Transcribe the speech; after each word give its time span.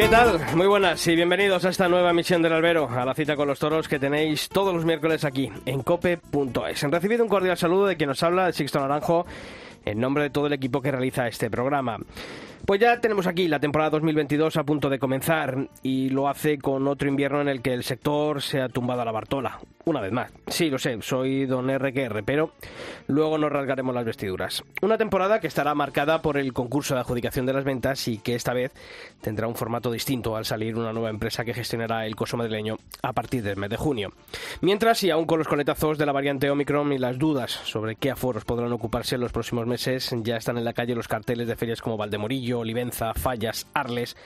¿Qué 0.00 0.08
tal? 0.08 0.40
Muy 0.56 0.66
buenas 0.66 1.06
y 1.08 1.14
bienvenidos 1.14 1.62
a 1.66 1.68
esta 1.68 1.86
nueva 1.86 2.12
emisión 2.12 2.40
del 2.40 2.54
Albero, 2.54 2.88
a 2.88 3.04
la 3.04 3.12
cita 3.12 3.36
con 3.36 3.46
los 3.46 3.58
toros 3.58 3.86
que 3.86 3.98
tenéis 3.98 4.48
todos 4.48 4.74
los 4.74 4.86
miércoles 4.86 5.26
aquí 5.26 5.52
en 5.66 5.82
cope.es. 5.82 6.84
Han 6.84 6.90
recibido 6.90 7.22
un 7.22 7.28
cordial 7.28 7.58
saludo 7.58 7.84
de 7.84 7.98
quien 7.98 8.08
nos 8.08 8.22
habla, 8.22 8.46
de 8.46 8.54
Sixto 8.54 8.80
Naranjo, 8.80 9.26
en 9.84 10.00
nombre 10.00 10.22
de 10.22 10.30
todo 10.30 10.46
el 10.46 10.54
equipo 10.54 10.80
que 10.80 10.90
realiza 10.90 11.28
este 11.28 11.50
programa. 11.50 11.98
Pues 12.66 12.80
ya 12.80 13.00
tenemos 13.00 13.26
aquí 13.26 13.48
la 13.48 13.58
temporada 13.58 13.90
2022 13.90 14.56
a 14.56 14.64
punto 14.64 14.88
de 14.88 14.98
comenzar 14.98 15.68
y 15.82 16.10
lo 16.10 16.28
hace 16.28 16.58
con 16.58 16.86
otro 16.86 17.08
invierno 17.08 17.40
en 17.40 17.48
el 17.48 17.62
que 17.62 17.72
el 17.72 17.82
sector 17.82 18.42
se 18.42 18.60
ha 18.60 18.68
tumbado 18.68 19.02
a 19.02 19.04
la 19.04 19.12
Bartola. 19.12 19.58
Una 19.86 20.00
vez 20.00 20.12
más. 20.12 20.30
Sí, 20.46 20.68
lo 20.68 20.78
sé, 20.78 20.98
soy 21.00 21.46
don 21.46 21.68
RQR, 21.68 22.22
pero 22.24 22.52
luego 23.08 23.38
nos 23.38 23.50
rasgaremos 23.50 23.94
las 23.94 24.04
vestiduras. 24.04 24.62
Una 24.82 24.98
temporada 24.98 25.40
que 25.40 25.46
estará 25.46 25.74
marcada 25.74 26.20
por 26.20 26.36
el 26.36 26.52
concurso 26.52 26.94
de 26.94 27.00
adjudicación 27.00 27.46
de 27.46 27.54
las 27.54 27.64
ventas 27.64 28.06
y 28.06 28.18
que 28.18 28.34
esta 28.34 28.52
vez 28.52 28.72
tendrá 29.22 29.48
un 29.48 29.54
formato 29.54 29.90
distinto 29.90 30.36
al 30.36 30.44
salir 30.44 30.76
una 30.76 30.92
nueva 30.92 31.08
empresa 31.08 31.44
que 31.44 31.54
gestionará 31.54 32.06
el 32.06 32.14
coso 32.14 32.36
madrileño 32.36 32.76
a 33.02 33.12
partir 33.14 33.42
del 33.42 33.56
mes 33.56 33.70
de 33.70 33.78
junio. 33.78 34.12
Mientras, 34.60 35.02
y 35.02 35.10
aún 35.10 35.24
con 35.24 35.38
los 35.38 35.48
coletazos 35.48 35.96
de 35.96 36.06
la 36.06 36.12
variante 36.12 36.50
Omicron 36.50 36.92
y 36.92 36.98
las 36.98 37.18
dudas 37.18 37.50
sobre 37.50 37.96
qué 37.96 38.10
aforos 38.10 38.44
podrán 38.44 38.72
ocuparse 38.72 39.14
en 39.14 39.22
los 39.22 39.32
próximos 39.32 39.66
meses, 39.66 40.14
ya 40.22 40.36
están 40.36 40.58
en 40.58 40.64
la 40.64 40.74
calle 40.74 40.94
los 40.94 41.08
carteles 41.08 41.48
de 41.48 41.56
ferias 41.56 41.80
como 41.80 41.96
Valdemorillo, 41.96 42.49
Olivenza, 42.58 43.14
Fallas, 43.14 43.66
Arles 43.72 44.16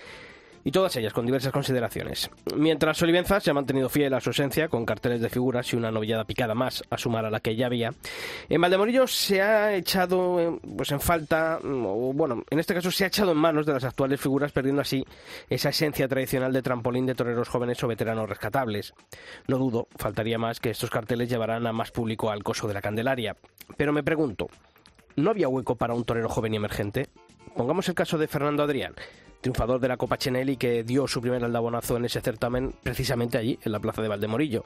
y 0.65 0.71
todas 0.73 0.97
ellas 0.97 1.13
con 1.13 1.27
diversas 1.27 1.53
consideraciones. 1.53 2.31
Mientras 2.57 3.01
Olivenza 3.03 3.39
se 3.39 3.51
ha 3.51 3.55
mantenido 3.55 3.89
fiel 3.89 4.15
a 4.15 4.21
su 4.21 4.31
esencia, 4.31 4.69
con 4.69 4.87
carteles 4.87 5.21
de 5.21 5.29
figuras 5.29 5.71
y 5.73 5.77
una 5.77 5.91
novillada 5.91 6.25
picada 6.25 6.55
más 6.55 6.83
a 6.89 6.97
sumar 6.97 7.27
a 7.27 7.31
la 7.31 7.41
que 7.41 7.55
ya 7.55 7.67
había, 7.67 7.93
en 8.49 8.61
Valdemorillo 8.61 9.07
se 9.07 9.43
ha 9.43 9.75
echado 9.75 10.41
eh, 10.41 10.59
pues 10.77 10.91
en 10.91 11.01
falta, 11.01 11.61
o 11.63 12.13
bueno, 12.15 12.43
en 12.49 12.59
este 12.59 12.75
caso 12.75 12.91
se 12.91 13.05
ha 13.05 13.09
echado 13.09 13.33
en 13.33 13.39
manos 13.39 13.67
de 13.67 13.75
las 13.75 13.85
actuales 13.85 14.21
figuras, 14.21 14.53
perdiendo 14.53 14.81
así 14.81 15.05
esa 15.51 15.69
esencia 15.69 16.09
tradicional 16.09 16.53
de 16.53 16.63
trampolín 16.63 17.07
de 17.07 17.15
toreros 17.15 17.49
jóvenes 17.49 17.83
o 17.85 17.89
veteranos 17.89 18.29
rescatables. 18.29 18.95
No 19.47 19.59
dudo, 19.59 19.87
faltaría 19.97 20.39
más 20.39 20.61
que 20.61 20.71
estos 20.71 20.91
carteles 20.91 21.29
llevarán 21.29 21.67
a 21.67 21.73
más 21.73 21.91
público 21.91 22.31
al 22.31 22.43
coso 22.43 22.67
de 22.67 22.75
la 22.75 22.81
Candelaria. 22.81 23.37
Pero 23.77 23.93
me 23.93 24.03
pregunto, 24.03 24.49
¿no 25.17 25.31
había 25.31 25.49
hueco 25.49 25.77
para 25.77 25.95
un 25.95 26.05
torero 26.05 26.29
joven 26.31 26.55
y 26.55 26.57
emergente? 26.57 27.09
Pongamos 27.57 27.89
el 27.89 27.95
caso 27.95 28.19
de 28.19 28.27
Fernando 28.27 28.65
Adrián, 28.65 28.95
triunfador 29.41 29.79
de 29.79 29.87
la 29.87 29.97
Copa 29.97 30.19
Chenelli 30.19 30.57
que 30.57 30.83
dio 30.83 31.07
su 31.07 31.21
primer 31.21 31.45
aldabonazo 31.45 31.97
en 31.97 32.05
ese 32.05 32.21
certamen 32.21 32.75
precisamente 32.83 33.39
allí, 33.39 33.61
en 33.63 33.71
la 33.71 33.79
plaza 33.79 34.03
de 34.03 34.09
Valdemorillo. 34.09 34.65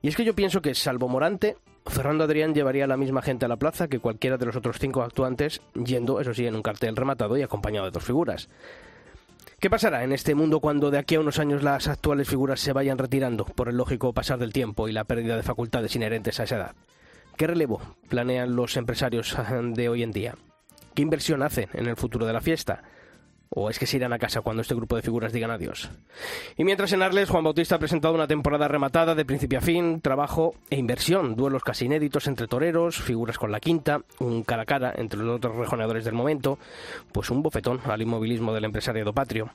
Y 0.00 0.08
es 0.08 0.16
que 0.16 0.24
yo 0.24 0.34
pienso 0.34 0.62
que, 0.62 0.74
salvo 0.74 1.08
Morante, 1.08 1.58
Fernando 1.86 2.24
Adrián 2.24 2.54
llevaría 2.54 2.84
a 2.84 2.88
la 2.88 2.96
misma 2.96 3.20
gente 3.20 3.44
a 3.44 3.48
la 3.48 3.58
plaza 3.58 3.88
que 3.88 3.98
cualquiera 3.98 4.38
de 4.38 4.46
los 4.46 4.56
otros 4.56 4.78
cinco 4.78 5.02
actuantes, 5.02 5.60
yendo, 5.74 6.20
eso 6.20 6.32
sí, 6.32 6.46
en 6.46 6.56
un 6.56 6.62
cartel 6.62 6.96
rematado 6.96 7.36
y 7.36 7.42
acompañado 7.42 7.84
de 7.84 7.92
dos 7.92 8.04
figuras. 8.04 8.48
¿Qué 9.58 9.68
pasará 9.68 10.02
en 10.02 10.12
este 10.12 10.34
mundo 10.34 10.60
cuando 10.60 10.90
de 10.90 10.96
aquí 10.96 11.16
a 11.16 11.20
unos 11.20 11.38
años 11.38 11.62
las 11.62 11.86
actuales 11.86 12.30
figuras 12.30 12.60
se 12.60 12.72
vayan 12.72 12.96
retirando 12.96 13.44
por 13.44 13.68
el 13.68 13.76
lógico 13.76 14.14
pasar 14.14 14.38
del 14.38 14.54
tiempo 14.54 14.88
y 14.88 14.92
la 14.92 15.04
pérdida 15.04 15.36
de 15.36 15.42
facultades 15.42 15.94
inherentes 15.94 16.40
a 16.40 16.44
esa 16.44 16.56
edad? 16.56 16.74
¿Qué 17.36 17.46
relevo 17.46 17.82
planean 18.08 18.56
los 18.56 18.78
empresarios 18.78 19.36
de 19.74 19.88
hoy 19.90 20.02
en 20.02 20.12
día? 20.12 20.34
¿Qué 20.94 21.02
inversión 21.02 21.42
hacen 21.42 21.68
en 21.72 21.86
el 21.86 21.96
futuro 21.96 22.26
de 22.26 22.32
la 22.32 22.40
fiesta? 22.40 22.82
¿O 23.52 23.68
es 23.68 23.80
que 23.80 23.86
se 23.86 23.96
irán 23.96 24.12
a 24.12 24.18
casa 24.18 24.42
cuando 24.42 24.62
este 24.62 24.76
grupo 24.76 24.94
de 24.94 25.02
figuras 25.02 25.32
digan 25.32 25.50
adiós? 25.50 25.90
Y 26.56 26.62
mientras 26.62 26.92
en 26.92 27.02
Arles, 27.02 27.30
Juan 27.30 27.42
Bautista 27.42 27.74
ha 27.74 27.78
presentado 27.80 28.14
una 28.14 28.28
temporada 28.28 28.68
rematada 28.68 29.16
de 29.16 29.24
principio 29.24 29.58
a 29.58 29.60
fin, 29.60 30.00
trabajo 30.00 30.54
e 30.70 30.76
inversión, 30.76 31.34
duelos 31.34 31.64
casi 31.64 31.86
inéditos 31.86 32.28
entre 32.28 32.46
toreros, 32.46 33.00
figuras 33.00 33.38
con 33.38 33.50
la 33.50 33.58
quinta, 33.58 34.02
un 34.20 34.44
cara 34.44 34.62
a 34.62 34.66
cara 34.66 34.92
entre 34.96 35.18
los 35.18 35.38
otros 35.38 35.56
rejoneadores 35.56 36.04
del 36.04 36.14
momento, 36.14 36.60
pues 37.10 37.28
un 37.30 37.42
bofetón 37.42 37.80
al 37.86 38.00
inmovilismo 38.00 38.54
del 38.54 38.66
empresariado 38.66 39.12
patrio. 39.12 39.50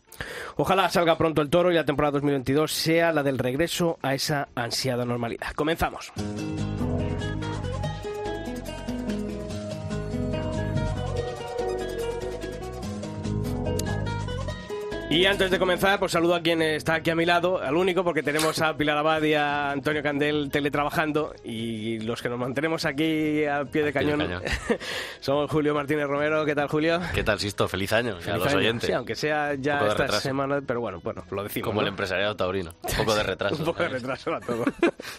Ojalá 0.57 0.89
salga 0.89 1.17
pronto 1.17 1.41
el 1.41 1.49
toro 1.49 1.71
y 1.71 1.75
la 1.75 1.85
temporada 1.85 2.11
2022 2.13 2.73
sea 2.73 3.13
la 3.13 3.23
del 3.23 3.37
regreso 3.37 3.97
a 4.01 4.13
esa 4.13 4.49
ansiada 4.55 5.05
normalidad. 5.05 5.53
Comenzamos. 5.55 6.11
Y 15.15 15.27
antes 15.27 15.49
de 15.49 15.59
comenzar, 15.59 15.97
pues 15.97 16.11
saludo 16.11 16.35
a 16.35 16.41
quien 16.41 16.61
está 16.61 16.95
aquí 16.95 17.09
a 17.09 17.15
mi 17.15 17.23
lado, 17.23 17.61
al 17.61 17.77
único, 17.77 18.03
porque 18.03 18.21
tenemos 18.21 18.61
a 18.61 18.75
Pilar 18.75 18.97
Abad 18.97 19.23
y 19.23 19.33
a 19.33 19.71
Antonio 19.71 20.03
Candel 20.03 20.49
teletrabajando 20.51 21.33
y 21.41 21.99
los 21.99 22.21
que 22.21 22.27
nos 22.27 22.37
mantenemos 22.37 22.83
aquí 22.83 23.45
al 23.45 23.69
pie 23.69 23.83
de 23.83 23.93
cañón, 23.93 24.27
somos 25.21 25.49
Julio 25.49 25.73
Martínez 25.73 26.07
Romero. 26.07 26.43
¿Qué 26.43 26.53
tal, 26.53 26.67
Julio? 26.67 26.99
¿Qué 27.13 27.23
tal, 27.23 27.39
Sisto? 27.39 27.69
Feliz 27.69 27.93
año 27.93 28.17
a 28.27 28.37
los 28.37 28.53
oyentes. 28.53 28.87
Sí, 28.87 28.91
aunque 28.91 29.15
sea 29.15 29.53
ya 29.53 29.87
esta 29.87 30.19
semana, 30.19 30.59
pero 30.67 30.81
bueno, 30.81 30.99
bueno, 31.01 31.23
lo 31.31 31.43
decimos. 31.43 31.69
Como 31.69 31.79
el 31.79 31.87
empresariado 31.87 32.35
taurino. 32.35 32.73
Un 32.83 32.95
poco 32.97 33.15
de 33.15 33.23
retraso. 33.23 33.55
Un 33.55 33.63
poco 33.63 33.83
de 33.83 33.89
retraso 33.89 34.35
a 34.35 34.41
todo. 34.41 34.65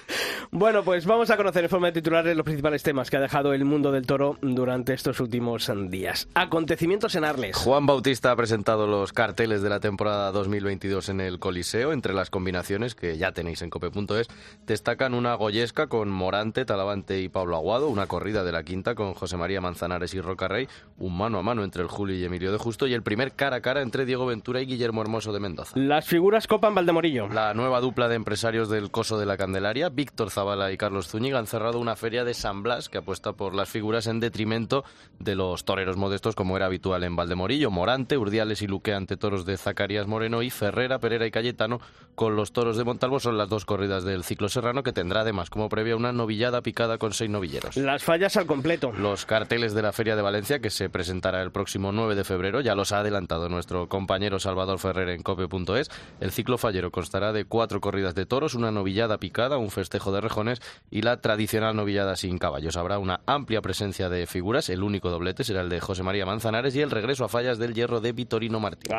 bueno, 0.51 0.85
pues 0.85 1.07
vamos 1.07 1.31
a 1.31 1.39
conocer 1.39 1.65
en 1.65 1.71
forma 1.71 1.87
de 1.87 1.95
titulares 1.95 2.37
los 2.37 2.45
principales 2.45 2.83
temas 2.83 3.09
que 3.09 3.17
ha 3.17 3.21
dejado 3.21 3.55
el 3.55 3.65
mundo 3.65 3.91
del 3.93 4.07
toro 4.07 4.37
durante 4.43 4.93
estos 4.93 5.21
últimos 5.21 5.73
días. 5.89 6.29
Acontecimientos 6.35 7.15
en 7.15 7.25
Arles. 7.25 7.57
Juan 7.57 7.87
Bautista 7.87 8.31
ha 8.31 8.37
presentado 8.37 8.87
los 8.87 9.15
carteles 9.15 9.63
de 9.63 9.71
la 9.71 9.81
temporada 9.87 10.33
2022 10.33 11.11
en 11.11 11.21
el 11.21 11.39
Coliseo. 11.39 11.93
Entre 11.93 12.13
las 12.13 12.29
combinaciones 12.29 12.97
que 12.97 13.17
ya 13.19 13.31
tenéis 13.31 13.63
en 13.63 13.71
cope.es, 13.71 14.27
destacan 14.67 15.15
una 15.15 15.35
goyesca 15.35 15.87
con 15.87 16.09
Morante, 16.09 16.65
Talavante 16.65 17.21
y 17.21 17.29
Pablo 17.29 17.55
Aguado, 17.55 17.89
una 17.89 18.09
corrida 18.09 18.43
de 18.43 18.51
la 18.51 18.65
quinta 18.65 18.97
con 18.97 19.15
José 19.15 19.37
María 19.37 19.61
Manzanares 19.61 20.13
y 20.15 20.21
Roca 20.21 20.49
Rey, 20.49 20.67
un 20.99 21.17
mano 21.17 21.39
a 21.39 21.43
mano 21.43 21.63
entre 21.63 21.83
el 21.83 21.89
Julio 21.89 22.17
y 22.17 22.25
Emilio 22.25 22.51
de 22.51 22.59
Justo 22.59 22.89
y 22.89 22.95
el 22.95 23.05
primer 23.05 23.35
cara 23.35 23.57
a 23.57 23.61
cara 23.61 23.81
entre 23.81 24.07
Diego 24.07 24.27
Ventura 24.27 24.61
y 24.61 24.67
Guillermo 24.67 25.03
Hermoso 25.03 25.33
de 25.33 25.39
Mendoza. 25.39 25.79
Las 25.79 26.07
figuras 26.07 26.49
copan 26.49 26.75
Valdemorillo. 26.75 27.29
La 27.29 27.55
nueva 27.55 27.81
dupla 27.81 28.09
de 28.09 28.17
empresarios 28.17 28.69
del 28.69 28.91
Coso 28.91 29.21
de 29.21 29.27
la 29.27 29.37
Candelaria, 29.37 29.89
Víctor 29.89 30.31
Zavala 30.33 30.73
y 30.73 30.77
Carlos 30.77 31.07
Zúñiga, 31.07 31.39
han 31.39 31.47
cerrado 31.47 31.79
una 31.79 31.95
feria 31.95 32.25
de 32.25 32.35
San 32.35 32.65
Blas 32.65 32.89
que 32.89 32.99
apuesta 32.99 33.35
por 33.35 33.55
las 33.55 33.69
figuras 33.69 34.09
en 34.09 34.19
detrimento 34.19 34.85
de 35.21 35.37
los 35.37 35.65
toreros 35.65 35.97
modestos 35.97 36.35
como 36.35 36.57
era 36.57 36.67
habitual 36.67 37.05
en 37.05 37.15
Valdemorillo. 37.15 37.71
Morante, 37.71 38.19
Urdiales 38.19 38.63
y 38.63 38.67
Luque 38.67 38.93
ante 38.93 39.17
toros 39.17 39.47
de 39.47 39.57
Zacarías 39.67 40.07
Moreno 40.07 40.43
y 40.43 40.51
Ferrera, 40.51 41.01
Pereira 41.01 41.27
y 41.27 41.33
Cayetano 41.33 41.81
con 42.15 42.35
los 42.35 42.53
toros 42.53 42.77
de 42.77 42.85
Montalvo 42.85 43.21
son 43.21 43.37
las 43.37 43.49
dos 43.49 43.65
corridas 43.65 44.05
del 44.05 44.25
ciclo 44.25 44.49
serrano 44.49 44.83
que 44.83 44.93
tendrá 44.93 45.21
además 45.21 45.51
como 45.51 45.69
previa 45.69 45.97
una 45.97 46.13
novillada 46.13 46.63
picada 46.63 46.99
con 46.99 47.13
seis 47.13 47.29
novilleros. 47.29 47.77
Las 47.77 48.05
fallas 48.05 48.37
al 48.37 48.47
completo. 48.47 48.93
Los 48.93 49.27
carteles 49.27 49.75
de 49.75 49.83
la 49.83 49.93
Feria 49.93 50.17
de 50.17 50.23
Valencia 50.23 50.61
que 50.61 50.71
se 50.71 50.89
presentará 50.89 51.43
el 51.43 51.51
próximo 51.51 51.93
9 51.93 52.15
de 52.15 52.25
febrero 52.25 52.61
ya 52.61 52.75
los 52.75 52.93
ha 52.93 53.01
adelantado 53.01 53.49
nuestro 53.49 53.89
compañero 53.89 54.39
Salvador 54.39 54.79
Ferrer 54.79 55.11
en 55.11 55.23
cope.es. 55.23 55.91
El 56.21 56.31
ciclo 56.31 56.57
fallero 56.57 56.91
constará 56.91 57.33
de 57.33 57.45
cuatro 57.45 57.81
corridas 57.81 58.15
de 58.15 58.25
toros, 58.25 58.55
una 58.55 58.71
novillada 58.71 59.19
picada, 59.19 59.59
un 59.59 59.71
festejo 59.71 60.11
de 60.13 60.23
rejones 60.23 60.63
y 60.91 61.03
la 61.03 61.21
tradicional 61.21 61.77
novillada 61.77 62.17
sin 62.17 62.39
caballos. 62.39 62.77
Habrá 62.77 62.99
una 62.99 63.21
amplia 63.27 63.61
presencia 63.61 64.09
de 64.09 64.27
figuras, 64.27 64.71
el 64.71 64.85
único 64.85 65.11
doblete 65.11 65.45
será 65.45 65.61
el 65.61 65.69
de 65.69 65.81
José 65.81 66.03
María 66.03 66.25
Manzanares 66.25 66.75
y 66.77 66.81
el 66.81 66.91
regreso 66.91 67.25
a 67.25 67.29
fallas 67.29 67.59
del 67.59 67.75
hierro 67.75 68.01
de 68.01 68.13
Vitorino 68.13 68.59
Martín. 68.59 68.91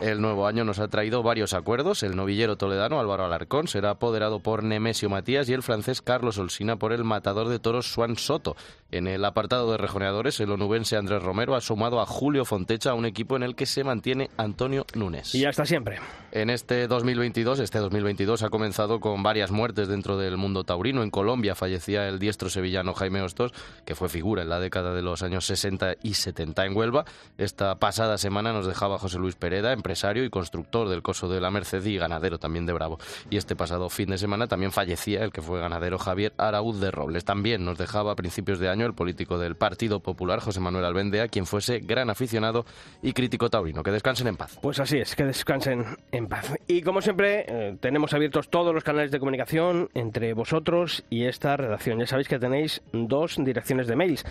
El 0.00 0.20
nuevo 0.20 0.46
año 0.46 0.64
nos 0.64 0.78
ha 0.78 0.88
traído 0.88 1.22
varios 1.22 1.54
acuerdos. 1.54 2.02
El 2.02 2.16
novillero 2.16 2.56
toledano 2.56 3.00
Álvaro 3.00 3.24
Alarcón 3.24 3.68
será 3.68 3.90
apoderado 3.90 4.40
por 4.40 4.62
Nemesio 4.62 5.08
Matías 5.08 5.48
y 5.48 5.52
el 5.52 5.62
francés 5.62 6.02
Carlos 6.02 6.38
Olsina 6.38 6.76
por 6.76 6.92
el 6.92 7.04
matador 7.04 7.48
de 7.48 7.58
toros 7.58 7.92
Juan 7.94 8.16
Soto. 8.16 8.56
En 8.90 9.06
el 9.06 9.24
apartado 9.24 9.70
de 9.70 9.76
rejoneadores, 9.76 10.40
el 10.40 10.50
onubense 10.50 10.96
Andrés 10.96 11.22
Romero 11.22 11.54
ha 11.54 11.60
sumado 11.60 12.00
a 12.00 12.06
Julio 12.06 12.44
Fontecha 12.44 12.90
a 12.90 12.94
un 12.94 13.04
equipo 13.04 13.36
en 13.36 13.42
el 13.42 13.54
que 13.54 13.66
se 13.66 13.84
mantiene 13.84 14.30
Antonio 14.38 14.86
Núñez. 14.94 15.34
Y 15.34 15.44
hasta 15.44 15.66
siempre. 15.66 15.98
En 16.32 16.48
este 16.50 16.86
2022, 16.88 17.60
este 17.60 17.78
2022 17.78 18.42
ha 18.42 18.50
comenzado 18.50 19.00
con 19.00 19.22
varias 19.22 19.50
muertes 19.50 19.88
dentro 19.88 20.16
del 20.16 20.36
mundo 20.36 20.64
taurino. 20.64 21.02
En 21.02 21.10
Colombia 21.10 21.54
fallecía 21.54 22.08
el 22.08 22.18
diestro 22.18 22.48
sevillano 22.48 22.94
Jaime 22.94 23.22
Hostos, 23.22 23.52
que 23.84 23.94
fue 23.94 24.08
figura 24.08 24.42
en 24.42 24.48
la 24.48 24.60
década 24.60 24.94
de 24.94 25.02
los 25.02 25.22
años 25.22 25.46
60 25.46 25.96
y 26.02 26.14
70 26.14 26.66
en 26.66 26.76
Huelva. 26.76 27.04
Esta 27.36 27.78
pasada 27.78 28.18
semana 28.18 28.52
nos 28.52 28.66
dejaba 28.66 28.98
José 28.98 29.18
Luis 29.18 29.36
Pereda, 29.36 29.67
empresario 29.72 30.24
y 30.24 30.30
constructor 30.30 30.88
del 30.88 31.02
coso 31.02 31.28
de 31.28 31.40
la 31.40 31.50
Merced 31.50 31.84
y 31.84 31.96
ganadero 31.96 32.38
también 32.38 32.66
de 32.66 32.72
Bravo. 32.72 32.98
Y 33.30 33.36
este 33.36 33.56
pasado 33.56 33.88
fin 33.88 34.10
de 34.10 34.18
semana 34.18 34.46
también 34.46 34.72
fallecía 34.72 35.24
el 35.24 35.32
que 35.32 35.42
fue 35.42 35.60
ganadero 35.60 35.98
Javier 35.98 36.32
Araúz 36.36 36.80
de 36.80 36.90
Robles. 36.90 37.24
También 37.24 37.64
nos 37.64 37.78
dejaba 37.78 38.12
a 38.12 38.16
principios 38.16 38.58
de 38.58 38.68
año 38.68 38.86
el 38.86 38.94
político 38.94 39.38
del 39.38 39.56
Partido 39.56 40.00
Popular, 40.00 40.40
José 40.40 40.60
Manuel 40.60 40.84
Albendea, 40.84 41.28
quien 41.28 41.46
fuese 41.46 41.80
gran 41.80 42.10
aficionado 42.10 42.64
y 43.02 43.12
crítico 43.12 43.50
taurino. 43.50 43.82
Que 43.82 43.90
descansen 43.90 44.28
en 44.28 44.36
paz. 44.36 44.58
Pues 44.60 44.80
así 44.80 44.98
es, 44.98 45.14
que 45.16 45.24
descansen 45.24 45.84
en 46.12 46.26
paz. 46.28 46.54
Y 46.66 46.82
como 46.82 47.00
siempre, 47.00 47.44
eh, 47.48 47.76
tenemos 47.80 48.12
abiertos 48.12 48.48
todos 48.48 48.74
los 48.74 48.84
canales 48.84 49.10
de 49.10 49.18
comunicación 49.18 49.88
entre 49.94 50.32
vosotros 50.34 51.04
y 51.10 51.24
esta 51.24 51.56
redacción. 51.56 51.98
Ya 51.98 52.06
sabéis 52.06 52.28
que 52.28 52.38
tenéis 52.38 52.82
dos 52.92 53.36
direcciones 53.38 53.86
de 53.86 53.96
mails. 53.96 54.24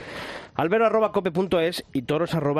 albero.cope.es 0.55 1.83
y 1.93 2.01
toros.cope.es. 2.03 2.53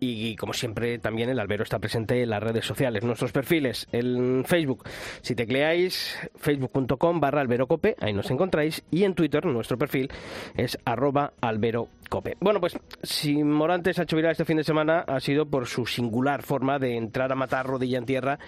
Y 0.00 0.36
como 0.36 0.52
siempre, 0.52 0.98
también 1.02 1.28
el 1.28 1.38
albero 1.38 1.62
está 1.62 1.78
presente 1.78 2.22
en 2.22 2.30
las 2.30 2.42
redes 2.42 2.64
sociales. 2.64 3.04
Nuestros 3.04 3.32
perfiles 3.32 3.86
en 3.92 4.44
Facebook. 4.46 4.84
Si 5.20 5.34
tecleáis 5.34 6.16
facebook.com 6.36 7.20
barra 7.20 7.40
alberocope, 7.40 7.96
ahí 8.00 8.12
nos 8.12 8.30
encontráis. 8.30 8.82
Y 8.90 9.04
en 9.04 9.14
Twitter, 9.14 9.44
nuestro 9.44 9.76
perfil 9.76 10.08
es 10.56 10.78
arroba 10.84 11.34
alberocope. 11.40 12.36
Bueno, 12.40 12.60
pues 12.60 12.78
si 13.02 13.42
Morantes 13.44 13.98
ha 13.98 14.04
hecho 14.04 14.16
viral 14.16 14.32
este 14.32 14.44
fin 14.44 14.56
de 14.56 14.64
semana 14.64 15.00
ha 15.00 15.20
sido 15.20 15.46
por 15.46 15.66
su 15.66 15.86
singular 15.86 16.42
forma 16.42 16.78
de 16.78 16.96
entrar 16.96 17.32
a 17.32 17.36
matar 17.36 17.66
rodilla 17.66 17.98
en 17.98 18.06
tierra 18.06 18.38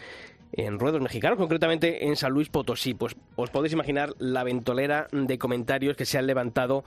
en 0.56 0.78
ruedos 0.78 1.00
mexicanos, 1.00 1.38
concretamente 1.38 2.06
en 2.06 2.16
San 2.16 2.32
Luis 2.32 2.48
Potosí. 2.48 2.94
Pues 2.94 3.16
os 3.36 3.50
podéis 3.50 3.72
imaginar 3.72 4.14
la 4.18 4.44
ventolera 4.44 5.08
de 5.10 5.38
comentarios 5.38 5.96
que 5.96 6.04
se 6.04 6.18
han 6.18 6.26
levantado 6.26 6.84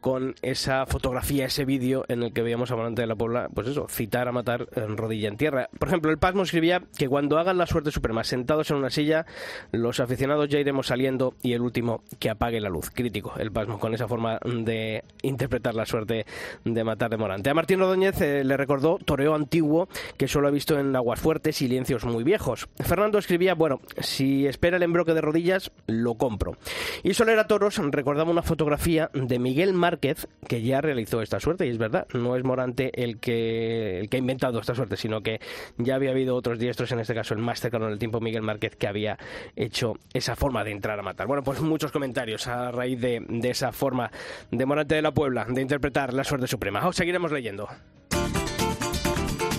con 0.00 0.34
esa 0.42 0.86
fotografía, 0.86 1.46
ese 1.46 1.64
vídeo 1.64 2.04
en 2.08 2.22
el 2.22 2.32
que 2.32 2.42
veíamos 2.42 2.70
a 2.70 2.74
Volante 2.74 3.02
de 3.02 3.06
la 3.06 3.16
Puebla, 3.16 3.48
pues 3.54 3.68
eso, 3.68 3.86
citar 3.88 4.28
a 4.28 4.32
matar 4.32 4.68
en 4.74 4.96
rodilla 4.96 5.28
en 5.28 5.36
tierra. 5.36 5.68
Por 5.78 5.88
ejemplo, 5.88 6.10
el 6.10 6.18
Pasmo 6.18 6.42
escribía 6.42 6.82
que 6.96 7.08
cuando 7.08 7.38
hagan 7.38 7.58
la 7.58 7.66
suerte 7.66 7.90
suprema 7.90 8.24
sentados 8.24 8.70
en 8.70 8.76
una 8.76 8.90
silla, 8.90 9.26
los 9.72 10.00
aficionados 10.00 10.48
ya 10.48 10.58
iremos 10.58 10.86
saliendo 10.86 11.34
y 11.42 11.52
el 11.52 11.60
último 11.60 12.02
que 12.18 12.30
apague 12.30 12.60
la 12.60 12.68
luz. 12.68 12.90
Crítico 12.90 13.34
el 13.38 13.52
Pasmo 13.52 13.78
con 13.78 13.94
esa 13.94 14.08
forma 14.08 14.38
de 14.44 15.04
interpretar 15.22 15.74
la 15.74 15.86
suerte 15.86 16.26
de 16.64 16.84
matar 16.84 17.10
de 17.10 17.16
Morante. 17.16 17.50
A 17.50 17.54
Martín 17.54 17.80
Rodóñez 17.80 18.20
eh, 18.20 18.44
le 18.44 18.56
recordó 18.56 18.98
toreo 19.04 19.34
antiguo 19.34 19.88
que 20.16 20.28
solo 20.28 20.48
ha 20.48 20.50
visto 20.50 20.78
en 20.78 20.94
aguas 20.96 21.20
fuertes 21.20 21.56
silencios 21.56 22.04
muy 22.04 22.24
viejos. 22.24 22.68
Fernando 22.78 23.18
escribía, 23.18 23.54
bueno, 23.54 23.80
si 23.98 24.46
espera 24.46 24.76
el 24.76 24.82
embroque 24.82 25.14
de 25.14 25.20
rodillas, 25.20 25.70
lo 25.86 26.14
compro. 26.14 26.56
Y 27.02 27.14
Solera 27.14 27.46
Toros 27.46 27.78
recordaba 27.90 28.30
una 28.30 28.42
fotografía 28.42 29.10
de 29.12 29.38
Miguel 29.38 29.72
Mar 29.72 29.89
que 29.98 30.62
ya 30.62 30.80
realizó 30.80 31.22
esta 31.22 31.40
suerte, 31.40 31.66
y 31.66 31.70
es 31.70 31.78
verdad, 31.78 32.06
no 32.14 32.36
es 32.36 32.44
Morante 32.44 32.90
el 33.02 33.18
que, 33.18 34.00
el 34.00 34.08
que 34.08 34.16
ha 34.16 34.20
inventado 34.20 34.60
esta 34.60 34.74
suerte, 34.74 34.96
sino 34.96 35.22
que 35.22 35.40
ya 35.78 35.96
había 35.96 36.10
habido 36.10 36.36
otros 36.36 36.58
diestros, 36.58 36.92
en 36.92 37.00
este 37.00 37.14
caso 37.14 37.34
el 37.34 37.40
más 37.40 37.60
cercano 37.60 37.86
en 37.86 37.92
el 37.92 37.98
tiempo, 37.98 38.20
Miguel 38.20 38.42
Márquez, 38.42 38.76
que 38.76 38.86
había 38.86 39.18
hecho 39.56 39.94
esa 40.12 40.36
forma 40.36 40.64
de 40.64 40.72
entrar 40.72 40.98
a 40.98 41.02
matar. 41.02 41.26
Bueno, 41.26 41.42
pues 41.42 41.60
muchos 41.60 41.92
comentarios 41.92 42.46
a 42.46 42.70
raíz 42.70 43.00
de, 43.00 43.24
esa 43.42 43.72
forma 43.72 44.10
de 44.50 44.66
Morante 44.66 44.94
de 44.94 45.02
la 45.02 45.12
Puebla 45.12 45.46
de 45.48 45.62
interpretar 45.62 46.14
la 46.14 46.24
suerte 46.24 46.46
suprema. 46.46 46.86
Os 46.86 46.96
seguiremos 46.96 47.32
leyendo. 47.32 47.68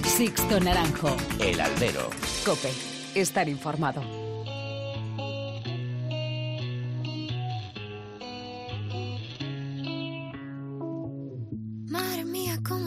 Sixto 0.03 0.59
Naranjo. 0.59 1.15
El 1.39 1.59
albero. 1.59 2.09
Cope. 2.45 2.69
Estar 3.15 3.49
informado. 3.49 4.20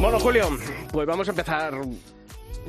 bueno, 0.00 0.20
Julio, 0.20 0.48
pues 0.92 1.06
vamos 1.06 1.28
a 1.28 1.30
empezar. 1.30 1.74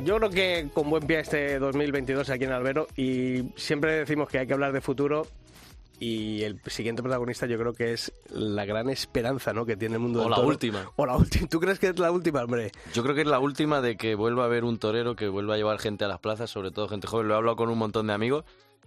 Yo 0.04 0.18
creo 0.18 0.30
que 0.30 0.70
con 0.74 0.90
buen 0.90 1.06
pie 1.06 1.20
este 1.20 1.60
2022 1.60 2.30
aquí 2.30 2.46
en 2.46 2.52
Albero 2.52 2.88
y 2.96 3.44
siempre 3.56 3.94
decimos 3.94 4.30
que 4.30 4.40
hay 4.40 4.48
que 4.48 4.54
hablar 4.54 4.72
de 4.72 4.82
futuro 4.82 5.28
y 6.00 6.44
el 6.44 6.60
siguiente 6.68 7.04
protagonista 7.04 7.46
yo 7.46 7.58
creo 7.58 7.74
que 7.74 7.92
es 7.92 8.14
la 8.30 8.66
gran 8.66 8.90
esperanza 8.90 9.52
¿no? 9.52 9.66
que 9.66 9.76
tiene 9.76 9.96
el 9.96 10.02
mundo 10.02 10.26
o 10.26 10.30
la 10.30 10.40
última 10.40 10.90
o 10.96 11.06
la 11.06 11.18
última 11.18 11.48
¿tú 11.50 11.60
crees 11.60 11.78
que 11.78 11.88
es 11.88 12.00
la 12.00 12.10
última 12.12 12.42
hombre? 12.42 12.72
yo 12.94 13.04
creo 13.04 13.14
que 13.14 13.22
es 13.22 13.28
la 13.28 13.40
última 13.40 13.82
de 13.82 13.98
que 13.98 14.16
vuelva 14.16 14.44
a 14.44 14.46
haber 14.46 14.64
un 14.64 14.80
torero 14.80 15.18
que 15.18 15.28
vuelva 15.28 15.56
a 15.56 15.58
llevar 15.58 15.78
gente 15.78 16.06
a 16.06 16.08
las 16.08 16.20
plazas 16.20 16.50
sobre 16.50 16.72
todo 16.72 16.88
gente 16.88 17.06
joven 17.06 17.28
lo 17.28 17.34
he 17.34 17.38
hablado 17.38 17.58
con 17.58 17.70
un 17.70 17.78
montón 17.78 18.08
de 18.08 18.14
amigos 18.14 18.46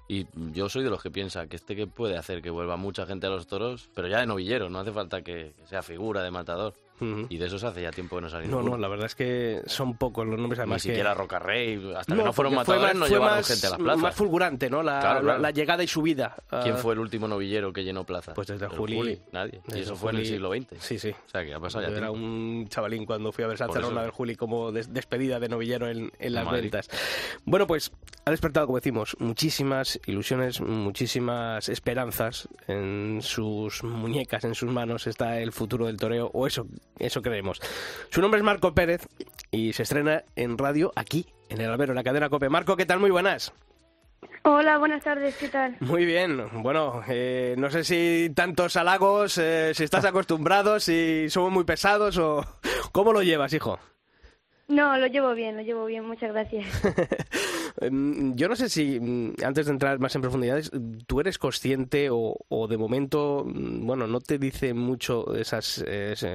y 0.09 0.27
yo 0.53 0.71
soy 0.71 0.85
de 0.85 0.91
los 0.91 1.03
que 1.03 1.11
piensa 1.11 1.47
que 1.49 1.56
este 1.56 1.77
que 1.77 1.87
puede 1.87 2.17
hacer 2.17 2.41
que 2.41 2.49
vuelva 2.49 2.79
mucha 2.79 3.05
gente 3.05 3.27
a 3.27 3.31
los 3.31 3.47
toros 3.47 3.91
pero 3.94 4.09
ya 4.09 4.21
de 4.21 4.27
novillero 4.27 4.71
no 4.71 4.79
hace 4.79 4.93
falta 4.93 5.21
que 5.21 5.53
sea 5.69 5.83
figura 5.83 6.23
de 6.23 6.31
matador 6.31 6.73
y 7.28 7.38
de 7.38 7.46
esos 7.46 7.62
hace 7.64 7.82
ya 7.82 7.90
tiempo 7.90 8.16
que 8.16 8.22
no 8.22 8.28
salen. 8.28 8.50
No, 8.50 8.62
no, 8.62 8.76
la 8.76 8.88
verdad 8.88 9.06
es 9.06 9.14
que 9.14 9.62
son 9.66 9.96
pocos 9.96 10.26
los 10.26 10.38
nombres. 10.38 10.58
Además 10.60 10.84
Ni 10.84 10.90
siquiera 10.90 11.14
Roca 11.14 11.38
Rey, 11.38 11.93
hasta 11.96 12.14
que 12.14 12.22
no 12.22 12.32
fueron 12.32 12.54
matadores, 12.54 12.94
no 12.94 13.06
llevaron 13.06 13.38
más, 13.38 13.49
gente 13.49 13.66
a 13.66 13.70
las 13.70 13.78
plazas. 13.78 14.02
Más 14.02 14.14
fulgurante, 14.14 14.70
¿no? 14.70 14.82
La, 14.82 15.20
la, 15.20 15.50
llegada 15.50 15.82
y 15.82 15.88
subida. 15.88 16.37
¿Quién 16.62 16.76
fue 16.78 16.94
el 16.94 17.00
último 17.00 17.28
novillero 17.28 17.72
que 17.72 17.84
llenó 17.84 18.04
plaza? 18.04 18.34
Pues 18.34 18.49
desde 18.49 18.69
Juli. 18.69 19.20
Nadie. 19.32 19.60
y 19.75 19.81
eso 19.81 19.96
fue 19.96 20.12
en 20.12 20.19
el 20.19 20.26
siglo 20.26 20.52
XX. 20.52 20.66
Sí, 20.78 20.99
sí. 20.99 21.10
O 21.10 21.31
sea, 21.31 21.44
que 21.44 21.54
ha 21.54 21.60
pasado 21.60 21.88
ya 21.88 21.96
Era 21.96 22.10
un 22.10 22.66
chavalín 22.69 23.05
cuando 23.06 23.32
fui 23.32 23.44
a 23.44 23.48
ver 23.48 23.58
Sancerona 23.58 24.02
del 24.02 24.10
Juli 24.10 24.37
como 24.37 24.72
despedida 24.72 25.40
de 25.40 25.48
novillero 25.48 25.88
en, 25.88 26.12
en 26.19 26.32
las 26.32 26.50
ventas. 26.50 26.88
Bueno, 27.44 27.66
pues 27.66 27.93
ha 28.25 28.31
despertado, 28.31 28.66
como 28.66 28.78
decimos, 28.78 29.16
muchísimas 29.19 30.00
ilusiones, 30.06 30.60
muchísimas 30.60 31.69
esperanzas 31.69 32.48
en 32.69 33.19
sus 33.20 33.82
muñecas, 33.82 34.44
en 34.44 34.55
sus 34.55 34.70
manos 34.70 35.06
está 35.06 35.40
el 35.40 35.52
futuro 35.52 35.87
del 35.87 35.96
toreo, 35.96 36.31
o 36.32 36.46
eso, 36.46 36.66
eso 36.99 37.23
creemos. 37.23 37.61
Su 38.11 38.21
nombre 38.21 38.39
es 38.39 38.44
Marco 38.44 38.75
Pérez 38.75 39.06
y 39.50 39.73
se 39.73 39.83
estrena 39.83 40.25
en 40.37 40.59
radio 40.59 40.93
aquí, 40.97 41.27
en 41.49 41.61
el 41.61 41.71
Albero, 41.71 41.93
en 41.93 41.97
la 41.97 42.05
cadena 42.05 42.29
COPE. 42.29 42.49
Marco, 42.49 42.77
¿qué 42.77 42.87
tal? 42.87 43.00
Muy 43.00 43.11
buenas. 43.11 43.53
Hola, 44.44 44.79
buenas 44.79 45.05
tardes, 45.05 45.37
¿qué 45.37 45.49
tal? 45.49 45.77
Muy 45.81 46.05
bien, 46.05 46.49
bueno, 46.62 47.03
eh, 47.09 47.55
no 47.59 47.71
sé 47.71 47.85
si 47.85 48.31
tantos 48.35 48.77
halagos, 48.77 49.39
eh, 49.39 49.73
si 49.75 49.85
estás 49.85 50.05
acostumbrado, 50.06 50.81
si 50.81 51.27
somos 51.29 51.53
muy 51.53 51.65
pesados 51.65 52.19
o... 52.19 52.44
¿Cómo 52.93 53.12
lo 53.12 53.23
llevas, 53.23 53.53
hijo? 53.53 53.79
No, 54.69 54.97
lo 54.97 55.06
llevo 55.06 55.35
bien, 55.35 55.56
lo 55.56 55.62
llevo 55.62 55.87
bien, 55.87 56.05
muchas 56.05 56.32
gracias. 56.32 56.67
Em, 57.81 58.37
yo 58.37 58.49
no 58.49 58.55
sé 58.55 58.69
si, 58.69 59.01
mm, 59.01 59.36
antes 59.44 59.67
de 59.67 59.72
entrar 59.72 59.98
más 59.98 60.15
en 60.15 60.20
profundidades, 60.20 60.70
tú 61.06 61.20
eres 61.20 61.39
consciente 61.39 62.08
o, 62.10 62.67
de 62.69 62.77
momento, 62.77 63.44
mm, 63.46 63.86
bueno, 63.86 64.06
no 64.06 64.20
te 64.20 64.39
dice 64.39 64.75
mucho 64.75 65.34
esas, 65.34 65.82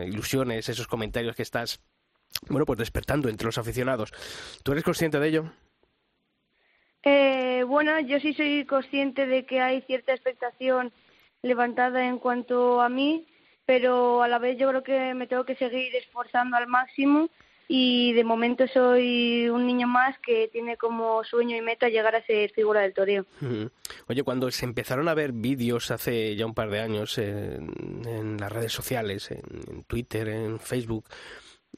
ilusiones, 0.08 0.68
esos 0.68 0.88
comentarios 0.88 1.36
que 1.36 1.44
estás, 1.44 1.80
bueno, 2.50 2.66
pues 2.66 2.80
despertando 2.80 3.30
entre 3.30 3.46
los 3.46 3.58
aficionados. 3.58 4.12
¿Tú 4.64 4.72
eres 4.72 4.84
consciente 4.84 5.20
de 5.20 5.28
ello? 5.28 5.52
Eh, 7.04 7.64
bueno, 7.68 8.00
yo 8.00 8.20
sí 8.20 8.34
soy 8.34 8.66
consciente 8.66 9.28
de 9.28 9.46
que 9.46 9.62
hay 9.62 9.82
cierta 9.82 10.14
expectación 10.14 10.92
levantada 11.44 12.06
en 12.06 12.18
cuanto 12.18 12.82
a 12.82 12.90
mí, 12.90 13.28
pero 13.66 14.24
a 14.24 14.28
la 14.28 14.40
vez 14.40 14.58
yo 14.58 14.68
creo 14.70 14.84
que 14.84 15.14
me 15.14 15.28
tengo 15.28 15.46
que 15.46 15.56
seguir 15.56 15.96
esforzando 15.96 16.58
al 16.58 16.68
máximo 16.68 17.30
y 17.68 18.14
de 18.14 18.24
momento 18.24 18.66
soy 18.68 19.50
un 19.50 19.68
niño 19.68 19.88
más 19.88 20.18
que 20.20 20.48
tiene 20.48 20.78
como 20.78 21.24
sueño 21.24 21.56
y 21.56 21.62
meta 21.62 21.90
llegar 21.90 22.16
a 22.16 22.26
ser 22.26 22.52
figura 22.52 22.82
del 22.82 22.94
toreo. 22.94 23.26
Oye, 24.08 24.24
cuando 24.24 24.50
se 24.52 24.66
empezaron 24.66 25.10
a 25.10 25.14
ver 25.14 25.34
vídeos 25.34 25.92
hace 25.92 26.36
ya 26.36 26.46
un 26.46 26.54
par 26.54 26.70
de 26.70 26.80
años 26.80 27.18
en, 27.18 28.38
las 28.40 28.52
redes 28.52 28.72
sociales, 28.72 29.32
en, 29.32 29.84
Twitter, 29.84 30.30
en 30.30 30.60
Facebook, 30.60 31.06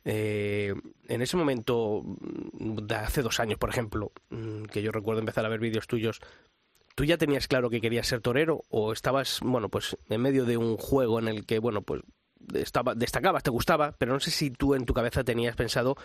eh, 0.06 0.74
en 1.08 1.22
ese 1.22 1.38
momento, 1.38 2.04
de 2.06 2.96
hace 2.96 3.24
dos 3.24 3.40
años, 3.40 3.58
por 3.58 3.70
ejemplo, 3.70 4.12
mm, 4.30 4.66
que 4.66 4.84
yo 4.84 4.92
recuerdo 4.92 5.22
empezar 5.22 5.46
a 5.46 5.50
ver 5.50 5.60
vídeos 5.60 5.88
tuyos, 5.88 6.22
¿tú 6.94 7.04
ya 7.04 7.18
tenías 7.18 7.48
claro 7.48 7.72
que 7.72 7.82
querías 7.82 8.08
ser 8.08 8.22
torero 8.22 8.62
o 8.70 8.94
estabas, 8.94 9.40
bueno, 9.42 9.70
pues 9.70 9.98
en 10.08 10.22
medio 10.22 10.46
de 10.46 10.58
un 10.58 10.78
juego 10.78 11.18
en 11.18 11.28
el 11.28 11.46
que, 11.48 11.58
bueno, 11.58 11.82
pues 11.82 12.04
estaba, 12.54 12.96
destacabas, 12.96 13.44
te 13.44 13.50
gustaba, 13.50 13.94
pero 13.98 14.14
no 14.14 14.20
sé 14.20 14.32
si 14.32 14.52
tú 14.52 14.76
en 14.76 14.86
tu 14.86 14.94
cabeza 14.94 15.24
tenías 15.24 15.56
pensado 15.56 15.96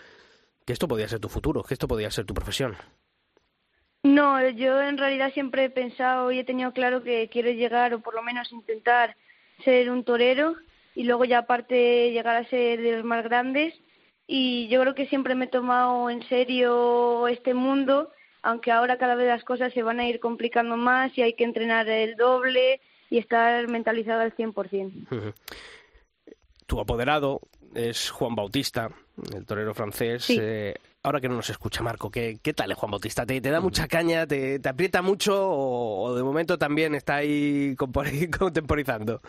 que 0.64 0.72
esto 0.72 0.88
podía 0.88 1.08
ser 1.08 1.20
tu 1.20 1.28
futuro, 1.28 1.62
que 1.62 1.74
esto 1.74 1.88
podía 1.88 2.10
ser 2.10 2.24
tu 2.24 2.34
profesión. 2.34 2.76
No, 4.02 4.46
yo 4.50 4.82
en 4.82 4.98
realidad 4.98 5.32
siempre 5.32 5.64
he 5.64 5.70
pensado 5.70 6.30
y 6.30 6.38
he 6.38 6.44
tenido 6.44 6.72
claro 6.72 7.02
que 7.02 7.28
quiero 7.30 7.50
llegar 7.50 7.94
o 7.94 8.00
por 8.00 8.14
lo 8.14 8.22
menos 8.22 8.52
intentar 8.52 9.16
ser 9.64 9.90
un 9.90 10.04
torero 10.04 10.56
y 10.94 11.04
luego 11.04 11.24
ya 11.24 11.38
aparte 11.38 12.10
llegar 12.12 12.36
a 12.36 12.48
ser 12.48 12.80
de 12.82 12.96
los 12.96 13.04
más 13.04 13.24
grandes 13.24 13.74
y 14.26 14.68
yo 14.68 14.80
creo 14.80 14.94
que 14.94 15.06
siempre 15.06 15.34
me 15.34 15.46
he 15.46 15.48
tomado 15.48 16.08
en 16.10 16.22
serio 16.28 17.28
este 17.28 17.54
mundo, 17.54 18.10
aunque 18.42 18.72
ahora 18.72 18.98
cada 18.98 19.14
vez 19.14 19.26
las 19.26 19.44
cosas 19.44 19.72
se 19.72 19.82
van 19.82 20.00
a 20.00 20.08
ir 20.08 20.20
complicando 20.20 20.76
más 20.76 21.16
y 21.16 21.22
hay 21.22 21.34
que 21.34 21.44
entrenar 21.44 21.88
el 21.88 22.16
doble 22.16 22.80
y 23.10 23.18
estar 23.18 23.68
mentalizado 23.68 24.20
al 24.20 24.34
100%. 24.34 25.34
Tu 26.66 26.80
apoderado 26.80 27.40
es 27.74 28.10
Juan 28.10 28.34
Bautista, 28.34 28.90
el 29.34 29.44
torero 29.44 29.74
francés. 29.74 30.30
Eh, 30.30 30.74
ahora 31.02 31.20
que 31.20 31.28
no 31.28 31.36
nos 31.36 31.50
escucha 31.50 31.82
Marco, 31.82 32.10
¿qué, 32.10 32.38
qué 32.42 32.52
tal 32.54 32.70
es 32.70 32.78
Juan 32.78 32.90
Bautista? 32.90 33.26
¿Te, 33.26 33.40
da 33.40 33.60
mucha 33.60 33.86
caña? 33.86 34.26
¿Te, 34.26 34.60
aprieta 34.66 35.02
mucho 35.02 35.34
o, 35.36 36.14
de 36.16 36.22
momento 36.22 36.58
también 36.58 36.94
está 36.94 37.16
ahí 37.16 37.76
contemporizando? 38.38 39.20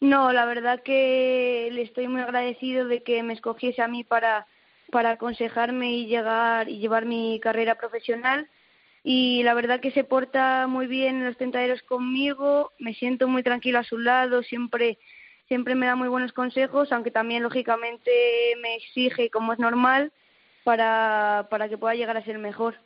No, 0.00 0.32
la 0.32 0.46
verdad 0.46 0.82
que 0.82 1.68
le 1.72 1.82
estoy 1.82 2.08
muy 2.08 2.20
agradecido 2.20 2.86
de 2.86 3.02
que 3.02 3.22
me 3.22 3.34
escogiese 3.34 3.82
a 3.82 3.88
mí 3.88 4.04
para, 4.04 4.46
para 4.90 5.12
aconsejarme 5.12 5.92
y 5.92 6.06
llegar 6.06 6.68
y 6.68 6.78
llevar 6.78 7.06
mi 7.06 7.38
carrera 7.40 7.76
profesional. 7.76 8.48
Y 9.04 9.42
la 9.42 9.54
verdad 9.54 9.80
que 9.80 9.90
se 9.90 10.04
porta 10.04 10.66
muy 10.68 10.86
bien 10.86 11.16
en 11.16 11.24
los 11.24 11.36
tentaderos 11.36 11.82
conmigo, 11.82 12.70
me 12.78 12.94
siento 12.94 13.26
muy 13.26 13.42
tranquila 13.42 13.80
a 13.80 13.84
su 13.84 13.98
lado, 13.98 14.44
siempre, 14.44 14.98
siempre 15.52 15.74
me 15.74 15.84
da 15.84 15.96
muy 15.96 16.08
buenos 16.08 16.32
consejos, 16.32 16.90
aunque 16.92 17.10
también 17.10 17.42
lógicamente 17.42 18.10
me 18.62 18.76
exige, 18.76 19.28
como 19.28 19.52
es 19.52 19.58
normal, 19.58 20.10
para, 20.64 21.46
para 21.50 21.68
que 21.68 21.76
pueda 21.76 21.94
llegar 21.94 22.16
a 22.16 22.24
ser 22.24 22.38
mejor. 22.38 22.76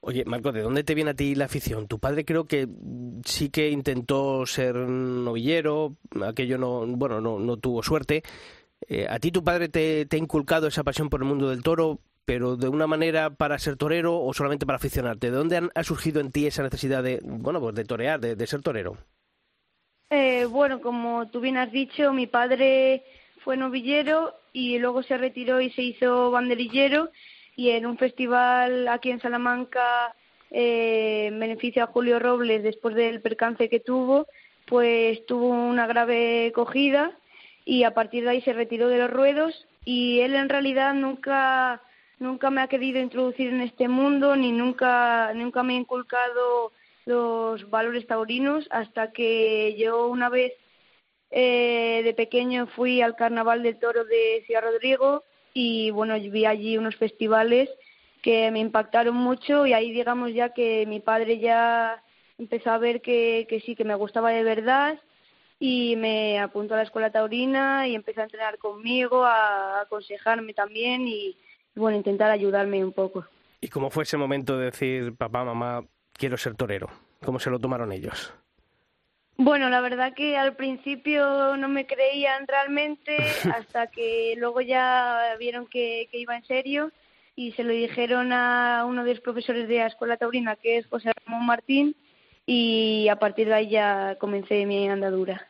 Oye, 0.00 0.26
Marco, 0.26 0.52
¿de 0.52 0.60
dónde 0.60 0.84
te 0.84 0.94
viene 0.94 1.12
a 1.12 1.14
ti 1.14 1.34
la 1.34 1.46
afición? 1.46 1.88
Tu 1.88 1.98
padre 1.98 2.26
creo 2.26 2.44
que 2.44 2.68
sí 3.24 3.48
que 3.48 3.70
intentó 3.70 4.44
ser 4.44 4.74
novillero, 4.76 5.96
aquello 6.22 6.58
no, 6.58 6.86
bueno, 6.86 7.22
no, 7.22 7.38
no 7.38 7.56
tuvo 7.56 7.82
suerte. 7.82 8.22
Eh, 8.86 9.06
¿A 9.08 9.18
ti 9.18 9.30
tu 9.30 9.42
padre 9.42 9.70
te, 9.70 10.06
ha 10.10 10.16
inculcado 10.16 10.66
esa 10.66 10.84
pasión 10.84 11.08
por 11.08 11.22
el 11.22 11.28
mundo 11.28 11.48
del 11.48 11.62
toro, 11.62 11.98
pero 12.26 12.56
de 12.56 12.68
una 12.68 12.86
manera 12.86 13.30
para 13.30 13.58
ser 13.58 13.76
torero 13.76 14.20
o 14.20 14.34
solamente 14.34 14.66
para 14.66 14.76
aficionarte? 14.76 15.30
¿De 15.30 15.36
dónde 15.38 15.70
ha 15.74 15.82
surgido 15.82 16.20
en 16.20 16.30
ti 16.30 16.46
esa 16.46 16.62
necesidad 16.62 17.02
de, 17.02 17.20
bueno, 17.24 17.58
pues 17.58 17.74
de 17.74 17.86
torear, 17.86 18.20
de, 18.20 18.46
ser 18.46 18.60
torero? 18.60 18.98
Eh, 20.10 20.46
bueno, 20.46 20.80
como 20.80 21.28
tú 21.28 21.40
bien 21.40 21.58
has 21.58 21.70
dicho, 21.70 22.12
mi 22.12 22.26
padre 22.26 23.04
fue 23.44 23.56
novillero 23.56 24.34
y 24.52 24.78
luego 24.78 25.02
se 25.02 25.18
retiró 25.18 25.60
y 25.60 25.70
se 25.70 25.82
hizo 25.82 26.30
banderillero. 26.30 27.10
Y 27.56 27.70
en 27.70 27.86
un 27.86 27.98
festival 27.98 28.88
aquí 28.88 29.10
en 29.10 29.20
Salamanca 29.20 30.14
eh, 30.50 31.26
en 31.28 31.38
beneficio 31.38 31.84
a 31.84 31.88
Julio 31.88 32.18
Robles 32.18 32.62
después 32.62 32.94
del 32.94 33.20
percance 33.20 33.68
que 33.68 33.80
tuvo, 33.80 34.26
pues 34.66 35.26
tuvo 35.26 35.48
una 35.48 35.86
grave 35.86 36.52
cogida 36.54 37.12
y 37.64 37.84
a 37.84 37.92
partir 37.92 38.24
de 38.24 38.30
ahí 38.30 38.40
se 38.42 38.54
retiró 38.54 38.88
de 38.88 38.98
los 38.98 39.10
ruedos. 39.10 39.66
Y 39.84 40.20
él 40.20 40.34
en 40.34 40.48
realidad 40.48 40.94
nunca 40.94 41.82
nunca 42.18 42.50
me 42.50 42.62
ha 42.62 42.68
querido 42.68 42.98
introducir 43.00 43.50
en 43.50 43.60
este 43.60 43.88
mundo 43.88 44.34
ni 44.34 44.50
nunca 44.50 45.32
nunca 45.34 45.62
me 45.62 45.74
ha 45.74 45.76
inculcado 45.76 46.72
los 47.08 47.70
valores 47.70 48.06
taurinos 48.06 48.66
hasta 48.70 49.12
que 49.12 49.74
yo 49.78 50.08
una 50.08 50.28
vez 50.28 50.52
eh, 51.30 52.02
de 52.04 52.12
pequeño 52.12 52.66
fui 52.66 53.00
al 53.00 53.16
Carnaval 53.16 53.62
del 53.62 53.78
Toro 53.78 54.04
de 54.04 54.42
Ciudad 54.44 54.62
Rodrigo 54.62 55.24
y 55.54 55.90
bueno, 55.90 56.14
vi 56.20 56.44
allí 56.44 56.76
unos 56.76 56.96
festivales 56.96 57.70
que 58.20 58.50
me 58.50 58.60
impactaron 58.60 59.16
mucho 59.16 59.66
y 59.66 59.72
ahí 59.72 59.90
digamos 59.90 60.34
ya 60.34 60.52
que 60.52 60.84
mi 60.86 61.00
padre 61.00 61.38
ya 61.38 62.02
empezó 62.36 62.72
a 62.72 62.78
ver 62.78 63.00
que, 63.00 63.46
que 63.48 63.60
sí, 63.60 63.74
que 63.74 63.84
me 63.84 63.94
gustaba 63.94 64.30
de 64.30 64.42
verdad 64.42 64.98
y 65.58 65.96
me 65.96 66.38
apuntó 66.38 66.74
a 66.74 66.76
la 66.76 66.82
escuela 66.82 67.10
taurina 67.10 67.88
y 67.88 67.94
empezó 67.94 68.20
a 68.20 68.24
entrenar 68.24 68.58
conmigo, 68.58 69.24
a 69.24 69.80
aconsejarme 69.80 70.52
también 70.52 71.08
y, 71.08 71.36
bueno, 71.74 71.96
intentar 71.96 72.30
ayudarme 72.30 72.84
un 72.84 72.92
poco. 72.92 73.24
¿Y 73.62 73.68
cómo 73.68 73.88
fue 73.90 74.04
ese 74.04 74.18
momento 74.18 74.58
de 74.58 74.66
decir, 74.66 75.16
papá, 75.16 75.42
mamá, 75.42 75.84
quiero 76.18 76.36
ser 76.36 76.54
torero? 76.54 76.90
¿Cómo 77.24 77.38
se 77.38 77.48
lo 77.48 77.58
tomaron 77.58 77.92
ellos? 77.92 78.34
Bueno, 79.36 79.70
la 79.70 79.80
verdad 79.80 80.14
que 80.14 80.36
al 80.36 80.56
principio 80.56 81.56
no 81.56 81.68
me 81.68 81.86
creían 81.86 82.46
realmente 82.46 83.16
hasta 83.56 83.86
que 83.86 84.34
luego 84.36 84.60
ya 84.60 85.36
vieron 85.38 85.66
que, 85.66 86.08
iba 86.12 86.36
en 86.36 86.44
serio 86.44 86.92
y 87.36 87.52
se 87.52 87.62
lo 87.62 87.72
dijeron 87.72 88.32
a 88.32 88.84
uno 88.86 89.04
de 89.04 89.14
los 89.14 89.22
profesores 89.22 89.68
de 89.68 89.76
la 89.76 89.86
Escuela 89.86 90.16
Taurina, 90.16 90.56
que 90.56 90.78
es 90.78 90.86
José 90.88 91.12
Ramón 91.24 91.46
Martín, 91.46 91.94
y 92.44 93.06
a 93.08 93.16
partir 93.16 93.46
de 93.46 93.54
ahí 93.54 93.70
ya 93.70 94.16
comencé 94.18 94.66
mi 94.66 94.88
andadura. 94.88 95.46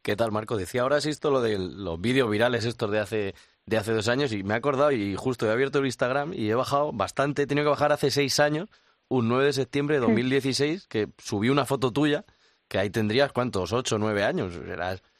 ¿Qué 0.00 0.14
tal, 0.14 0.30
Marco? 0.30 0.56
Decía 0.56 0.82
ahora 0.82 0.96
has 0.96 1.06
visto 1.06 1.32
lo 1.32 1.40
de 1.40 1.58
los 1.58 2.00
vídeos 2.00 2.30
virales 2.30 2.64
estos 2.64 2.90
de 2.90 3.00
hace 3.00 3.34
de 3.66 3.78
hace 3.78 3.92
dos 3.92 4.08
años 4.08 4.32
y 4.32 4.42
me 4.42 4.54
he 4.54 4.56
acordado 4.58 4.92
y 4.92 5.16
justo 5.16 5.46
he 5.46 5.50
abierto 5.50 5.78
el 5.78 5.86
Instagram 5.86 6.34
y 6.34 6.50
he 6.50 6.54
bajado 6.54 6.92
bastante, 6.92 7.42
he 7.42 7.46
tenido 7.46 7.64
que 7.64 7.70
bajar 7.70 7.92
hace 7.92 8.10
seis 8.10 8.38
años, 8.38 8.68
un 9.08 9.28
9 9.28 9.46
de 9.46 9.52
septiembre 9.52 9.96
de 9.96 10.00
2016, 10.02 10.86
que 10.86 11.08
subí 11.18 11.48
una 11.48 11.64
foto 11.64 11.92
tuya 11.92 12.24
que 12.68 12.78
ahí 12.78 12.90
tendrías, 12.90 13.32
¿cuántos? 13.32 13.72
¿Ocho, 13.72 13.98
nueve 13.98 14.24
años? 14.24 14.58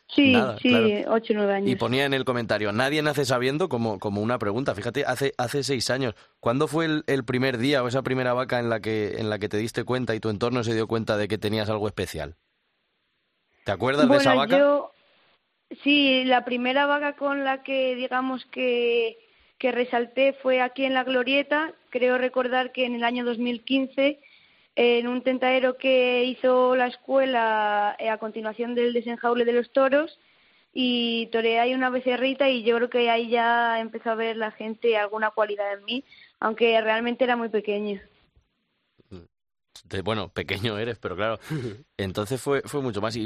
sí, 0.08 0.34
sí, 0.60 1.04
ocho, 1.06 1.34
nueve 1.34 1.54
años. 1.54 1.70
Y 1.70 1.76
ponía 1.76 2.04
en 2.04 2.14
el 2.14 2.24
comentario, 2.24 2.72
nadie 2.72 3.02
nace 3.02 3.24
sabiendo 3.24 3.68
como, 3.68 3.98
como 3.98 4.22
una 4.22 4.38
pregunta. 4.38 4.74
Fíjate, 4.74 5.04
hace, 5.04 5.34
hace 5.38 5.62
seis 5.62 5.90
años, 5.90 6.14
¿cuándo 6.40 6.68
fue 6.68 7.02
el, 7.06 7.24
primer 7.24 7.58
día 7.58 7.82
o 7.82 7.88
esa 7.88 8.02
primera 8.02 8.32
vaca 8.32 8.58
en 8.58 8.70
la, 8.70 8.80
que, 8.80 9.16
en 9.18 9.30
la 9.30 9.38
que 9.38 9.48
te 9.48 9.56
diste 9.56 9.84
cuenta 9.84 10.14
y 10.14 10.20
tu 10.20 10.30
entorno 10.30 10.64
se 10.64 10.74
dio 10.74 10.86
cuenta 10.86 11.16
de 11.16 11.28
que 11.28 11.38
tenías 11.38 11.68
algo 11.68 11.86
especial? 11.86 12.36
¿Te 13.64 13.72
acuerdas 13.72 14.08
de 14.08 14.16
esa 14.16 14.34
vaca? 14.34 14.58
Yo, 14.58 14.92
sí, 15.82 16.24
la 16.24 16.44
primera 16.44 16.86
vaca 16.86 17.16
con 17.16 17.44
la 17.44 17.62
que 17.62 17.94
digamos 17.94 18.44
que, 18.46 19.16
que 19.64 19.73
resalté 19.73 20.35
fue 20.42 20.61
aquí 20.61 20.85
en 20.85 20.92
la 20.92 21.04
Glorieta. 21.04 21.73
Creo 21.88 22.18
recordar 22.18 22.71
que 22.71 22.85
en 22.85 22.97
el 22.97 23.02
año 23.02 23.25
2015 23.25 24.21
en 24.76 25.09
un 25.09 25.23
tentadero 25.23 25.78
que 25.78 26.23
hizo 26.25 26.76
la 26.76 26.88
escuela 26.88 27.97
eh, 27.99 28.11
a 28.11 28.18
continuación 28.18 28.75
del 28.75 28.92
desenjaule 28.92 29.47
de 29.47 29.54
los 29.54 29.73
toros 29.73 30.21
y 30.75 31.28
toreé 31.33 31.61
ahí 31.61 31.73
una 31.73 31.88
becerrita 31.88 32.50
y 32.50 32.62
yo 32.62 32.76
creo 32.76 32.90
que 32.90 33.09
ahí 33.09 33.30
ya 33.30 33.80
empezó 33.80 34.11
a 34.11 34.16
ver 34.16 34.37
la 34.37 34.50
gente 34.50 34.99
alguna 34.99 35.30
cualidad 35.30 35.73
en 35.73 35.85
mí, 35.87 36.04
aunque 36.40 36.78
realmente 36.83 37.25
era 37.25 37.35
muy 37.35 37.49
bueno, 40.02 40.28
pequeño 40.28 40.78
eres, 40.78 40.98
pero 40.98 41.16
claro, 41.16 41.38
entonces 41.96 42.40
fue, 42.40 42.62
fue 42.62 42.80
mucho 42.80 43.00
más. 43.00 43.16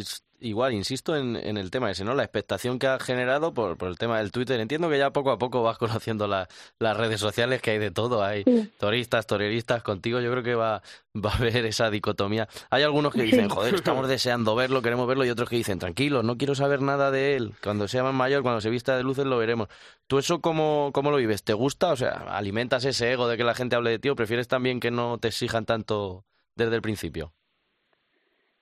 igual, 0.41 0.73
insisto 0.75 1.17
en, 1.17 1.37
en, 1.37 1.57
el 1.57 1.71
tema 1.71 1.91
ese, 1.91 2.05
¿no? 2.05 2.15
La 2.15 2.25
expectación 2.25 2.79
que 2.79 2.87
ha 2.87 2.99
generado 2.99 3.55
por, 3.55 3.77
por, 3.77 3.89
el 3.89 3.97
tema 3.97 4.19
del 4.19 4.33
Twitter. 4.33 4.61
Entiendo 4.61 4.91
que 4.91 4.99
ya 4.99 5.11
poco 5.11 5.31
a 5.31 5.39
poco 5.39 5.63
vas 5.63 5.79
conociendo 5.79 6.27
las 6.27 6.97
redes 6.97 7.21
sociales, 7.21 7.63
que 7.63 7.73
hay 7.73 7.79
de 7.79 7.91
todo. 7.91 8.23
Hay 8.23 8.45
turistas, 8.79 9.27
toreristas. 9.27 9.83
Contigo 9.83 10.21
yo 10.21 10.31
creo 10.31 10.43
que 10.43 10.55
va, 10.55 10.83
va 11.15 11.31
a 11.31 11.37
haber 11.37 11.65
esa 11.65 11.91
dicotomía. 11.91 12.49
Hay 12.71 12.83
algunos 12.83 13.13
que 13.13 13.23
dicen, 13.23 13.49
joder, 13.49 13.75
estamos 13.75 14.09
deseando 14.09 14.55
verlo, 14.55 14.83
queremos 14.83 15.07
verlo, 15.07 15.25
y 15.25 15.31
otros 15.31 15.49
que 15.49 15.57
dicen, 15.57 15.79
tranquilo, 15.79 16.23
no 16.23 16.37
quiero 16.37 16.55
saber 16.55 16.83
nada 16.83 17.11
de 17.11 17.37
él. 17.37 17.55
Cuando 17.63 17.89
sea 17.89 18.03
más 18.03 18.15
mayor, 18.15 18.43
cuando 18.43 18.61
se 18.61 18.71
vista 18.71 18.97
de 18.97 19.03
luces, 19.03 19.25
lo 19.25 19.39
veremos. 19.39 19.69
¿Tú 20.07 20.19
eso 20.19 20.41
cómo, 20.41 20.91
cómo 20.93 21.11
lo 21.11 21.19
vives? 21.19 21.45
¿Te 21.45 21.53
gusta? 21.53 21.93
O 21.93 21.97
sea, 21.97 22.25
¿alimentas 22.29 22.85
ese 22.85 23.13
ego 23.13 23.29
de 23.29 23.37
que 23.37 23.45
la 23.45 23.55
gente 23.55 23.77
hable 23.77 23.91
de 23.91 23.99
ti 23.99 24.09
o 24.09 24.17
prefieres 24.17 24.49
también 24.49 24.81
que 24.81 24.91
no 24.91 25.19
te 25.19 25.29
exijan 25.29 25.65
tanto 25.65 26.25
desde 26.59 26.77
el 26.77 26.83
principio? 26.83 27.33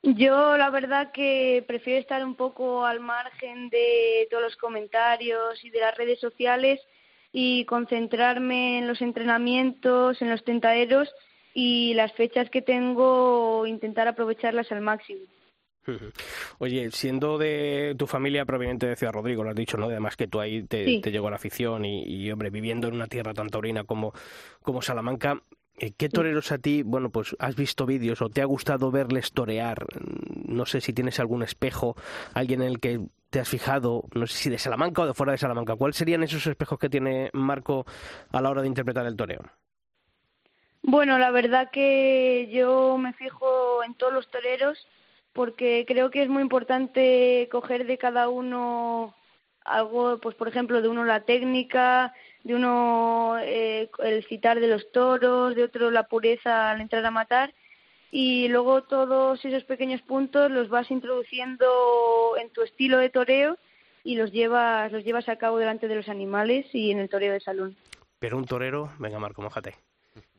Yo 0.03 0.57
la 0.57 0.71
verdad 0.71 1.11
que 1.11 1.65
prefiero 1.67 1.99
estar 1.99 2.25
un 2.25 2.37
poco 2.37 2.87
al 2.87 3.01
margen 3.01 3.69
de 3.71 4.29
todos 4.31 4.45
los 4.45 4.57
comentarios 4.57 5.65
y 5.65 5.71
de 5.71 5.81
las 5.81 5.97
redes 5.97 6.21
sociales 6.21 6.81
y 7.33 7.65
concentrarme 7.65 8.79
en 8.79 8.87
los 8.87 9.03
entrenamientos, 9.03 10.23
en 10.23 10.31
los 10.31 10.45
tentaderos 10.45 11.13
y 11.55 11.95
las 11.95 12.13
fechas 12.13 12.49
que 12.51 12.63
tengo 12.63 13.67
intentar 13.67 14.07
aprovecharlas 14.07 14.71
al 14.71 14.81
máximo. 14.81 15.23
Oye, 16.59 16.91
siendo 16.91 17.39
de 17.39 17.95
tu 17.99 18.07
familia 18.07 18.45
proveniente 18.45 18.87
de 18.87 18.97
Ciudad 18.97 19.13
Rodrigo, 19.13 19.43
lo 19.43 19.51
has 19.51 19.57
dicho, 19.57 19.77
¿no? 19.77 19.87
Además 19.87 20.17
que 20.17 20.29
tú 20.29 20.41
ahí 20.41 20.63
te, 20.65 21.01
llegó 21.01 21.31
la 21.31 21.37
afición 21.37 21.85
y, 21.85 22.05
y, 22.05 22.31
hombre, 22.31 22.51
viviendo 22.51 22.89
en 22.89 22.95
una 22.95 23.07
tierra 23.07 23.35
tan 23.35 23.49
taurina 23.49 23.85
como, 23.85 24.13
como 24.63 24.83
Salamanca, 24.83 25.43
¿Qué 25.77 26.09
toreros 26.09 26.53
a 26.53 26.59
ti, 26.59 26.83
bueno, 26.83 27.11
pues 27.11 27.37
has 27.39 27.55
visto 27.55 27.85
vídeos 27.85 28.23
o 28.23 28.31
te 28.31 28.41
ha 28.41 28.47
gustado 28.47 28.91
verles 28.91 29.33
torear? 29.33 29.87
No 30.47 30.65
sé 30.65 30.81
si 30.81 30.93
tienes 30.95 31.21
algún 31.21 31.43
espejo, 31.43 31.97
alguien 32.33 32.63
en 32.63 32.69
el 32.69 32.81
que 32.81 33.01
te 33.29 33.41
has 33.41 33.49
fijado, 33.49 34.05
no 34.15 34.27
sé 34.27 34.39
si 34.39 34.51
de 34.51 34.59
Salamanca 34.59 35.03
o 35.03 35.07
de 35.07 35.13
fuera 35.13 35.33
de 35.33 35.39
Salamanca. 35.39 35.77
¿Cuáles 35.77 35.97
serían 35.97 36.23
esos 36.23 36.47
espejos 36.47 36.79
que 36.79 36.89
tiene 36.89 37.31
Marco 37.35 37.85
a 38.33 38.41
la 38.41 38.51
hora 38.51 38.63
de 38.63 38.69
interpretar 38.69 39.07
el 39.07 39.17
toreo? 39.17 39.43
Bueno, 40.83 41.19
la 41.19 41.31
verdad 41.31 41.71
que 41.71 42.49
yo 42.51 42.97
me 42.97 43.13
fijo 43.13 43.83
en 43.85 43.95
todos 43.95 44.13
los 44.13 44.31
toreros 44.31 44.87
porque 45.33 45.85
creo 45.87 46.11
que 46.11 46.23
es 46.23 46.29
muy 46.31 46.43
importante 46.43 47.49
coger 47.53 47.87
de 47.87 47.99
cada 47.99 48.29
uno 48.29 49.15
algo, 49.67 50.19
pues 50.19 50.35
por 50.37 50.49
ejemplo, 50.49 50.81
de 50.81 50.89
uno 50.89 51.05
la 51.05 51.21
técnica, 51.21 52.15
de 52.45 52.55
uno 52.55 53.37
eh, 53.41 53.91
el 53.99 54.25
citar 54.27 54.61
de 54.61 54.69
los 54.69 54.91
toros, 54.93 55.55
de 55.55 55.65
otro 55.65 55.91
la 55.91 56.05
pureza 56.05 56.71
al 56.71 56.81
entrar 56.81 57.05
a 57.05 57.11
matar 57.11 57.53
y 58.11 58.49
luego 58.49 58.83
todos 58.83 59.45
esos 59.45 59.65
pequeños 59.65 60.01
puntos 60.03 60.51
los 60.51 60.69
vas 60.69 60.91
introduciendo 60.91 61.67
en 62.41 62.51
tu 62.51 62.63
estilo 62.63 62.99
de 62.99 63.11
toreo 63.11 63.59
y 64.05 64.17
los 64.17 64.33
llevas 64.33 64.93
los 64.93 65.05
llevas 65.05 65.29
a 65.29 65.37
cabo 65.37 65.59
delante 65.59 65.89
de 65.89 65.97
los 65.97 66.09
animales 66.09 66.67
y 66.73 66.93
en 66.93 67.01
el 67.01 67.09
toreo 67.09 67.33
de 67.33 67.41
salón. 67.41 67.77
Pero 68.19 68.39
un 68.39 68.47
torero, 68.47 68.93
venga 68.99 69.19
Marco, 69.19 69.43
mojate. 69.43 69.75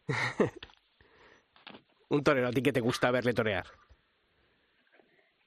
un 2.09 2.23
torero, 2.23 2.47
¿a 2.47 2.51
ti 2.51 2.61
que 2.61 2.73
te 2.73 2.79
gusta 2.79 3.11
verle 3.11 3.33
torear? 3.33 3.65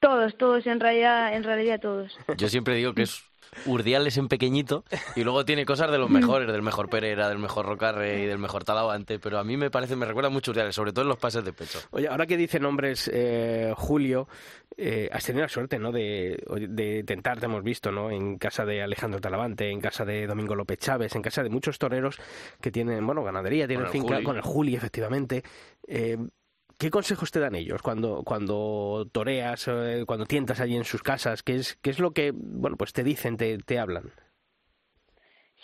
Todos, 0.01 0.37
todos, 0.37 0.67
en 0.67 0.81
realidad, 0.81 1.35
en 1.35 1.45
realidad 1.45 1.81
todos. 1.81 2.17
Yo 2.37 2.49
siempre 2.49 2.75
digo 2.75 2.95
que 2.95 3.03
es 3.03 3.23
Urdiales 3.67 4.17
en 4.17 4.29
pequeñito 4.29 4.85
y 5.17 5.25
luego 5.25 5.45
tiene 5.45 5.67
cosas 5.67 5.91
de 5.91 5.99
los 5.99 6.09
mejores, 6.09 6.51
del 6.51 6.63
mejor 6.63 6.89
Pereira, 6.89 7.29
del 7.29 7.39
mejor 7.39 7.67
Rocarre 7.67 8.23
y 8.23 8.27
del 8.27 8.39
mejor 8.39 8.65
Talavante, 8.65 9.19
pero 9.19 9.39
a 9.39 9.45
mí 9.45 9.57
me 9.57 9.71
parece, 9.71 9.97
me 9.97 10.07
recuerda 10.07 10.31
mucho 10.31 10.53
Urdiales, 10.53 10.75
sobre 10.75 10.93
todo 10.93 11.03
en 11.03 11.09
los 11.09 11.19
pases 11.19 11.45
de 11.45 11.53
pecho. 11.53 11.81
Oye, 11.91 12.07
ahora 12.09 12.27
que 12.27 12.37
dice 12.37 12.61
nombres 12.61 13.11
eh, 13.13 13.75
Julio, 13.77 14.29
eh, 14.77 15.09
has 15.13 15.25
tenido 15.25 15.43
la 15.43 15.49
suerte, 15.49 15.79
¿no? 15.81 15.91
De, 15.91 16.41
de 16.69 17.03
tentar, 17.05 17.41
te 17.41 17.47
hemos 17.47 17.65
visto, 17.65 17.91
¿no? 17.91 18.11
En 18.11 18.39
casa 18.39 18.65
de 18.65 18.83
Alejandro 18.83 19.21
Talavante, 19.21 19.69
en 19.69 19.81
casa 19.81 20.05
de 20.05 20.27
Domingo 20.29 20.55
López 20.55 20.79
Chávez, 20.79 21.15
en 21.17 21.23
casa 21.23 21.43
de 21.43 21.51
muchos 21.51 21.79
toreros 21.79 22.19
que 22.61 22.71
tienen, 22.71 23.05
bueno, 23.05 23.25
ganadería, 23.25 23.67
tienen 23.67 23.87
Con 23.87 23.97
el 23.97 24.01
finca, 24.01 24.15
Juli. 24.15 24.25
con 24.25 24.37
el 24.37 24.43
Juli, 24.43 24.77
efectivamente. 24.77 25.43
Eh, 25.87 26.17
¿Qué 26.81 26.89
consejos 26.89 27.31
te 27.31 27.41
dan 27.41 27.55
ellos 27.55 27.83
cuando, 27.83 28.23
cuando 28.25 29.07
toreas, 29.13 29.69
eh, 29.69 30.05
cuando 30.07 30.25
tientas 30.25 30.61
allí 30.61 30.77
en 30.77 30.85
sus 30.85 31.03
casas? 31.03 31.43
¿Qué 31.43 31.57
es, 31.57 31.77
qué 31.83 31.91
es 31.91 31.99
lo 31.99 32.13
que, 32.13 32.33
bueno, 32.35 32.79
pues 32.79 32.95
te 32.95 33.05
dicen, 33.05 33.37
te, 33.37 33.59
te 33.59 33.79
hablan? 33.79 34.11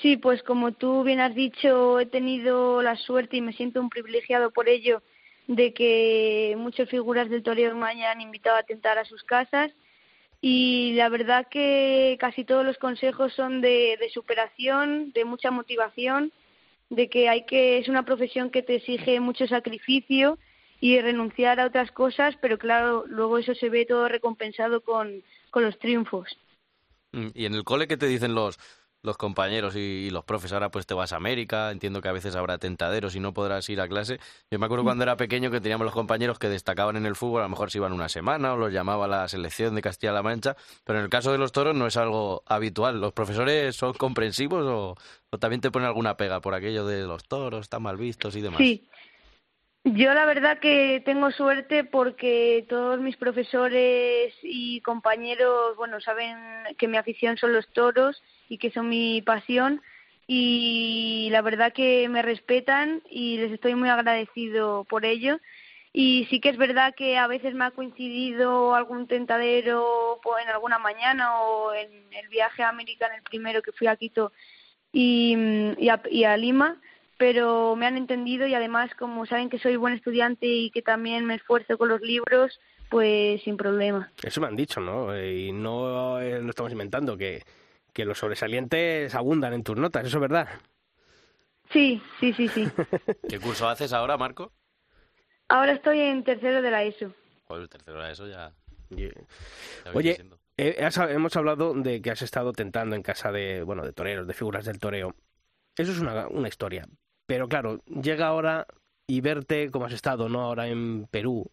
Sí, 0.02 0.18
pues 0.18 0.42
como 0.42 0.72
tú 0.72 1.04
bien 1.04 1.20
has 1.20 1.34
dicho, 1.34 1.98
he 2.00 2.04
tenido 2.04 2.82
la 2.82 2.96
suerte 2.96 3.38
y 3.38 3.40
me 3.40 3.54
siento 3.54 3.80
un 3.80 3.88
privilegiado 3.88 4.50
por 4.50 4.68
ello 4.68 5.02
de 5.46 5.72
que 5.72 6.54
muchas 6.58 6.90
figuras 6.90 7.30
del 7.30 7.42
toreo 7.42 7.74
me 7.74 7.86
hayan 7.86 8.20
invitado 8.20 8.58
a 8.58 8.64
tentar 8.64 8.98
a 8.98 9.06
sus 9.06 9.24
casas 9.24 9.72
y 10.42 10.92
la 10.96 11.08
verdad 11.08 11.46
que 11.50 12.18
casi 12.20 12.44
todos 12.44 12.62
los 12.66 12.76
consejos 12.76 13.32
son 13.32 13.62
de, 13.62 13.96
de 13.98 14.10
superación, 14.10 15.12
de 15.12 15.24
mucha 15.24 15.50
motivación, 15.50 16.30
de 16.90 17.08
que 17.08 17.30
hay 17.30 17.46
que 17.46 17.78
es 17.78 17.88
una 17.88 18.04
profesión 18.04 18.50
que 18.50 18.62
te 18.62 18.74
exige 18.74 19.18
mucho 19.18 19.46
sacrificio 19.46 20.38
y 20.80 21.00
renunciar 21.00 21.60
a 21.60 21.66
otras 21.66 21.90
cosas, 21.92 22.36
pero 22.40 22.58
claro, 22.58 23.04
luego 23.06 23.38
eso 23.38 23.54
se 23.54 23.70
ve 23.70 23.86
todo 23.86 24.08
recompensado 24.08 24.80
con, 24.82 25.22
con 25.50 25.64
los 25.64 25.78
triunfos. 25.78 26.36
Mm, 27.12 27.28
Y 27.34 27.44
en 27.46 27.54
el 27.54 27.64
cole, 27.64 27.86
¿qué 27.88 27.96
te 27.96 28.06
dicen 28.06 28.34
los, 28.34 28.58
los 29.02 29.16
compañeros 29.16 29.76
y, 29.76 29.78
y 29.80 30.10
los 30.10 30.24
profes? 30.24 30.52
Ahora 30.52 30.70
pues 30.70 30.86
te 30.86 30.94
vas 30.94 31.12
a 31.12 31.16
América, 31.16 31.70
entiendo 31.70 32.00
que 32.02 32.08
a 32.08 32.12
veces 32.12 32.34
habrá 32.36 32.58
tentaderos 32.58 33.14
y 33.16 33.20
no 33.20 33.32
podrás 33.32 33.68
ir 33.68 33.80
a 33.80 33.88
clase. 33.88 34.18
Yo 34.50 34.58
me 34.58 34.66
acuerdo 34.66 34.84
cuando 34.84 35.04
era 35.04 35.16
pequeño 35.16 35.50
que 35.50 35.60
teníamos 35.60 35.84
los 35.84 35.94
compañeros 35.94 36.38
que 36.38 36.48
destacaban 36.48 36.96
en 36.96 37.06
el 37.06 37.16
fútbol, 37.16 37.40
a 37.40 37.44
lo 37.44 37.50
mejor 37.50 37.70
se 37.70 37.78
iban 37.78 37.92
una 37.92 38.08
semana 38.08 38.54
o 38.54 38.56
los 38.56 38.72
llamaba 38.72 39.06
la 39.08 39.28
selección 39.28 39.74
de 39.74 39.82
Castilla-La 39.82 40.22
Mancha, 40.22 40.56
pero 40.84 40.98
en 40.98 41.04
el 41.04 41.10
caso 41.10 41.32
de 41.32 41.38
los 41.38 41.52
toros 41.52 41.74
no 41.74 41.86
es 41.86 41.96
algo 41.96 42.42
habitual. 42.46 43.00
¿Los 43.00 43.12
profesores 43.12 43.76
son 43.76 43.92
comprensivos 43.94 44.64
o, 44.66 44.96
o 45.30 45.38
también 45.38 45.60
te 45.60 45.70
ponen 45.70 45.86
alguna 45.88 46.16
pega 46.16 46.40
por 46.40 46.54
aquello 46.54 46.84
de 46.86 47.04
los 47.06 47.24
toros, 47.28 47.62
están 47.62 47.82
mal 47.82 47.96
vistos 47.96 48.36
y 48.36 48.40
demás? 48.40 48.58
Sí. 48.58 48.88
Yo 49.94 50.12
la 50.14 50.26
verdad 50.26 50.58
que 50.58 51.00
tengo 51.04 51.30
suerte 51.30 51.84
porque 51.84 52.66
todos 52.68 52.98
mis 52.98 53.16
profesores 53.16 54.34
y 54.42 54.80
compañeros, 54.80 55.76
bueno, 55.76 56.00
saben 56.00 56.36
que 56.76 56.88
mi 56.88 56.96
afición 56.96 57.36
son 57.36 57.52
los 57.52 57.68
toros 57.68 58.20
y 58.48 58.58
que 58.58 58.72
son 58.72 58.88
mi 58.88 59.22
pasión 59.22 59.80
y 60.26 61.28
la 61.30 61.40
verdad 61.40 61.72
que 61.72 62.08
me 62.08 62.22
respetan 62.22 63.00
y 63.08 63.36
les 63.36 63.52
estoy 63.52 63.76
muy 63.76 63.88
agradecido 63.88 64.82
por 64.88 65.04
ello. 65.04 65.38
Y 65.92 66.26
sí 66.30 66.40
que 66.40 66.48
es 66.48 66.56
verdad 66.56 66.92
que 66.96 67.16
a 67.16 67.28
veces 67.28 67.54
me 67.54 67.66
ha 67.66 67.70
coincidido 67.70 68.74
algún 68.74 69.06
tentadero 69.06 70.18
pues, 70.20 70.42
en 70.42 70.50
alguna 70.50 70.80
mañana 70.80 71.42
o 71.42 71.72
en 71.72 72.12
el 72.12 72.26
viaje 72.28 72.64
a 72.64 72.70
América, 72.70 73.06
en 73.06 73.14
el 73.14 73.22
primero 73.22 73.62
que 73.62 73.70
fui 73.70 73.86
a 73.86 73.94
Quito 73.94 74.32
y, 74.92 75.36
y, 75.78 75.88
a, 75.90 76.02
y 76.10 76.24
a 76.24 76.36
Lima, 76.36 76.80
pero 77.18 77.76
me 77.76 77.86
han 77.86 77.96
entendido 77.96 78.46
y 78.46 78.54
además 78.54 78.90
como 78.98 79.26
saben 79.26 79.48
que 79.48 79.58
soy 79.58 79.76
buen 79.76 79.94
estudiante 79.94 80.46
y 80.46 80.70
que 80.70 80.82
también 80.82 81.24
me 81.24 81.34
esfuerzo 81.36 81.78
con 81.78 81.88
los 81.88 82.00
libros, 82.00 82.60
pues 82.90 83.42
sin 83.42 83.56
problema. 83.56 84.10
Eso 84.22 84.40
me 84.40 84.46
han 84.46 84.56
dicho, 84.56 84.80
¿no? 84.80 85.14
Eh, 85.14 85.36
Y 85.46 85.52
no 85.52 86.20
eh, 86.20 86.40
lo 86.42 86.50
estamos 86.50 86.72
inventando, 86.72 87.16
que, 87.16 87.42
que 87.92 88.04
los 88.04 88.18
sobresalientes 88.18 89.14
abundan 89.14 89.52
en 89.54 89.62
tus 89.64 89.76
notas, 89.76 90.06
¿eso 90.06 90.18
es 90.18 90.20
verdad? 90.20 90.48
Sí, 91.72 92.00
sí, 92.20 92.32
sí, 92.34 92.48
sí. 92.48 92.68
¿Qué 93.28 93.38
curso 93.40 93.68
haces 93.68 93.92
ahora, 93.92 94.16
Marco? 94.16 94.52
Ahora 95.48 95.72
estoy 95.72 96.00
en 96.00 96.22
tercero 96.24 96.62
de 96.62 96.70
la 96.70 96.82
ESO. 96.84 97.12
Pues 97.46 97.60
el 97.62 97.68
tercero 97.68 98.02
de 98.02 98.12
eso 98.12 98.26
ya... 98.28 98.52
Oye, 99.94 100.16
eh, 100.56 100.76
has- 100.84 100.96
hemos 100.98 101.36
hablado 101.36 101.74
de 101.74 102.00
que 102.00 102.10
has 102.10 102.22
estado 102.22 102.52
tentando 102.52 102.94
en 102.96 103.02
casa 103.02 103.32
de, 103.32 103.62
bueno, 103.62 103.84
de 103.84 103.92
toreros, 103.92 104.26
de 104.26 104.34
figuras 104.34 104.64
del 104.64 104.78
toreo. 104.78 105.14
Eso 105.76 105.92
es 105.92 105.98
una, 105.98 106.28
una 106.28 106.48
historia. 106.48 106.86
Pero 107.26 107.48
claro, 107.48 107.82
llega 107.86 108.28
ahora 108.28 108.66
y 109.06 109.20
verte 109.20 109.70
como 109.70 109.86
has 109.86 109.92
estado, 109.92 110.28
¿no? 110.28 110.42
Ahora 110.42 110.68
en 110.68 111.06
Perú, 111.10 111.50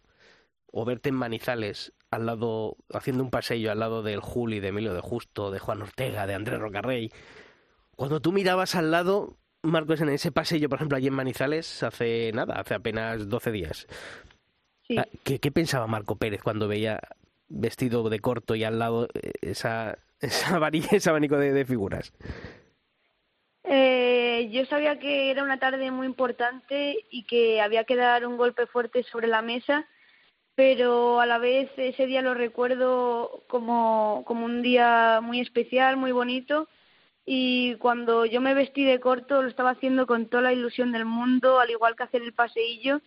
o 0.70 0.84
verte 0.84 1.08
en 1.08 1.14
Manizales, 1.14 1.92
al 2.10 2.26
lado, 2.26 2.76
haciendo 2.92 3.22
un 3.22 3.30
paseo 3.30 3.70
al 3.70 3.78
lado 3.78 4.02
del 4.02 4.20
Juli, 4.20 4.60
de 4.60 4.68
Emilio 4.68 4.94
de 4.94 5.00
Justo, 5.00 5.50
de 5.50 5.58
Juan 5.58 5.82
Ortega, 5.82 6.26
de 6.26 6.34
Andrés 6.34 6.58
Rocarrey. 6.60 7.12
Cuando 7.96 8.20
tú 8.20 8.32
mirabas 8.32 8.74
al 8.74 8.90
lado, 8.90 9.36
Marcos, 9.62 10.00
en 10.00 10.08
ese 10.08 10.32
paseo, 10.32 10.68
por 10.68 10.78
ejemplo, 10.78 10.96
allí 10.96 11.08
en 11.08 11.14
Manizales, 11.14 11.82
hace 11.82 12.32
nada, 12.34 12.54
hace 12.54 12.74
apenas 12.74 13.28
12 13.28 13.52
días. 13.52 13.86
Sí. 14.82 14.98
Ah, 14.98 15.06
¿Qué, 15.22 15.38
qué 15.38 15.50
pensaba 15.50 15.86
Marco 15.86 16.16
Pérez 16.16 16.42
cuando 16.42 16.68
veía 16.68 17.00
vestido 17.48 18.08
de 18.10 18.20
corto 18.20 18.54
y 18.54 18.64
al 18.64 18.78
lado 18.78 19.08
eh, 19.14 19.32
esa, 19.40 19.98
esa 20.20 20.58
varilla, 20.58 20.88
ese 20.92 21.10
abanico 21.10 21.36
de, 21.36 21.52
de 21.52 21.64
figuras? 21.64 22.12
Eh, 23.64 24.50
yo 24.52 24.66
sabía 24.66 24.98
que 24.98 25.30
era 25.30 25.42
una 25.42 25.58
tarde 25.58 25.90
muy 25.90 26.06
importante 26.06 27.06
y 27.10 27.24
que 27.24 27.62
había 27.62 27.84
que 27.84 27.96
dar 27.96 28.26
un 28.26 28.36
golpe 28.36 28.66
fuerte 28.66 29.02
sobre 29.04 29.26
la 29.26 29.40
mesa, 29.40 29.86
pero 30.54 31.20
a 31.20 31.26
la 31.26 31.38
vez 31.38 31.70
ese 31.78 32.06
día 32.06 32.22
lo 32.22 32.34
recuerdo 32.34 33.44
como, 33.48 34.22
como 34.26 34.44
un 34.44 34.62
día 34.62 35.20
muy 35.22 35.40
especial, 35.40 35.96
muy 35.96 36.12
bonito. 36.12 36.68
Y 37.26 37.76
cuando 37.76 38.26
yo 38.26 38.40
me 38.42 38.54
vestí 38.54 38.84
de 38.84 39.00
corto 39.00 39.42
lo 39.42 39.48
estaba 39.48 39.70
haciendo 39.70 40.06
con 40.06 40.26
toda 40.28 40.42
la 40.44 40.52
ilusión 40.52 40.92
del 40.92 41.06
mundo, 41.06 41.58
al 41.58 41.70
igual 41.70 41.96
que 41.96 42.02
hacer 42.04 42.22
el 42.22 42.34
paseillo. 42.34 43.00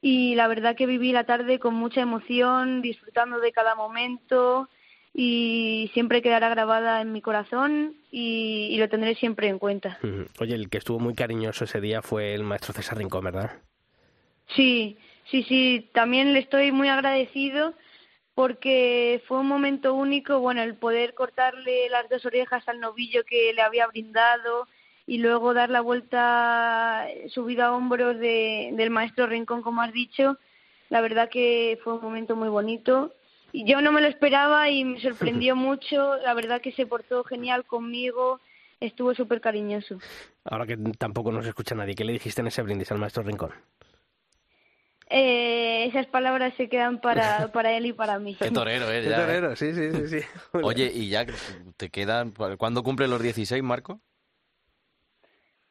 Y 0.00 0.34
la 0.34 0.48
verdad 0.48 0.76
que 0.76 0.86
viví 0.86 1.12
la 1.12 1.24
tarde 1.24 1.60
con 1.60 1.74
mucha 1.74 2.00
emoción, 2.00 2.82
disfrutando 2.82 3.38
de 3.38 3.52
cada 3.52 3.76
momento 3.76 4.68
y 5.14 5.90
siempre 5.92 6.22
quedará 6.22 6.48
grabada 6.48 7.00
en 7.00 7.12
mi 7.12 7.20
corazón 7.20 7.96
y, 8.10 8.68
y 8.70 8.78
lo 8.78 8.88
tendré 8.88 9.14
siempre 9.14 9.48
en 9.48 9.58
cuenta. 9.58 9.98
Oye, 10.40 10.54
el 10.54 10.70
que 10.70 10.78
estuvo 10.78 10.98
muy 10.98 11.14
cariñoso 11.14 11.64
ese 11.64 11.80
día 11.80 12.02
fue 12.02 12.34
el 12.34 12.44
maestro 12.44 12.72
César 12.72 12.98
Rincón, 12.98 13.24
¿verdad? 13.24 13.52
Sí, 14.56 14.96
sí, 15.30 15.42
sí, 15.44 15.90
también 15.92 16.32
le 16.32 16.40
estoy 16.40 16.72
muy 16.72 16.88
agradecido 16.88 17.74
porque 18.34 19.22
fue 19.28 19.40
un 19.40 19.46
momento 19.46 19.94
único, 19.94 20.40
bueno, 20.40 20.62
el 20.62 20.76
poder 20.76 21.12
cortarle 21.14 21.90
las 21.90 22.08
dos 22.08 22.24
orejas 22.24 22.66
al 22.66 22.80
novillo 22.80 23.24
que 23.24 23.52
le 23.52 23.60
había 23.60 23.86
brindado 23.86 24.66
y 25.06 25.18
luego 25.18 25.52
dar 25.52 25.68
la 25.68 25.82
vuelta 25.82 27.06
subida 27.28 27.66
a 27.66 27.72
hombros 27.74 28.18
de, 28.18 28.70
del 28.72 28.88
maestro 28.90 29.26
Rincón, 29.26 29.60
como 29.60 29.82
has 29.82 29.92
dicho, 29.92 30.38
la 30.88 31.02
verdad 31.02 31.28
que 31.28 31.78
fue 31.84 31.94
un 31.94 32.02
momento 32.02 32.36
muy 32.36 32.48
bonito. 32.48 33.12
Yo 33.52 33.80
no 33.80 33.92
me 33.92 34.00
lo 34.00 34.08
esperaba 34.08 34.70
y 34.70 34.84
me 34.84 35.00
sorprendió 35.00 35.54
mucho, 35.56 36.16
la 36.18 36.34
verdad 36.34 36.60
que 36.60 36.72
se 36.72 36.86
portó 36.86 37.22
genial 37.24 37.64
conmigo, 37.64 38.40
estuvo 38.80 39.14
súper 39.14 39.40
cariñoso. 39.40 39.98
Ahora 40.44 40.66
que 40.66 40.76
tampoco 40.98 41.30
nos 41.32 41.46
escucha 41.46 41.74
nadie, 41.74 41.94
¿qué 41.94 42.04
le 42.04 42.14
dijiste 42.14 42.40
en 42.40 42.46
ese 42.48 42.62
brindis 42.62 42.90
al 42.92 42.98
maestro 42.98 43.22
Rincón? 43.22 43.52
Eh, 45.14 45.84
esas 45.86 46.06
palabras 46.06 46.54
se 46.56 46.68
quedan 46.70 47.00
para, 47.00 47.48
para 47.52 47.76
él 47.76 47.86
y 47.86 47.92
para 47.92 48.18
mí. 48.18 48.34
Qué 48.34 48.50
torero, 48.50 48.90
¿eh? 48.90 49.02
Qué 49.02 49.10
Ya, 49.10 49.18
¿eh? 49.18 49.20
torero, 49.26 49.56
sí, 49.56 49.74
sí, 49.74 49.90
sí. 49.92 50.20
sí. 50.20 50.26
Oye, 50.52 50.90
y 50.92 51.10
ya 51.10 51.26
te 51.76 51.90
quedan... 51.90 52.32
¿Cuándo 52.56 52.82
cumple 52.82 53.08
los 53.08 53.22
16, 53.22 53.62
Marco? 53.62 54.00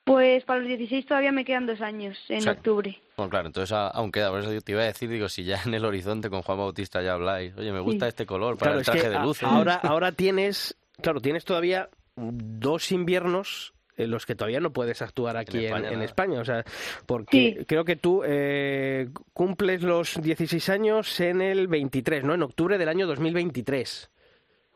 Pues 0.04 0.44
para 0.46 0.60
los 0.60 0.68
16 0.68 1.06
todavía 1.06 1.32
me 1.32 1.46
quedan 1.46 1.68
dos 1.68 1.80
años, 1.82 2.18
en 2.30 2.40
O 2.40 2.42
sea, 2.42 2.52
octubre. 2.54 3.00
Bueno, 3.18 3.30
claro, 3.30 3.48
entonces 3.48 3.72
a- 3.72 3.88
aún 3.90 4.12
queda. 4.12 4.30
Por 4.32 4.40
eso 4.40 4.62
te 4.62 4.72
iba 4.72 4.82
a 4.82 4.86
decir, 4.86 5.10
digo, 5.10 5.30
si 5.30 5.44
ya 5.44 5.62
en 5.66 5.74
el 5.76 5.86
horizonte 5.86 6.30
con 6.30 6.42
Juan 6.42 6.58
Bautista 6.58 7.02
ya 7.04 7.14
habláis. 7.14 7.56
Oye, 7.56 7.72
me 7.72 7.80
gusta 7.80 8.06
Sí. 8.06 8.10
este 8.10 8.26
color 8.26 8.58
para 8.58 8.72
Claro, 8.72 8.76
el 8.78 8.82
es 8.82 8.86
traje 8.86 9.02
que 9.04 9.10
de 9.10 9.16
a- 9.18 9.24
luces. 9.24 9.44
ahora, 9.48 9.76
ahora 9.84 10.12
tienes, 10.12 10.76
claro, 11.02 11.22
tienes 11.22 11.46
todavía 11.46 11.90
dos 12.16 12.92
inviernos 12.92 13.74
en 13.98 14.10
los 14.10 14.26
que 14.26 14.34
todavía 14.36 14.60
no 14.60 14.74
puedes 14.74 15.02
actuar 15.04 15.38
aquí 15.38 15.60
en, 15.60 15.66
España, 15.66 15.88
en 15.90 15.94
nada. 15.94 16.06
España, 16.06 16.40
o 16.40 16.46
sea, 16.46 16.64
porque 17.06 17.56
Sí. 17.60 17.66
creo 17.66 17.86
que 17.86 17.96
tú 17.96 18.24
eh, 18.26 19.10
cumples 19.34 19.84
los 19.84 20.20
16 20.20 20.70
años 20.70 21.20
en 21.20 21.42
el 21.42 21.68
23, 21.68 22.24
¿no? 22.24 22.34
En 22.34 22.42
octubre 22.42 22.80
del 22.80 22.90
año 22.90 23.06
2023. 23.06 24.10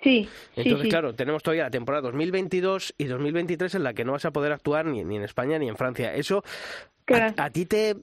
Sí, 0.02 0.28
Entonces, 0.56 0.78
sí, 0.78 0.84
sí. 0.84 0.90
claro, 0.90 1.16
tenemos 1.16 1.42
todavía 1.42 1.64
la 1.64 1.72
temporada 1.72 2.02
2022 2.04 2.94
y 2.98 3.06
2023 3.06 3.74
en 3.76 3.84
la 3.84 3.94
que 3.94 4.06
no 4.06 4.12
vas 4.12 4.26
a 4.26 4.32
poder 4.32 4.52
actuar 4.52 4.86
ni, 4.86 5.04
ni 5.04 5.16
en 5.16 5.24
España 5.24 5.58
ni 5.58 5.68
en 5.68 5.78
Francia. 5.78 6.14
Eso 6.14 6.44
Claro. 7.06 7.34
a, 7.38 7.46
a 7.46 7.50
ti 7.50 7.66
te 7.66 7.96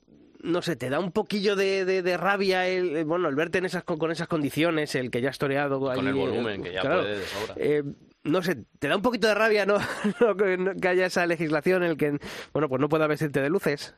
no 0.44 0.60
sé, 0.60 0.74
te 0.74 0.90
da 0.90 0.98
un 0.98 1.12
poquillo 1.12 1.54
de, 1.54 1.84
de- 1.84 2.02
de 2.02 2.16
rabia 2.16 2.66
el, 2.66 3.04
bueno, 3.04 3.28
el 3.28 3.36
verte 3.36 3.58
en 3.58 3.64
esas 3.64 3.84
con, 3.84 3.96
con 3.98 4.10
esas 4.10 4.26
condiciones, 4.26 4.92
el 4.96 5.12
que 5.12 5.20
ya 5.20 5.30
has 5.30 5.38
toreado 5.38 5.78
Con 5.78 5.90
ahí, 5.92 6.00
el 6.00 6.08
eh, 6.08 6.12
volumen, 6.12 6.62
que 6.64 6.72
ya 6.72 6.80
claro. 6.80 7.02
puede 7.02 7.18
de 7.20 7.26
sobra. 7.26 7.54
Eh, 7.56 7.84
no 8.24 8.42
sé, 8.42 8.56
te 8.80 8.88
da 8.88 8.96
un 8.96 9.02
poquito 9.02 9.28
de 9.28 9.34
rabia, 9.34 9.66
¿no? 9.66 9.76
No, 10.20 10.36
que, 10.36 10.56
no- 10.56 10.74
que 10.74 10.88
haya 10.88 11.06
esa 11.06 11.24
legislación 11.26 11.84
en 11.84 11.90
el 11.90 11.96
que, 11.96 12.18
bueno, 12.52 12.68
pues 12.68 12.80
no 12.80 12.88
pueda 12.88 13.06
vestirte 13.06 13.40
de 13.40 13.50
luces. 13.50 13.94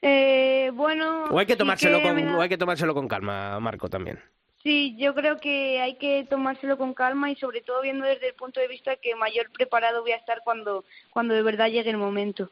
Eh, 0.00 0.70
bueno, 0.74 1.24
O 1.24 1.38
hay 1.40 1.46
que 1.46 1.54
sí 1.54 1.58
tomárselo 1.58 2.00
con, 2.00 2.14
me 2.14 2.22
da- 2.24 2.36
o 2.36 2.40
hay 2.40 2.48
que 2.48 2.58
tomárselo 2.58 2.94
con 2.94 3.08
calma, 3.08 3.58
Marco, 3.58 3.88
también. 3.88 4.20
Sí, 4.62 4.96
yo 4.98 5.14
creo 5.14 5.38
que 5.38 5.80
hay 5.80 5.96
que 5.96 6.26
tomárselo 6.28 6.76
con 6.76 6.92
calma 6.92 7.30
y 7.30 7.36
sobre 7.36 7.60
todo 7.60 7.80
viendo 7.80 8.04
desde 8.04 8.28
el 8.28 8.34
punto 8.34 8.60
de 8.60 8.68
vista 8.68 8.96
que 8.96 9.14
mayor 9.14 9.50
preparado 9.52 10.02
voy 10.02 10.12
a 10.12 10.16
estar 10.16 10.40
cuando, 10.44 10.84
cuando 11.10 11.34
de 11.34 11.42
verdad 11.42 11.68
llegue 11.68 11.90
el 11.90 11.96
momento. 11.96 12.50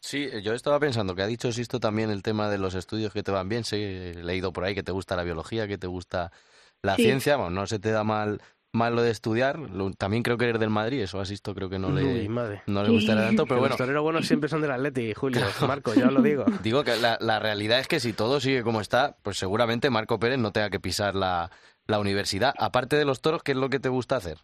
Sí, 0.00 0.28
yo 0.42 0.52
estaba 0.52 0.80
pensando 0.80 1.14
que 1.14 1.22
ha 1.22 1.26
dicho 1.26 1.52
Sisto 1.52 1.80
también 1.80 2.10
el 2.10 2.22
tema 2.22 2.50
de 2.50 2.58
los 2.58 2.74
estudios 2.74 3.12
que 3.12 3.22
te 3.22 3.30
van 3.30 3.48
bien. 3.48 3.64
Sí, 3.64 3.76
he 3.76 4.14
leído 4.22 4.52
por 4.52 4.64
ahí 4.64 4.74
que 4.74 4.82
te 4.82 4.92
gusta 4.92 5.16
la 5.16 5.22
biología, 5.24 5.68
que 5.68 5.78
te 5.78 5.86
gusta 5.86 6.32
la 6.82 6.96
Sí. 6.96 7.02
ciencia. 7.02 7.36
Bueno, 7.36 7.50
no 7.50 7.66
se 7.66 7.78
te 7.78 7.90
da 7.90 8.04
mal, 8.04 8.40
mal 8.72 8.94
lo 8.96 9.02
de 9.02 9.10
estudiar. 9.10 9.58
Lo- 9.58 9.90
también 9.92 10.22
creo 10.22 10.38
que 10.38 10.46
eres 10.48 10.60
del 10.60 10.70
Madrid, 10.70 11.00
eso 11.02 11.20
a 11.20 11.24
Sisto 11.26 11.54
creo 11.54 11.68
que 11.68 11.78
no 11.78 11.90
le, 11.90 12.02
Uy, 12.04 12.28
madre. 12.28 12.62
no 12.66 12.82
le 12.82 12.90
gustará 12.90 13.22
tanto, 13.26 13.44
pero 13.46 13.60
bueno. 13.60 13.72
los 13.72 13.78
toreros 13.78 14.02
buenos 14.02 14.26
siempre 14.26 14.48
son 14.48 14.62
del 14.62 14.70
Atleti, 14.72 15.12
Julio. 15.14 15.42
Marco, 15.66 15.94
ya 15.94 16.06
os 16.06 16.12
lo 16.12 16.22
digo. 16.22 16.44
Digo 16.62 16.82
que 16.84 16.96
la, 16.96 17.18
la 17.20 17.38
realidad 17.38 17.78
es 17.80 17.88
que 17.88 18.00
si 18.00 18.12
todo 18.12 18.40
sigue 18.40 18.62
como 18.62 18.80
está, 18.80 19.16
pues 19.22 19.36
seguramente 19.38 19.90
Marco 19.90 20.18
Pérez 20.18 20.38
no 20.38 20.52
tenga 20.52 20.70
que 20.70 20.80
pisar 20.80 21.14
la, 21.14 21.50
la 21.86 21.98
universidad. 22.00 22.54
Aparte 22.58 22.96
de 22.96 23.04
los 23.04 23.20
toros, 23.20 23.42
¿qué 23.42 23.52
es 23.52 23.58
lo 23.58 23.68
que 23.68 23.80
te 23.80 23.88
gusta 23.88 24.16
hacer? 24.16 24.38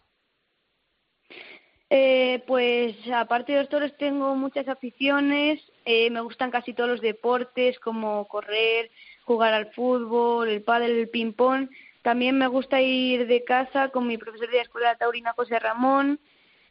Eh, 1.91 2.43
pues 2.45 2.95
aparte 3.11 3.53
de 3.53 3.59
los 3.59 3.69
toros 3.69 3.97
tengo 3.97 4.35
muchas 4.35 4.67
aficiones, 4.67 5.59
eh, 5.85 6.11
me 6.11 6.21
gustan 6.21 6.51
casi 6.51 6.73
todos 6.73 6.87
los 6.87 7.01
deportes 7.01 7.79
como 7.79 8.27
correr, 8.27 8.91
jugar 9.25 9.55
al 9.55 9.71
fútbol, 9.73 10.49
el 10.49 10.61
pádel, 10.61 10.91
el 10.91 11.09
ping 11.09 11.33
pong. 11.33 11.67
También 12.01 12.37
me 12.37 12.47
gusta 12.47 12.81
ir 12.81 13.27
de 13.27 13.43
casa 13.43 13.89
con 13.89 14.07
mi 14.07 14.17
profesor 14.17 14.49
de 14.49 14.57
la 14.57 14.63
escuela 14.63 14.95
taurina 14.95 15.33
José 15.33 15.59
Ramón, 15.59 16.19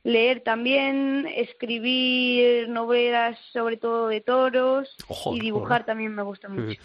leer 0.03 0.41
también, 0.41 1.27
escribir 1.27 2.69
novelas 2.69 3.39
sobre 3.53 3.77
todo 3.77 4.09
de 4.09 4.21
toros 4.21 4.97
Ojo, 5.09 5.35
y 5.35 5.41
dibujar 5.41 5.85
también 5.85 6.15
me 6.15 6.23
gusta 6.23 6.49
mucho. 6.49 6.81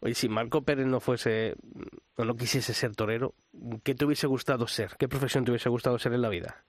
Oye, 0.00 0.14
si 0.14 0.28
Marco 0.28 0.62
Pérez 0.62 0.86
no 0.86 1.00
fuese, 1.00 1.56
o 2.16 2.24
no 2.24 2.36
quisiese 2.36 2.72
ser 2.74 2.94
torero, 2.94 3.34
¿qué 3.82 3.94
te 3.94 4.04
hubiese 4.04 4.26
gustado 4.26 4.68
ser? 4.68 4.92
¿Qué 4.98 5.08
profesión 5.08 5.44
te 5.44 5.50
hubiese 5.50 5.68
gustado 5.68 5.98
ser 5.98 6.12
en 6.12 6.22
la 6.22 6.28
vida? 6.28 6.64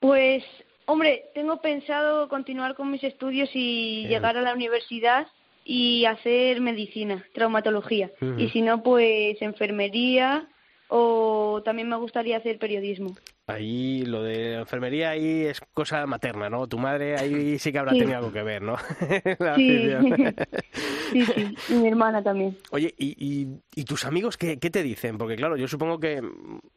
Pues, 0.00 0.44
hombre, 0.86 1.30
tengo 1.34 1.60
pensado 1.60 2.28
continuar 2.28 2.74
con 2.74 2.90
mis 2.90 3.04
estudios 3.04 3.50
y 3.54 3.98
Bien. 3.98 4.10
llegar 4.10 4.36
a 4.36 4.42
la 4.42 4.54
universidad 4.54 5.28
y 5.70 6.06
hacer 6.06 6.62
medicina, 6.62 7.22
traumatología. 7.34 8.10
Y 8.38 8.48
si 8.48 8.62
no, 8.62 8.82
pues 8.82 9.36
enfermería 9.42 10.48
o 10.88 11.60
también 11.62 11.90
me 11.90 11.96
gustaría 11.96 12.38
hacer 12.38 12.58
periodismo. 12.58 13.14
Ahí 13.48 14.04
lo 14.04 14.22
de 14.22 14.52
la 14.52 14.60
enfermería 14.60 15.10
ahí 15.10 15.46
es 15.46 15.60
cosa 15.72 16.04
materna, 16.06 16.48
¿no? 16.50 16.66
Tu 16.66 16.78
madre 16.78 17.16
ahí 17.16 17.58
sí 17.58 17.72
que 17.72 17.78
habrá 17.78 17.92
Sí. 17.92 18.00
tenido 18.00 18.18
algo 18.18 18.30
que 18.32 18.42
ver, 18.42 18.60
¿no? 18.62 18.76
La 19.38 19.56
Sí. 19.56 19.88
sí, 21.12 21.24
sí, 21.24 21.56
y 21.70 21.74
mi 21.74 21.88
hermana 21.88 22.22
también. 22.22 22.56
Oye, 22.70 22.94
¿y, 22.98 23.16
y, 23.18 23.48
y 23.74 23.84
tus 23.84 24.04
amigos 24.04 24.36
qué, 24.36 24.58
qué 24.58 24.68
te 24.70 24.82
dicen? 24.82 25.16
Porque 25.18 25.36
claro, 25.36 25.56
yo 25.56 25.66
supongo 25.66 25.98
que, 25.98 26.20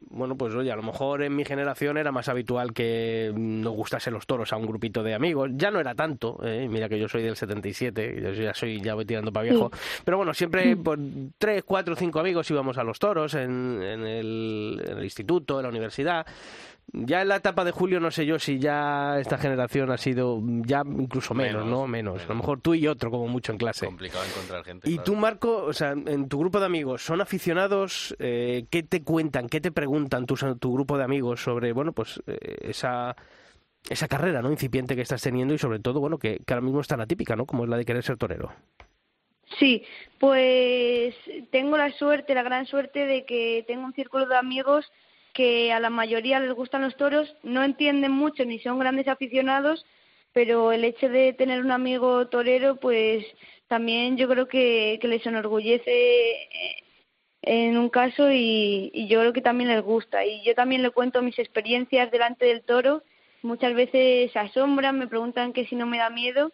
bueno, 0.09 0.35
pues 0.37 0.53
oye, 0.55 0.71
a 0.71 0.75
lo 0.77 0.83
mejor 0.83 1.23
en 1.23 1.35
mi 1.35 1.43
generación 1.45 1.97
era 1.97 2.11
más 2.13 2.29
habitual 2.29 2.73
que 2.73 3.33
nos 3.35 3.73
gustase 3.73 4.09
los 4.09 4.25
toros 4.25 4.53
a 4.53 4.57
un 4.57 4.65
grupito 4.65 5.03
de 5.03 5.13
amigos. 5.13 5.49
Ya 5.55 5.71
no 5.71 5.79
era 5.81 5.93
tanto, 5.93 6.39
¿eh? 6.43 6.67
mira 6.69 6.87
que 6.87 6.97
yo 6.99 7.09
soy 7.09 7.21
del 7.23 7.35
77, 7.35 8.15
y 8.17 8.21
yo 8.21 8.31
ya 8.31 8.53
soy, 8.53 8.79
ya 8.81 8.93
voy 8.95 9.03
tirando 9.05 9.31
para 9.33 9.43
viejo. 9.49 9.71
Pero 10.05 10.15
bueno, 10.17 10.33
siempre 10.33 10.77
por 10.77 10.97
tres, 11.37 11.63
cuatro, 11.65 11.95
cinco 11.97 12.19
amigos 12.21 12.49
íbamos 12.49 12.77
a 12.77 12.83
los 12.85 12.97
toros 12.97 13.33
en, 13.33 13.81
en 13.83 14.05
el, 14.07 14.81
en 14.87 14.97
el 14.99 15.03
instituto, 15.03 15.59
en 15.59 15.63
la 15.63 15.69
universidad. 15.69 16.25
Ya 16.93 17.21
en 17.21 17.29
la 17.29 17.37
etapa 17.37 17.63
de 17.63 17.71
Julio 17.71 18.01
no 18.01 18.11
sé 18.11 18.25
yo 18.25 18.37
si 18.37 18.59
ya 18.59 19.17
esta 19.19 19.37
generación 19.37 19.91
ha 19.91 19.97
sido 19.97 20.41
ya 20.65 20.83
incluso 20.85 21.33
menos, 21.33 21.63
Menos, 21.63 21.69
¿no? 21.69 21.87
Menos. 21.87 22.23
A 22.23 22.27
lo 22.27 22.35
mejor 22.35 22.59
tú 22.59 22.73
y 22.73 22.85
otro 22.87 23.09
como 23.09 23.27
mucho 23.27 23.53
en 23.53 23.57
clase. 23.57 23.85
Complicado 23.85 24.25
encontrar 24.25 24.65
gente. 24.65 24.89
Y 24.89 24.95
claro. 24.95 25.03
tú, 25.05 25.15
Marco, 25.15 25.63
o 25.63 25.73
sea, 25.73 25.91
en 25.91 26.27
tu 26.27 26.39
grupo 26.39 26.59
de 26.59 26.65
amigos, 26.65 27.01
¿son 27.01 27.21
aficionados? 27.21 28.13
Eh, 28.19 28.65
¿Qué 28.69 28.83
te 28.83 29.03
cuentan, 29.03 29.47
qué 29.47 29.61
te 29.61 29.71
preguntan 29.71 30.25
tus, 30.25 30.43
tu 30.59 30.73
grupo 30.73 30.97
de 30.97 31.05
amigos 31.05 31.41
sobre, 31.41 31.71
bueno, 31.71 31.93
pues 31.93 32.21
eh, 32.27 32.57
esa, 32.61 33.15
esa 33.89 34.07
carrera, 34.09 34.41
¿no? 34.41 34.51
Incipiente 34.51 34.95
que 34.95 35.01
estás 35.01 35.21
teniendo 35.21 35.53
y 35.53 35.57
sobre 35.57 35.79
todo, 35.79 36.01
bueno, 36.01 36.17
que, 36.17 36.41
que 36.45 36.53
ahora 36.53 36.65
mismo 36.65 36.81
es 36.81 36.87
tan 36.87 36.99
atípica, 36.99 37.37
¿no? 37.37 37.45
Como 37.45 37.63
es 37.63 37.69
la 37.69 37.77
de 37.77 37.85
querer 37.85 38.03
ser 38.03 38.17
torero. 38.17 38.51
Sí, 39.59 39.83
pues 40.19 41.15
tengo 41.51 41.77
la 41.77 41.91
suerte, 41.91 42.33
la 42.33 42.43
gran 42.43 42.65
suerte 42.65 43.05
de 43.05 43.25
que 43.25 43.63
tengo 43.67 43.85
un 43.85 43.93
círculo 43.93 44.25
de 44.25 44.37
amigos 44.37 44.85
que 45.33 45.71
a 45.71 45.79
la 45.79 45.89
mayoría 45.89 46.39
les 46.39 46.53
gustan 46.53 46.81
los 46.81 46.95
toros, 46.95 47.35
no 47.43 47.63
entienden 47.63 48.11
mucho 48.11 48.45
ni 48.45 48.59
son 48.59 48.79
grandes 48.79 49.07
aficionados, 49.07 49.85
pero 50.33 50.71
el 50.71 50.83
hecho 50.83 51.09
de 51.09 51.33
tener 51.33 51.61
un 51.61 51.71
amigo 51.71 52.27
torero, 52.27 52.77
pues 52.77 53.25
también 53.67 54.17
yo 54.17 54.27
creo 54.27 54.47
que, 54.47 54.99
que 55.01 55.07
les 55.07 55.25
enorgullece 55.25 55.91
eh, 55.91 56.83
en 57.41 57.77
un 57.77 57.89
caso 57.89 58.31
y, 58.31 59.07
yo 59.09 59.19
creo 59.19 59.33
que 59.33 59.41
también 59.41 59.69
les 59.69 59.81
gusta. 59.81 60.25
Y 60.25 60.43
yo 60.43 60.53
también 60.55 60.83
le 60.83 60.91
cuento 60.91 61.21
mis 61.21 61.39
experiencias 61.39 62.11
delante 62.11 62.45
del 62.45 62.63
toro, 62.63 63.03
muchas 63.41 63.73
veces 63.73 64.35
asombran, 64.35 64.99
me 64.99 65.07
preguntan 65.07 65.53
que 65.53 65.65
si 65.65 65.75
no 65.75 65.85
me 65.85 65.97
da 65.97 66.09
miedo 66.09 66.51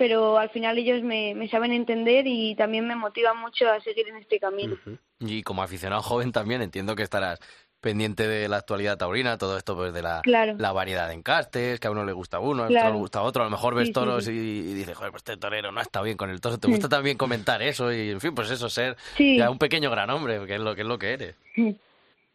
pero 0.00 0.38
al 0.38 0.48
final 0.48 0.78
ellos 0.78 1.02
me, 1.02 1.34
me 1.34 1.46
saben 1.50 1.72
entender 1.72 2.26
y 2.26 2.54
también 2.54 2.88
me 2.88 2.96
motivan 2.96 3.36
mucho 3.36 3.68
a 3.68 3.82
seguir 3.82 4.08
en 4.08 4.16
este 4.16 4.40
camino. 4.40 4.78
Y 5.18 5.42
como 5.42 5.62
aficionado 5.62 6.00
joven 6.00 6.32
también 6.32 6.62
entiendo 6.62 6.96
que 6.96 7.02
estarás 7.02 7.38
pendiente 7.80 8.28
de 8.28 8.48
la 8.48 8.58
actualidad 8.58 8.98
taurina, 8.98 9.38
todo 9.38 9.56
esto 9.56 9.74
pues 9.74 9.92
de 9.92 10.02
la, 10.02 10.20
Claro. 10.22 10.54
la 10.58 10.72
variedad 10.72 11.08
de 11.08 11.14
encastes, 11.14 11.80
que 11.80 11.88
a 11.88 11.90
uno 11.90 12.04
le 12.04 12.12
gusta 12.12 12.38
uno, 12.38 12.62
a 12.64 12.66
otro 12.66 12.84
le 12.84 12.90
gusta 12.98 13.22
otro, 13.22 13.42
a 13.42 13.46
lo 13.46 13.50
mejor 13.50 13.74
ves 13.74 13.88
Sí, 13.88 13.92
toros 13.92 14.24
sí. 14.26 14.32
Y, 14.32 14.70
y 14.70 14.74
dices, 14.74 14.96
joder, 14.96 15.10
pues 15.10 15.22
este 15.22 15.36
torero 15.38 15.72
no 15.72 15.80
está 15.80 16.02
bien 16.02 16.16
con 16.16 16.30
el 16.30 16.40
toro, 16.40 16.58
te 16.58 16.68
gusta 16.68 16.88
también 16.88 17.16
comentar 17.16 17.62
eso 17.62 17.92
y 17.92 18.10
en 18.10 18.20
fin, 18.20 18.34
pues 18.34 18.50
eso, 18.50 18.68
ser 18.68 18.96
Sí. 19.16 19.38
ya 19.38 19.50
un 19.50 19.58
pequeño 19.58 19.90
gran 19.90 20.10
hombre, 20.10 20.44
que 20.46 20.54
es 20.56 20.60
lo 20.60 20.74
que 20.74 20.82
es 20.82 20.86
lo 20.86 20.98
que 20.98 21.12
eres. 21.14 21.34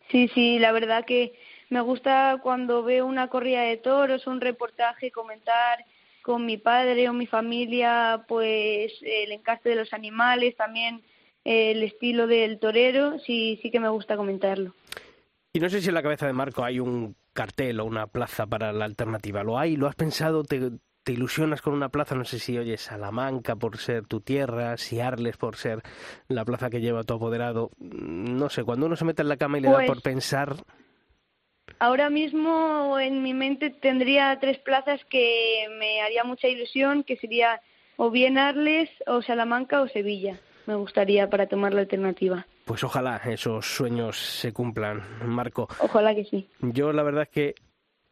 Sí, 0.09 0.27
sí, 0.33 0.59
la 0.59 0.71
verdad 0.71 1.05
que 1.05 1.33
me 1.69 1.81
gusta 1.81 2.39
cuando 2.41 2.83
veo 2.83 3.05
una 3.05 3.27
corrida 3.27 3.61
de 3.61 3.77
toros, 3.77 4.27
un 4.27 4.41
reportaje, 4.41 5.11
comentar 5.11 5.85
con 6.21 6.45
mi 6.45 6.57
padre 6.57 7.07
o 7.07 7.13
mi 7.13 7.27
familia, 7.27 8.23
pues 8.27 8.93
el 9.01 9.31
encaste 9.31 9.69
de 9.69 9.75
los 9.75 9.93
animales, 9.93 10.55
también 10.55 11.01
el 11.43 11.83
estilo 11.83 12.25
del 12.25 12.57
torero, 12.57 13.19
sí, 13.19 13.59
sí 13.61 13.69
que 13.69 13.79
me 13.79 13.89
gusta 13.89 14.17
comentarlo. 14.17 14.73
Y 15.55 15.59
no 15.61 15.69
sé 15.69 15.81
si 15.81 15.87
en 15.87 15.93
la 15.95 16.03
cabeza 16.03 16.27
de 16.27 16.33
Marco 16.33 16.65
hay 16.65 16.81
un 16.81 17.15
cartel 17.31 17.79
o 17.79 17.85
una 17.85 18.07
plaza 18.07 18.45
para 18.45 18.73
la 18.73 18.83
alternativa. 18.83 19.41
¿Lo 19.41 19.57
hay? 19.57 19.77
¿Lo 19.77 19.87
has 19.87 19.95
pensado? 19.95 20.43
¿Te, 20.43 20.59
te 21.05 21.13
ilusionas 21.13 21.61
con 21.61 21.73
una 21.73 21.87
plaza? 21.87 22.13
No 22.13 22.25
sé 22.25 22.39
si 22.39 22.57
oyes 22.57 22.81
Salamanca 22.81 23.55
por 23.55 23.77
ser 23.77 24.05
tu 24.05 24.19
tierra, 24.19 24.75
si 24.75 24.99
Arles 24.99 25.37
por 25.37 25.55
ser 25.55 25.81
la 26.27 26.43
plaza 26.43 26.69
que 26.69 26.81
lleva 26.81 27.03
tu 27.05 27.13
apoderado. 27.13 27.71
No 27.79 28.49
sé, 28.49 28.65
cuando 28.65 28.85
uno 28.87 28.97
se 28.97 29.05
mete 29.05 29.21
en 29.21 29.29
la 29.29 29.37
cama 29.37 29.57
y 29.57 29.61
le 29.61 29.69
da 29.69 29.75
Pues- 29.75 29.87
por 29.87 30.01
pensar, 30.01 30.57
Ahora 31.79 32.09
mismo 32.09 32.99
en 32.99 33.23
mi 33.23 33.33
mente 33.33 33.69
tendría 33.69 34.37
tres 34.39 34.59
plazas 34.59 34.99
que 35.09 35.67
me 35.79 36.01
haría 36.01 36.23
mucha 36.25 36.47
ilusión, 36.49 37.03
que 37.03 37.15
sería 37.17 37.61
o 37.95 38.11
bien 38.11 38.37
Arles, 38.37 38.89
o 39.07 39.21
Salamanca 39.21 39.81
o 39.81 39.87
Sevilla. 39.87 40.37
Me 40.67 40.75
gustaría 40.75 41.29
para 41.29 41.47
tomar 41.47 41.73
la 41.73 41.81
alternativa. 41.81 42.45
Pues 42.65 42.83
ojalá 42.83 43.21
esos 43.25 43.65
sueños 43.65 44.17
se 44.17 44.51
cumplan, 44.51 45.03
Marco. 45.25 45.67
Ojalá 45.79 46.13
que 46.13 46.25
sí. 46.25 46.49
Yo 46.59 46.91
la 46.91 47.03
verdad 47.03 47.23
es 47.23 47.29
que 47.29 47.55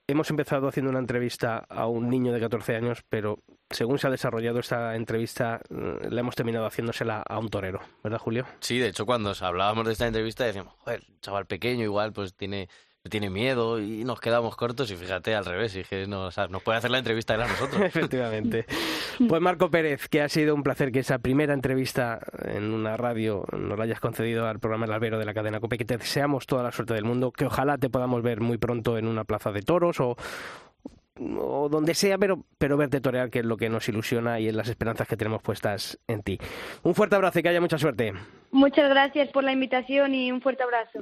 hemos 0.07 0.29
empezado 0.29 0.67
haciendo 0.67 0.91
una 0.91 0.99
entrevista 0.99 1.65
a 1.69 1.87
un 1.87 2.09
niño 2.09 2.31
de 2.31 2.39
14 2.39 2.75
años, 2.75 3.03
pero 3.09 3.39
según 3.69 3.97
se 3.97 4.07
ha 4.07 4.11
desarrollado 4.11 4.59
esta 4.59 4.95
entrevista, 4.95 5.59
eh, 5.69 6.07
la 6.09 6.19
hemos 6.21 6.35
terminado 6.35 6.67
haciéndosela 6.67 7.23
a 7.27 7.39
un 7.39 7.49
torero, 7.49 7.81
¿verdad, 8.03 8.19
Julio? 8.19 8.45
Sí, 8.59 8.77
de 8.77 8.89
hecho 8.89 9.05
cuando 9.05 9.33
hablábamos 9.41 9.85
de 9.85 9.93
esta 9.93 10.05
entrevista 10.05 10.45
decíamos, 10.45 10.73
joder, 10.77 11.03
chaval 11.21 11.47
pequeño 11.47 11.83
igual 11.83 12.13
pues 12.13 12.35
tiene 12.35 12.69
tiene 13.09 13.29
miedo 13.29 13.81
y 13.81 14.05
nos 14.05 14.21
quedamos 14.21 14.55
cortos 14.55 14.89
y 14.89 14.95
fíjate 14.95 15.35
al 15.35 15.43
revés, 15.43 15.75
y 15.75 15.83
que 15.83 16.07
nos, 16.07 16.37
nos 16.49 16.63
puede 16.63 16.77
hacer 16.77 16.89
la 16.89 16.99
entrevista 16.99 17.35
él 17.35 17.41
a 17.41 17.47
nosotros. 17.47 17.81
Efectivamente. 17.83 18.65
Pues 19.27 19.41
Marco 19.41 19.69
Pérez, 19.69 20.07
que 20.07 20.21
ha 20.21 20.29
sido 20.29 20.55
un 20.55 20.63
placer 20.63 20.91
que 20.91 20.99
esa 20.99 21.19
primera 21.19 21.53
entrevista 21.53 22.19
en 22.45 22.73
una 22.73 22.95
radio 22.95 23.43
nos 23.51 23.77
la 23.77 23.83
hayas 23.83 23.99
concedido 23.99 24.47
al 24.47 24.59
programa 24.59 24.85
El 24.85 24.93
Albero 24.93 25.19
de 25.19 25.25
la 25.25 25.33
cadena 25.33 25.59
COPE, 25.59 25.79
que 25.79 25.85
te 25.85 25.97
deseamos 25.97 26.45
toda 26.45 26.63
la 26.63 26.71
suerte 26.71 26.93
del 26.93 27.03
mundo, 27.03 27.31
que 27.31 27.45
ojalá 27.45 27.77
te 27.77 27.89
podamos 27.89 28.21
ver 28.23 28.39
muy 28.39 28.57
pronto 28.57 28.97
en 28.97 29.07
una 29.07 29.25
plaza 29.25 29.51
de 29.51 29.63
toros 29.63 29.99
o, 29.99 30.15
o 31.19 31.67
donde 31.69 31.95
sea, 31.95 32.17
pero, 32.17 32.45
pero 32.57 32.77
verte 32.77 33.01
torear, 33.01 33.29
que 33.29 33.39
es 33.39 33.45
lo 33.45 33.57
que 33.57 33.67
nos 33.67 33.87
ilusiona 33.89 34.39
y 34.39 34.47
es 34.47 34.55
las 34.55 34.69
esperanzas 34.69 35.09
que 35.09 35.17
tenemos 35.17 35.41
puestas 35.41 35.99
en 36.07 36.23
ti. 36.23 36.39
Un 36.83 36.95
fuerte 36.95 37.17
abrazo 37.17 37.39
y 37.39 37.43
que 37.43 37.49
haya 37.49 37.59
mucha 37.59 37.77
suerte. 37.77 38.13
Muchas 38.51 38.89
gracias 38.89 39.27
por 39.29 39.43
la 39.43 39.51
invitación 39.51 40.15
y 40.15 40.31
un 40.31 40.41
fuerte 40.41 40.63
abrazo. 40.63 40.99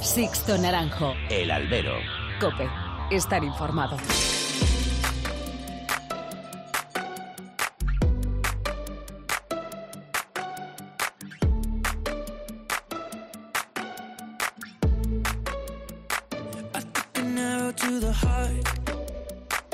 Sixto 0.00 0.56
Naranjo. 0.58 1.14
El 1.30 1.50
albero. 1.50 1.94
Cope. 2.40 2.68
Estar 3.10 3.42
informado. 3.44 3.96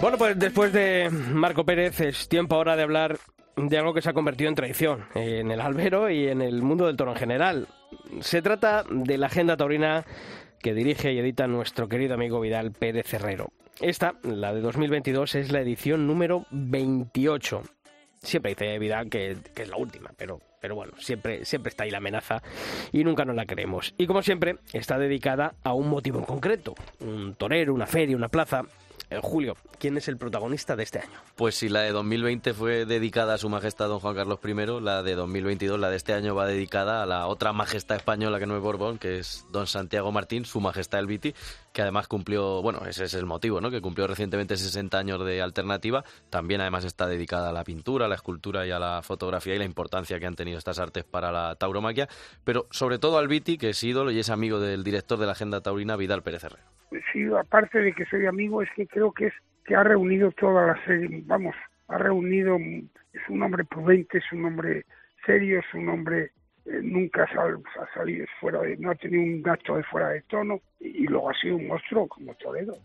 Bueno, 0.00 0.18
pues 0.18 0.36
después 0.36 0.72
de 0.72 1.10
Marco 1.10 1.64
Pérez 1.64 2.00
es 2.00 2.28
tiempo 2.28 2.56
ahora 2.56 2.74
de 2.74 2.82
hablar 2.82 3.18
de 3.56 3.78
algo 3.78 3.94
que 3.94 4.02
se 4.02 4.10
ha 4.10 4.12
convertido 4.12 4.48
en 4.48 4.56
tradición 4.56 5.04
en 5.14 5.52
el 5.52 5.60
albero 5.60 6.10
y 6.10 6.26
en 6.26 6.42
el 6.42 6.60
mundo 6.62 6.86
del 6.86 6.96
toro 6.96 7.12
en 7.12 7.18
general. 7.18 7.68
Se 8.20 8.42
trata 8.42 8.84
de 8.88 9.18
la 9.18 9.26
agenda 9.26 9.56
taurina 9.56 10.04
que 10.60 10.74
dirige 10.74 11.12
y 11.12 11.18
edita 11.18 11.46
nuestro 11.46 11.88
querido 11.88 12.14
amigo 12.14 12.40
Vidal 12.40 12.72
Pérez 12.72 13.12
Herrero. 13.12 13.52
Esta, 13.80 14.14
la 14.22 14.54
de 14.54 14.60
2022, 14.60 15.34
es 15.34 15.50
la 15.50 15.60
edición 15.60 16.06
número 16.06 16.46
28. 16.50 17.62
Siempre 18.22 18.50
dice 18.52 18.78
Vidal 18.78 19.10
que, 19.10 19.36
que 19.54 19.62
es 19.62 19.68
la 19.68 19.76
última, 19.76 20.12
pero, 20.16 20.40
pero 20.60 20.76
bueno, 20.76 20.92
siempre, 20.98 21.44
siempre 21.44 21.70
está 21.70 21.82
ahí 21.82 21.90
la 21.90 21.98
amenaza 21.98 22.40
y 22.92 23.02
nunca 23.02 23.24
nos 23.24 23.34
la 23.34 23.46
creemos. 23.46 23.94
Y 23.98 24.06
como 24.06 24.22
siempre, 24.22 24.58
está 24.72 24.98
dedicada 24.98 25.54
a 25.64 25.72
un 25.72 25.88
motivo 25.88 26.20
en 26.20 26.24
concreto, 26.24 26.74
un 27.00 27.34
torero, 27.34 27.74
una 27.74 27.86
feria, 27.86 28.16
una 28.16 28.28
plaza, 28.28 28.62
Julio, 29.20 29.56
¿quién 29.78 29.96
es 29.96 30.08
el 30.08 30.16
protagonista 30.16 30.76
de 30.76 30.84
este 30.84 31.00
año? 31.00 31.20
Pues 31.36 31.56
si 31.56 31.68
la 31.68 31.80
de 31.80 31.90
2020 31.90 32.54
fue 32.54 32.86
dedicada 32.86 33.34
a 33.34 33.38
su 33.38 33.48
majestad 33.48 33.88
don 33.88 34.00
Juan 34.00 34.14
Carlos 34.14 34.38
I, 34.44 34.80
la 34.80 35.02
de 35.02 35.14
2022, 35.14 35.78
la 35.78 35.90
de 35.90 35.96
este 35.96 36.12
año, 36.12 36.34
va 36.34 36.46
dedicada 36.46 37.02
a 37.02 37.06
la 37.06 37.26
otra 37.26 37.52
majestad 37.52 37.96
española 37.96 38.38
que 38.38 38.46
no 38.46 38.56
es 38.56 38.62
Borbón, 38.62 38.98
que 38.98 39.18
es 39.18 39.44
don 39.50 39.66
Santiago 39.66 40.12
Martín, 40.12 40.44
su 40.44 40.60
majestad 40.60 41.00
el 41.00 41.06
Viti, 41.06 41.34
que 41.72 41.82
además 41.82 42.08
cumplió, 42.08 42.62
bueno, 42.62 42.82
ese 42.86 43.04
es 43.04 43.14
el 43.14 43.26
motivo, 43.26 43.60
¿no? 43.60 43.70
Que 43.70 43.80
cumplió 43.80 44.06
recientemente 44.06 44.56
60 44.56 44.98
años 44.98 45.24
de 45.24 45.42
alternativa. 45.42 46.04
También 46.30 46.60
además 46.60 46.84
está 46.84 47.06
dedicada 47.06 47.50
a 47.50 47.52
la 47.52 47.64
pintura, 47.64 48.06
a 48.06 48.08
la 48.08 48.14
escultura 48.14 48.66
y 48.66 48.70
a 48.70 48.78
la 48.78 49.02
fotografía 49.02 49.54
y 49.54 49.58
la 49.58 49.64
importancia 49.64 50.18
que 50.18 50.26
han 50.26 50.36
tenido 50.36 50.58
estas 50.58 50.78
artes 50.78 51.04
para 51.04 51.32
la 51.32 51.56
tauromaquia, 51.56 52.08
pero 52.44 52.66
sobre 52.70 52.98
todo 52.98 53.18
al 53.18 53.28
Viti, 53.28 53.58
que 53.58 53.70
es 53.70 53.82
ídolo 53.82 54.10
y 54.10 54.18
es 54.18 54.30
amigo 54.30 54.60
del 54.60 54.84
director 54.84 55.18
de 55.18 55.26
la 55.26 55.32
Agenda 55.32 55.60
Taurina, 55.60 55.96
Vidal 55.96 56.22
Pérez 56.22 56.44
Herrero. 56.44 56.71
Sí, 57.12 57.24
aparte 57.38 57.80
de 57.80 57.92
que 57.92 58.04
soy 58.06 58.26
amigo, 58.26 58.62
es 58.62 58.68
que 58.76 58.86
creo 58.86 59.12
que 59.12 59.26
es 59.26 59.34
que 59.64 59.74
ha 59.76 59.84
reunido 59.84 60.32
toda 60.32 60.66
la 60.66 60.84
serie, 60.84 61.22
vamos, 61.26 61.54
ha 61.88 61.98
reunido, 61.98 62.56
es 62.56 63.28
un 63.28 63.42
hombre 63.42 63.64
prudente, 63.64 64.18
es 64.18 64.32
un 64.32 64.44
hombre 64.44 64.84
serio, 65.24 65.60
es 65.60 65.74
un 65.74 65.88
hombre 65.88 66.32
eh, 66.64 66.80
nunca 66.80 67.24
ha 67.24 67.94
salido 67.94 68.24
fuera 68.40 68.60
de, 68.60 68.76
no 68.76 68.92
ha 68.92 68.94
tenido 68.94 69.22
un 69.22 69.42
gasto 69.42 69.76
de 69.76 69.82
fuera 69.82 70.10
de 70.10 70.22
tono 70.22 70.60
y, 70.78 71.06
luego 71.06 71.30
ha 71.30 71.34
sido 71.34 71.56
un 71.56 71.66
monstruo 71.66 72.06
como 72.06 72.34
Toledo. 72.34 72.76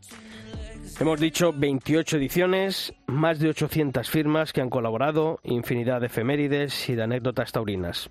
Hemos 1.00 1.20
dicho 1.20 1.54
28 1.54 2.17
ediciones, 2.17 2.93
más 3.06 3.39
de 3.39 3.50
800 3.50 4.10
firmas 4.10 4.52
que 4.52 4.62
han 4.62 4.70
colaborado, 4.70 5.39
infinidad 5.43 6.02
de 6.02 6.08
efemérides 6.08 6.89
y 6.89 6.96
de 6.96 7.04
anécdotas 7.04 7.52
taurinas. 7.52 8.10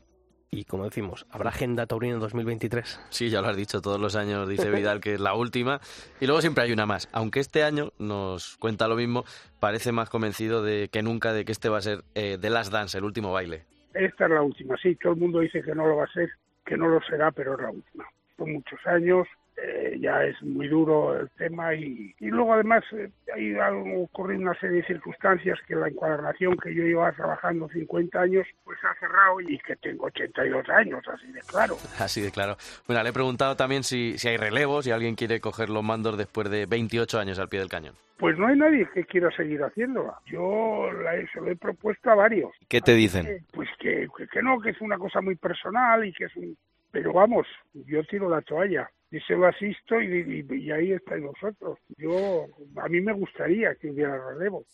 Y 0.51 0.65
como 0.65 0.85
decimos, 0.85 1.27
¿habrá 1.31 1.51
agenda 1.51 1.87
taurina 1.87 2.15
en 2.15 2.21
2023? 2.21 3.01
Sí, 3.11 3.31
ya 3.31 3.41
lo 3.41 3.49
has 3.49 3.57
dicho, 3.57 3.81
todos 3.81 4.01
los 4.01 4.17
años 4.17 4.49
dice 4.49 4.71
Vidal 4.71 5.01
que 5.01 5.15
es 5.15 5.21
la 5.21 5.35
última. 5.35 5.81
Y 6.21 6.27
luego 6.27 6.41
siempre 6.41 6.65
hay 6.65 6.73
una 6.73 6.87
más. 6.87 7.09
Aunque 7.13 7.41
este 7.41 7.63
año 7.63 7.93
nos 7.99 8.57
cuenta 8.57 8.89
lo 8.89 8.97
mismo, 8.97 9.25
parece 9.61 9.93
más 9.93 10.09
convencido 10.09 10.63
de 10.63 10.89
que 10.89 11.03
nunca 11.03 11.33
de 11.33 11.45
que 11.45 11.53
este 11.53 11.69
va 11.69 11.79
a 11.79 11.83
ser 11.83 12.05
eh, 12.15 12.39
The 12.41 12.51
Last 12.51 12.73
Dance, 12.73 12.97
el 12.97 13.05
último 13.05 13.33
baile. 13.33 13.65
Esta 13.93 14.25
es 14.27 14.31
la 14.31 14.43
última, 14.43 14.77
sí, 14.77 14.95
todo 14.97 15.15
el 15.15 15.21
mundo 15.21 15.41
dice 15.41 15.63
que 15.63 15.75
no 15.75 15.87
lo 15.87 15.97
va 15.97 16.05
a 16.05 16.13
ser, 16.13 16.29
que 16.65 16.77
no 16.77 16.89
lo 16.89 17.01
será, 17.03 17.33
pero 17.33 17.55
es 17.55 17.61
la 17.63 17.71
última. 17.71 18.05
Son 18.37 18.53
muchos 18.53 18.79
años, 18.87 19.27
eh, 19.57 19.97
ya 20.01 20.23
es 20.25 20.40
muy 20.42 20.69
duro 20.69 21.19
el 21.19 21.31
tema 21.31 21.75
y, 21.75 22.14
y 22.21 22.27
luego 22.27 22.55
además 22.55 22.85
eh, 22.92 23.09
hay 23.35 23.55
algo, 23.55 24.03
ocurrido 24.03 24.42
una 24.42 24.59
serie 24.61 24.83
de 24.83 24.87
circunstancias 24.87 25.59
que 25.66 25.75
la 25.75 25.88
encuadernación 25.88 26.57
que 26.59 26.75
yo 26.75 26.83
llevaba 26.83 27.12
trabajando 27.12 27.69
50 27.69 28.21
años 28.21 28.47
pues 28.64 28.79
ha 28.85 28.95
cerrado 29.01 29.40
y 29.40 29.59
que 29.61 29.77
tengo 29.77 30.07
82 30.07 30.69
años, 30.69 31.03
así 31.09 31.33
de 31.33 31.40
claro. 31.40 31.77
Así 31.99 32.21
de 32.21 32.31
claro. 32.31 32.57
Bueno, 32.87 33.03
le 33.03 33.09
he 33.09 33.12
preguntado 33.12 33.57
también 33.57 33.83
si, 33.83 34.19
si 34.19 34.29
hay 34.29 34.37
relevos, 34.37 34.85
si 34.85 34.90
alguien 34.90 35.14
quiere 35.14 35.40
coger 35.40 35.71
los 35.71 35.83
mandos 35.83 36.19
después 36.19 36.51
de 36.51 36.66
28 36.66 37.19
años 37.19 37.38
al 37.38 37.49
pie 37.49 37.61
del 37.61 37.69
cañón. 37.69 37.95
Pues 38.19 38.37
no 38.38 38.47
hay 38.47 38.57
nadie 38.57 38.87
que 38.95 39.05
quiera 39.05 39.31
seguir 39.37 39.62
haciéndola. 39.62 40.19
Yo 40.27 40.90
la 41.03 41.16
he, 41.16 41.27
se 41.29 41.40
lo 41.40 41.51
he 41.51 41.57
propuesto 41.57 42.11
a 42.11 42.14
varios. 42.14 42.51
¿Qué 42.69 42.81
te 42.81 42.95
dicen? 42.95 43.45
Pues 43.53 43.69
que, 43.79 44.09
que, 44.16 44.27
que 44.29 44.42
no, 44.42 44.61
que 44.61 44.71
es 44.71 44.81
una 44.81 44.99
cosa 44.99 45.21
muy 45.21 45.37
personal 45.37 46.05
y 46.05 46.12
que 46.12 46.27
es 46.27 46.37
un... 46.37 46.57
Pero 46.90 47.12
vamos, 47.12 47.47
yo 47.75 48.05
tiro 48.05 48.29
la 48.29 48.40
toalla 48.40 48.90
y 49.11 49.21
se 49.21 49.35
lo 49.35 49.47
asisto 49.47 50.01
y, 50.01 50.45
y, 50.51 50.55
y, 50.55 50.71
ahí 50.71 50.92
estáis 50.92 51.23
vosotros. 51.23 51.79
Yo, 51.97 52.47
a 52.77 52.88
mí 52.88 53.01
me 53.01 53.12
gustaría 53.12 53.75
que 53.77 53.90
hubiera 53.90 54.19
relevo. 54.31 54.64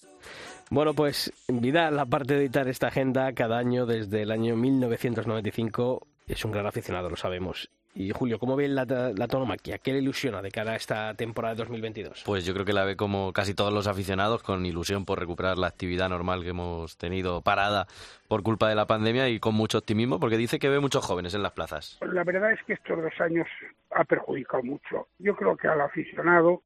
Bueno, 0.71 0.95
pues 0.95 1.33
Vidal, 1.49 1.99
aparte 1.99 2.35
de 2.35 2.41
editar 2.41 2.67
esta 2.69 2.89
agenda 2.89 3.33
cada 3.35 3.59
año 3.59 3.85
desde 3.85 4.23
el 4.23 4.31
año 4.31 4.57
1995, 4.57 6.07
es 6.29 6.45
un 6.45 6.53
gran 6.53 6.67
aficionado, 6.67 7.11
lo 7.11 7.17
sabemos. 7.17 7.71
Y 7.95 8.11
Julio, 8.11 8.39
¿cómo 8.39 8.57
ve 8.57 8.69
la, 8.69 8.87
la 8.87 9.29
tonomaquia? 9.29 9.77
¿Qué 9.77 9.93
le 9.93 9.99
ilusiona 9.99 10.41
de 10.41 10.51
cara 10.51 10.73
a 10.73 10.77
esta 10.77 11.13
temporada 11.13 11.55
de 11.55 11.59
2022? 11.59 12.23
Pues 12.25 12.47
yo 12.47 12.55
creo 12.55 12.65
que 12.65 12.73
la 12.73 12.85
ve 12.85 12.97
como 12.97 13.35
casi 13.35 13.53
todos 13.53 13.71
los 13.73 13.87
aficionados, 13.87 14.43
con 14.43 14.65
ilusión 14.65 15.05
por 15.05 15.21
recuperar 15.21 15.59
la 15.59 15.67
actividad 15.67 16.09
normal 16.09 16.43
que 16.43 16.51
hemos 16.51 16.97
tenido 16.97 17.43
parada 17.43 17.87
por 18.29 18.43
culpa 18.43 18.71
de 18.71 18.77
la 18.77 18.87
pandemia 18.87 19.29
y 19.29 19.39
con 19.41 19.55
mucho 19.55 19.77
optimismo, 19.77 20.19
porque 20.19 20.39
dice 20.39 20.59
que 20.59 20.71
ve 20.71 20.81
muchos 20.81 21.05
jóvenes 21.05 21.35
en 21.35 21.43
las 21.43 21.53
plazas. 21.53 21.99
La 22.01 22.25
verdad 22.25 22.53
es 22.53 22.61
que 22.67 22.73
estos 22.73 22.97
dos 22.97 23.21
años 23.21 23.47
ha 23.95 24.05
perjudicado 24.05 24.63
mucho. 24.63 25.09
Yo 25.19 25.37
creo 25.37 25.57
que 25.57 25.69
al 25.69 25.81
aficionado, 25.81 26.63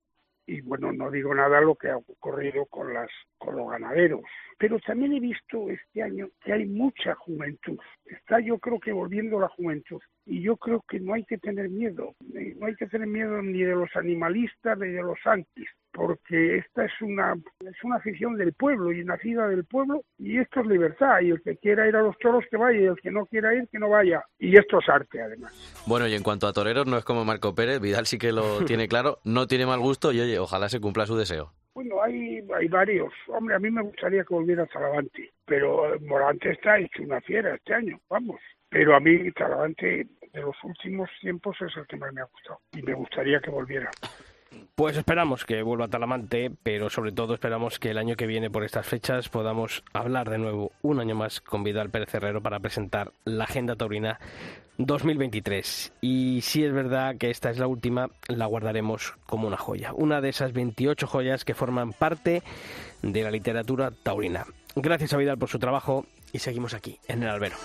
y 0.46 0.60
bueno, 0.60 0.92
no 0.92 1.10
digo 1.10 1.34
nada 1.34 1.60
lo 1.60 1.74
que 1.74 1.88
ha 1.88 1.96
ocurrido 1.96 2.66
con, 2.66 2.94
las, 2.94 3.10
con 3.38 3.56
los 3.56 3.68
ganaderos, 3.68 4.20
pero 4.58 4.78
también 4.78 5.12
he 5.12 5.20
visto 5.20 5.68
este 5.70 6.02
año 6.02 6.28
que 6.42 6.52
hay 6.52 6.66
mucha 6.66 7.14
juventud. 7.16 7.78
Está 8.04 8.40
yo 8.40 8.58
creo 8.58 8.78
que 8.78 8.92
volviendo 8.92 9.40
la 9.40 9.48
juventud. 9.48 10.00
Y 10.24 10.42
yo 10.42 10.56
creo 10.56 10.82
que 10.88 10.98
no 10.98 11.14
hay 11.14 11.24
que 11.24 11.38
tener 11.38 11.68
miedo. 11.68 12.14
No 12.56 12.66
hay 12.66 12.74
que 12.76 12.86
tener 12.86 13.06
miedo 13.06 13.42
ni 13.42 13.62
de 13.62 13.74
los 13.74 13.94
animalistas 13.96 14.78
ni 14.78 14.88
de 14.88 15.02
los 15.02 15.18
antis, 15.24 15.68
porque 15.96 16.58
esta 16.58 16.84
es 16.84 16.92
una, 17.00 17.34
es 17.60 17.82
una 17.82 17.96
afición 17.96 18.36
del 18.36 18.52
pueblo 18.52 18.92
y 18.92 19.02
nacida 19.02 19.48
del 19.48 19.64
pueblo 19.64 20.02
y 20.18 20.38
esto 20.38 20.60
es 20.60 20.66
libertad. 20.66 21.20
Y 21.22 21.30
el 21.30 21.40
que 21.40 21.56
quiera 21.56 21.88
ir 21.88 21.96
a 21.96 22.02
los 22.02 22.18
toros 22.18 22.44
que 22.50 22.58
vaya 22.58 22.78
y 22.78 22.84
el 22.84 22.96
que 22.96 23.10
no 23.10 23.24
quiera 23.24 23.54
ir 23.54 23.66
que 23.72 23.78
no 23.78 23.88
vaya. 23.88 24.22
Y 24.38 24.58
esto 24.58 24.78
es 24.78 24.88
arte 24.90 25.22
además. 25.22 25.54
Bueno, 25.86 26.06
y 26.06 26.14
en 26.14 26.22
cuanto 26.22 26.46
a 26.46 26.52
toreros, 26.52 26.86
no 26.86 26.98
es 26.98 27.04
como 27.04 27.24
Marco 27.24 27.54
Pérez. 27.54 27.80
Vidal 27.80 28.04
sí 28.04 28.18
que 28.18 28.30
lo 28.30 28.42
tiene 28.66 28.88
claro. 28.88 29.18
No 29.24 29.46
tiene 29.46 29.64
mal 29.64 29.80
gusto 29.80 30.12
y 30.12 30.20
oye, 30.20 30.38
ojalá 30.38 30.68
se 30.68 30.80
cumpla 30.80 31.06
su 31.06 31.16
deseo. 31.16 31.52
Bueno, 31.74 32.02
hay, 32.02 32.46
hay 32.54 32.68
varios. 32.68 33.12
Hombre, 33.28 33.54
a 33.54 33.58
mí 33.58 33.70
me 33.70 33.82
gustaría 33.82 34.22
que 34.22 34.34
volviera 34.34 34.66
Talavante, 34.66 35.32
pero 35.46 35.98
Morante 36.00 36.50
está 36.50 36.78
hecho 36.78 37.02
una 37.02 37.22
fiera 37.22 37.54
este 37.54 37.72
año, 37.72 37.98
vamos. 38.10 38.40
Pero 38.68 38.94
a 38.96 39.00
mí 39.00 39.32
Talavante 39.32 40.06
de 40.32 40.40
los 40.42 40.56
últimos 40.62 41.08
tiempos 41.22 41.56
es 41.62 41.74
el 41.74 41.86
que 41.86 41.96
más 41.96 42.12
me 42.12 42.20
ha 42.20 42.24
gustado 42.24 42.60
y 42.72 42.82
me 42.82 42.92
gustaría 42.92 43.40
que 43.40 43.50
volviera. 43.50 43.90
Pues 44.74 44.96
esperamos 44.96 45.44
que 45.44 45.62
vuelva 45.62 45.88
Talamante, 45.88 46.50
pero 46.62 46.90
sobre 46.90 47.12
todo 47.12 47.34
esperamos 47.34 47.78
que 47.78 47.90
el 47.90 47.98
año 47.98 48.16
que 48.16 48.26
viene 48.26 48.50
por 48.50 48.64
estas 48.64 48.86
fechas 48.86 49.28
podamos 49.28 49.82
hablar 49.92 50.28
de 50.30 50.38
nuevo 50.38 50.72
un 50.82 51.00
año 51.00 51.14
más 51.14 51.40
con 51.40 51.64
Vidal 51.64 51.90
Pérez 51.90 52.14
Herrero 52.14 52.42
para 52.42 52.60
presentar 52.60 53.12
la 53.24 53.44
Agenda 53.44 53.76
Taurina 53.76 54.20
2023. 54.78 55.92
Y 56.00 56.40
si 56.42 56.64
es 56.64 56.72
verdad 56.72 57.16
que 57.16 57.30
esta 57.30 57.50
es 57.50 57.58
la 57.58 57.66
última, 57.66 58.10
la 58.28 58.46
guardaremos 58.46 59.14
como 59.26 59.48
una 59.48 59.56
joya, 59.56 59.92
una 59.94 60.20
de 60.20 60.28
esas 60.28 60.52
28 60.52 61.06
joyas 61.06 61.44
que 61.44 61.54
forman 61.54 61.92
parte 61.92 62.42
de 63.02 63.22
la 63.22 63.30
literatura 63.30 63.90
taurina. 63.90 64.44
Gracias 64.74 65.12
a 65.14 65.16
Vidal 65.16 65.38
por 65.38 65.48
su 65.48 65.58
trabajo 65.58 66.04
y 66.32 66.38
seguimos 66.38 66.74
aquí 66.74 66.98
en 67.08 67.22
el 67.22 67.30
albero. 67.30 67.56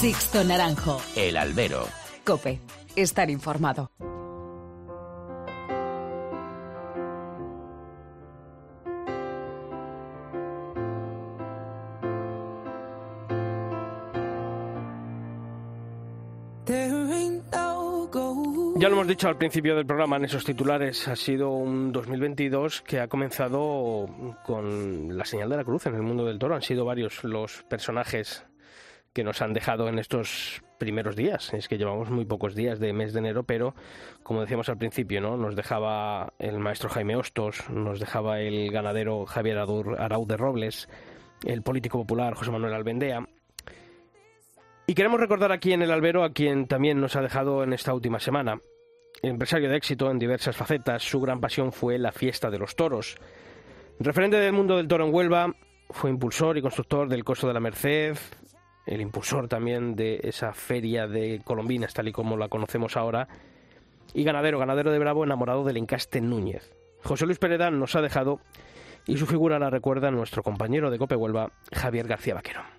Sixto 0.00 0.44
Naranjo. 0.44 1.02
El 1.16 1.36
albero. 1.36 1.88
Cope. 2.24 2.60
Estar 2.94 3.28
informado. 3.30 3.90
Ya 18.76 18.88
lo 18.88 18.94
hemos 18.94 19.08
dicho 19.08 19.26
al 19.26 19.36
principio 19.36 19.74
del 19.74 19.84
programa 19.84 20.14
en 20.18 20.26
esos 20.26 20.44
titulares, 20.44 21.08
ha 21.08 21.16
sido 21.16 21.50
un 21.50 21.90
2022 21.90 22.82
que 22.82 23.00
ha 23.00 23.08
comenzado 23.08 24.08
con 24.46 25.18
la 25.18 25.24
señal 25.24 25.48
de 25.48 25.56
la 25.56 25.64
cruz 25.64 25.86
en 25.86 25.96
el 25.96 26.02
mundo 26.02 26.24
del 26.24 26.38
toro. 26.38 26.54
Han 26.54 26.62
sido 26.62 26.84
varios 26.84 27.24
los 27.24 27.64
personajes 27.64 28.44
que 29.12 29.24
nos 29.24 29.42
han 29.42 29.52
dejado 29.52 29.88
en 29.88 29.98
estos 29.98 30.62
primeros 30.78 31.16
días. 31.16 31.52
Es 31.52 31.68
que 31.68 31.76
llevamos 31.76 32.10
muy 32.10 32.24
pocos 32.24 32.54
días 32.54 32.78
de 32.78 32.92
mes 32.92 33.12
de 33.12 33.18
enero, 33.18 33.42
pero 33.42 33.74
como 34.22 34.40
decíamos 34.40 34.68
al 34.68 34.78
principio, 34.78 35.20
¿no? 35.20 35.36
Nos 35.36 35.56
dejaba 35.56 36.32
el 36.38 36.58
maestro 36.58 36.88
Jaime 36.88 37.16
Hostos, 37.16 37.68
nos 37.68 38.00
dejaba 38.00 38.40
el 38.40 38.70
ganadero 38.70 39.26
Javier 39.26 39.58
Araud 39.58 40.26
de 40.26 40.36
Robles, 40.36 40.88
el 41.44 41.62
político 41.62 41.98
popular 41.98 42.34
José 42.34 42.50
Manuel 42.50 42.74
Albendea. 42.74 43.26
Y 44.86 44.94
queremos 44.94 45.20
recordar 45.20 45.52
aquí 45.52 45.72
en 45.72 45.82
el 45.82 45.90
albero 45.90 46.24
a 46.24 46.32
quien 46.32 46.66
también 46.66 47.00
nos 47.00 47.14
ha 47.14 47.20
dejado 47.20 47.62
en 47.62 47.74
esta 47.74 47.92
última 47.92 48.20
semana. 48.20 48.58
Empresario 49.20 49.68
de 49.68 49.76
éxito 49.76 50.10
en 50.10 50.18
diversas 50.18 50.56
facetas, 50.56 51.02
su 51.02 51.20
gran 51.20 51.40
pasión 51.40 51.72
fue 51.72 51.98
la 51.98 52.12
fiesta 52.12 52.50
de 52.50 52.58
los 52.58 52.74
toros. 52.76 53.16
Referente 53.98 54.38
del 54.38 54.52
mundo 54.52 54.76
del 54.76 54.88
toro 54.88 55.04
en 55.04 55.14
Huelva, 55.14 55.54
fue 55.90 56.10
impulsor 56.10 56.56
y 56.56 56.62
constructor 56.62 57.08
del 57.08 57.24
Coso 57.24 57.48
de 57.48 57.54
la 57.54 57.60
Merced, 57.60 58.16
el 58.88 59.00
impulsor 59.00 59.48
también 59.48 59.94
de 59.94 60.20
esa 60.22 60.52
feria 60.52 61.06
de 61.06 61.40
Colombinas, 61.44 61.92
tal 61.92 62.08
y 62.08 62.12
como 62.12 62.36
la 62.36 62.48
conocemos 62.48 62.96
ahora, 62.96 63.28
y 64.14 64.24
ganadero, 64.24 64.58
ganadero 64.58 64.90
de 64.90 64.98
Bravo, 64.98 65.24
enamorado 65.24 65.64
del 65.64 65.76
encaste 65.76 66.20
Núñez. 66.20 66.74
José 67.04 67.26
Luis 67.26 67.38
Pereda 67.38 67.70
nos 67.70 67.94
ha 67.96 68.00
dejado 68.00 68.40
y 69.06 69.16
su 69.18 69.26
figura 69.26 69.58
la 69.58 69.70
recuerda 69.70 70.10
nuestro 70.10 70.42
compañero 70.42 70.90
de 70.90 70.98
Cope 70.98 71.16
Huelva, 71.16 71.52
Javier 71.72 72.06
García 72.06 72.34
Vaquero. 72.34 72.77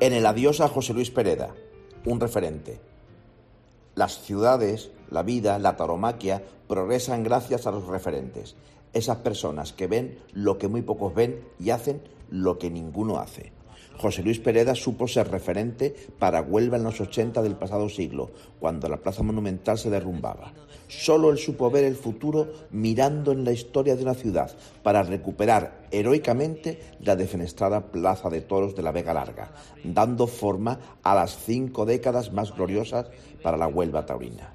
En 0.00 0.12
el 0.12 0.26
adiós 0.26 0.60
a 0.60 0.68
José 0.68 0.94
Luis 0.94 1.10
Pereda, 1.10 1.56
un 2.04 2.20
referente. 2.20 2.80
Las 3.96 4.22
ciudades, 4.22 4.92
la 5.10 5.24
vida, 5.24 5.58
la 5.58 5.76
taromaquia 5.76 6.44
progresan 6.68 7.24
gracias 7.24 7.66
a 7.66 7.72
los 7.72 7.84
referentes, 7.88 8.54
esas 8.92 9.16
personas 9.16 9.72
que 9.72 9.88
ven 9.88 10.20
lo 10.32 10.56
que 10.56 10.68
muy 10.68 10.82
pocos 10.82 11.16
ven 11.16 11.42
y 11.58 11.70
hacen 11.70 12.00
lo 12.30 12.58
que 12.58 12.70
ninguno 12.70 13.18
hace. 13.18 13.50
José 13.98 14.22
Luis 14.22 14.38
Pereda 14.38 14.76
supo 14.76 15.08
ser 15.08 15.28
referente 15.28 15.92
para 16.20 16.40
Huelva 16.40 16.76
en 16.76 16.84
los 16.84 17.00
80 17.00 17.42
del 17.42 17.56
pasado 17.56 17.88
siglo, 17.88 18.30
cuando 18.60 18.88
la 18.88 18.98
Plaza 18.98 19.24
Monumental 19.24 19.76
se 19.76 19.90
derrumbaba. 19.90 20.52
Solo 20.86 21.30
él 21.30 21.38
supo 21.38 21.68
ver 21.68 21.82
el 21.82 21.96
futuro 21.96 22.46
mirando 22.70 23.32
en 23.32 23.44
la 23.44 23.50
historia 23.50 23.96
de 23.96 24.04
una 24.04 24.14
ciudad 24.14 24.56
para 24.84 25.02
recuperar 25.02 25.88
heroicamente 25.90 26.78
la 27.00 27.16
defenestrada 27.16 27.90
Plaza 27.90 28.30
de 28.30 28.40
Toros 28.40 28.76
de 28.76 28.82
la 28.82 28.92
Vega 28.92 29.14
Larga, 29.14 29.50
dando 29.82 30.28
forma 30.28 30.78
a 31.02 31.16
las 31.16 31.36
cinco 31.36 31.84
décadas 31.84 32.32
más 32.32 32.54
gloriosas 32.54 33.06
para 33.42 33.56
la 33.56 33.66
Huelva 33.66 34.06
taurina. 34.06 34.54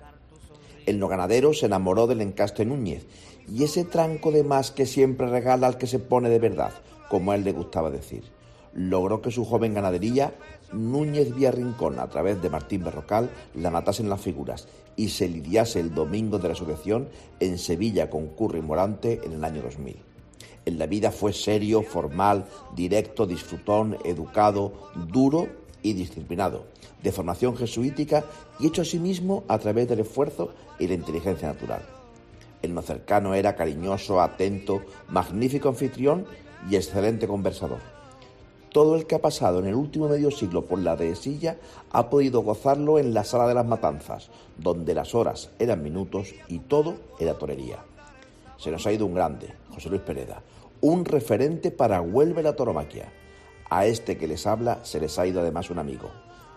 El 0.86 1.00
no 1.00 1.10
ganadero 1.10 1.54
se 1.54 1.66
enamoró 1.66 2.08
del 2.08 2.22
encaste 2.22 2.64
Núñez 2.66 3.06
y 3.50 3.66
ese 3.66 3.84
tranco 3.84 4.32
de 4.32 4.44
más 4.44 4.72
que 4.72 4.86
siempre 4.86 5.28
regala 5.28 5.68
al 5.68 5.78
que 5.78 5.88
se 5.88 6.00
pone 6.00 6.30
de 6.30 6.40
verdad, 6.40 6.72
como 7.10 7.34
a 7.34 7.36
él 7.36 7.44
le 7.44 7.52
gustaba 7.52 7.92
decir 7.92 8.24
logró 8.76 9.22
que 9.22 9.32
su 9.32 9.46
joven 9.46 9.74
ganadería, 9.74 10.34
Núñez 10.72 11.34
Rincón, 11.36 12.00
a 12.00 12.08
través 12.08 12.42
de 12.42 12.50
Martín 12.50 12.84
Berrocal, 12.84 13.30
la 13.56 13.70
matase 13.70 14.02
en 14.02 14.10
las 14.10 14.22
figuras 14.22 14.68
y 14.96 15.10
se 15.10 15.28
lidiase 15.28 15.80
el 15.80 15.94
domingo 15.94 16.40
de 16.40 16.50
resurrección 16.50 17.10
en 17.40 17.58
Sevilla 17.58 18.10
con 18.10 18.28
Curry 18.30 18.62
Morante 18.62 19.22
en 19.24 19.34
el 19.34 19.44
año 19.44 19.62
2000. 19.62 19.96
En 20.66 20.80
la 20.80 20.88
vida 20.88 21.12
fue 21.12 21.34
serio, 21.34 21.82
formal, 21.84 22.46
directo, 22.76 23.26
disfrutón, 23.26 23.98
educado, 24.06 24.74
duro 25.12 25.48
y 25.82 25.94
disciplinado, 25.94 26.66
de 27.02 27.12
formación 27.12 27.58
jesuítica 27.58 28.24
y 28.60 28.68
hecho 28.68 28.84
a 28.84 28.86
sí 28.86 28.98
mismo 28.98 29.44
a 29.48 29.60
través 29.60 29.90
del 29.90 30.00
esfuerzo 30.00 30.54
y 30.80 30.88
la 30.88 30.94
inteligencia 30.94 31.50
natural. 31.50 31.82
El 32.62 32.74
no 32.74 32.82
cercano 32.82 33.34
era 33.34 33.58
cariñoso, 33.58 34.22
atento, 34.22 34.82
magnífico 35.10 35.68
anfitrión 35.68 36.26
y 36.70 36.78
excelente 36.78 37.28
conversador 37.28 37.94
todo 38.74 38.96
el 38.96 39.06
que 39.06 39.16
ha 39.16 39.22
pasado 39.22 39.60
en 39.60 39.68
el 39.68 39.76
último 39.76 40.10
medio 40.10 40.32
siglo 40.32 40.66
por 40.66 40.80
la 40.80 40.98
dehesilla 40.98 41.58
ha 41.92 42.10
podido 42.10 42.42
gozarlo 42.42 43.00
en 43.00 43.14
la 43.14 43.24
sala 43.24 43.48
de 43.48 43.54
las 43.54 43.66
matanzas, 43.66 44.30
donde 44.58 44.94
las 44.94 45.16
horas 45.16 45.52
eran 45.60 45.82
minutos 45.82 46.34
y 46.50 46.60
todo 46.60 46.96
era 47.20 47.36
torería. 47.36 47.78
Se 48.58 48.72
nos 48.72 48.86
ha 48.86 48.92
ido 48.92 49.06
un 49.06 49.14
grande, 49.14 49.54
José 49.74 49.90
Luis 49.90 50.02
Pereda, 50.02 50.42
un 50.82 51.06
referente 51.06 51.72
para 51.72 52.02
Huelva 52.02 52.42
la 52.42 52.56
toromaquia. 52.56 53.12
A 53.70 53.86
este 53.86 54.18
que 54.18 54.28
les 54.28 54.46
habla 54.46 54.80
se 54.84 55.00
les 55.00 55.18
ha 55.18 55.26
ido 55.26 55.40
además 55.40 55.70
un 55.70 55.80
amigo. 55.80 56.10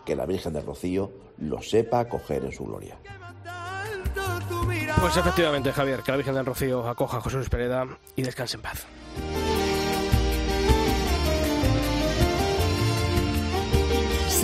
Que 0.05 0.17
la 0.17 0.27
Virgen 0.27 0.53
del 0.53 0.67
Rocío 0.67 1.11
lo 1.39 1.63
sepa 1.63 2.01
acoger 2.01 2.45
en 2.45 2.53
su 2.53 2.65
gloria. 2.65 2.97
Pues 5.01 5.17
efectivamente, 5.17 5.73
Javier, 5.73 6.01
que 6.03 6.11
la 6.11 6.17
Virgen 6.17 6.35
del 6.35 6.47
Rocío 6.47 6.89
acoja 6.89 7.19
a 7.19 7.21
José 7.21 7.37
Luis 7.37 7.49
Pereda 7.49 7.87
y 8.15 8.23
descanse 8.23 8.57
en 8.57 8.63
paz. 8.63 8.87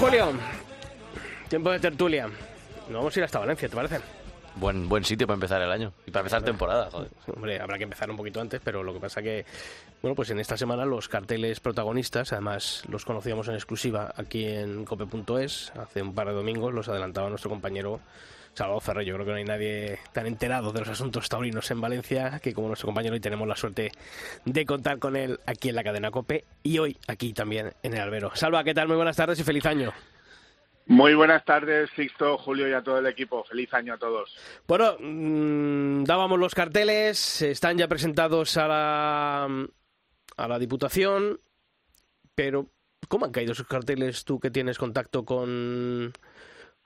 Bueno, 0.00 0.26
Julio, 0.26 0.40
tiempo 1.48 1.70
de 1.70 1.78
tertulia. 1.78 2.26
Nos 2.26 2.94
vamos 2.94 3.16
a 3.16 3.20
ir 3.20 3.24
hasta 3.24 3.38
Valencia, 3.38 3.68
¿te 3.68 3.76
parece? 3.76 4.00
Buen, 4.56 4.88
buen 4.88 5.04
sitio 5.04 5.26
para 5.26 5.34
empezar 5.34 5.62
el 5.62 5.70
año 5.70 5.92
y 6.04 6.10
para 6.10 6.22
empezar 6.22 6.42
temporada, 6.42 6.90
joder. 6.90 7.10
Hombre, 7.34 7.60
habrá 7.60 7.78
que 7.78 7.84
empezar 7.84 8.10
un 8.10 8.16
poquito 8.16 8.40
antes, 8.40 8.60
pero 8.64 8.82
lo 8.82 8.92
que 8.92 8.98
pasa 8.98 9.22
que, 9.22 9.44
bueno, 10.02 10.16
pues 10.16 10.30
en 10.30 10.40
esta 10.40 10.56
semana 10.56 10.84
los 10.84 11.08
carteles 11.08 11.60
protagonistas, 11.60 12.32
además 12.32 12.82
los 12.88 13.04
conocíamos 13.04 13.46
en 13.48 13.54
exclusiva 13.54 14.12
aquí 14.16 14.44
en 14.44 14.84
cope.es, 14.84 15.72
hace 15.78 16.02
un 16.02 16.12
par 16.12 16.26
de 16.26 16.34
domingos 16.34 16.74
los 16.74 16.88
adelantaba 16.88 17.28
nuestro 17.28 17.50
compañero 17.50 18.00
Salvador 18.54 18.82
Ferrer. 18.82 19.04
Yo 19.04 19.14
creo 19.14 19.26
que 19.26 19.32
no 19.32 19.38
hay 19.38 19.44
nadie 19.44 19.98
tan 20.12 20.26
enterado 20.26 20.72
de 20.72 20.80
los 20.80 20.88
asuntos 20.88 21.28
taurinos 21.28 21.70
en 21.70 21.80
Valencia 21.80 22.40
que 22.42 22.54
como 22.54 22.68
nuestro 22.68 22.86
compañero 22.86 23.16
y 23.16 23.20
tenemos 23.20 23.46
la 23.46 23.56
suerte 23.56 23.92
de 24.44 24.66
contar 24.66 24.98
con 24.98 25.16
él 25.16 25.40
aquí 25.46 25.68
en 25.70 25.74
la 25.74 25.84
cadena 25.84 26.10
Cope 26.10 26.44
y 26.62 26.78
hoy 26.78 26.96
aquí 27.06 27.32
también 27.32 27.72
en 27.82 27.94
el 27.94 28.00
Albero. 28.00 28.34
Salva, 28.34 28.64
¿qué 28.64 28.74
tal? 28.74 28.88
Muy 28.88 28.96
buenas 28.96 29.16
tardes 29.16 29.38
y 29.40 29.44
feliz 29.44 29.66
año. 29.66 29.92
Muy 30.86 31.14
buenas 31.14 31.44
tardes, 31.46 31.88
Sixto, 31.96 32.36
Julio 32.36 32.68
y 32.68 32.74
a 32.74 32.82
todo 32.82 32.98
el 32.98 33.06
equipo. 33.06 33.42
Feliz 33.44 33.72
año 33.72 33.94
a 33.94 33.98
todos. 33.98 34.36
Bueno, 34.68 34.96
mm, 35.00 36.04
dábamos 36.04 36.38
los 36.38 36.54
carteles, 36.54 37.40
están 37.40 37.78
ya 37.78 37.88
presentados 37.88 38.56
a 38.58 38.68
la, 38.68 39.44
a 40.36 40.48
la 40.48 40.58
Diputación, 40.58 41.40
pero 42.34 42.68
¿cómo 43.08 43.24
han 43.24 43.32
caído 43.32 43.52
esos 43.52 43.66
carteles 43.66 44.24
tú 44.24 44.38
que 44.38 44.50
tienes 44.50 44.76
contacto 44.76 45.24
con, 45.24 46.12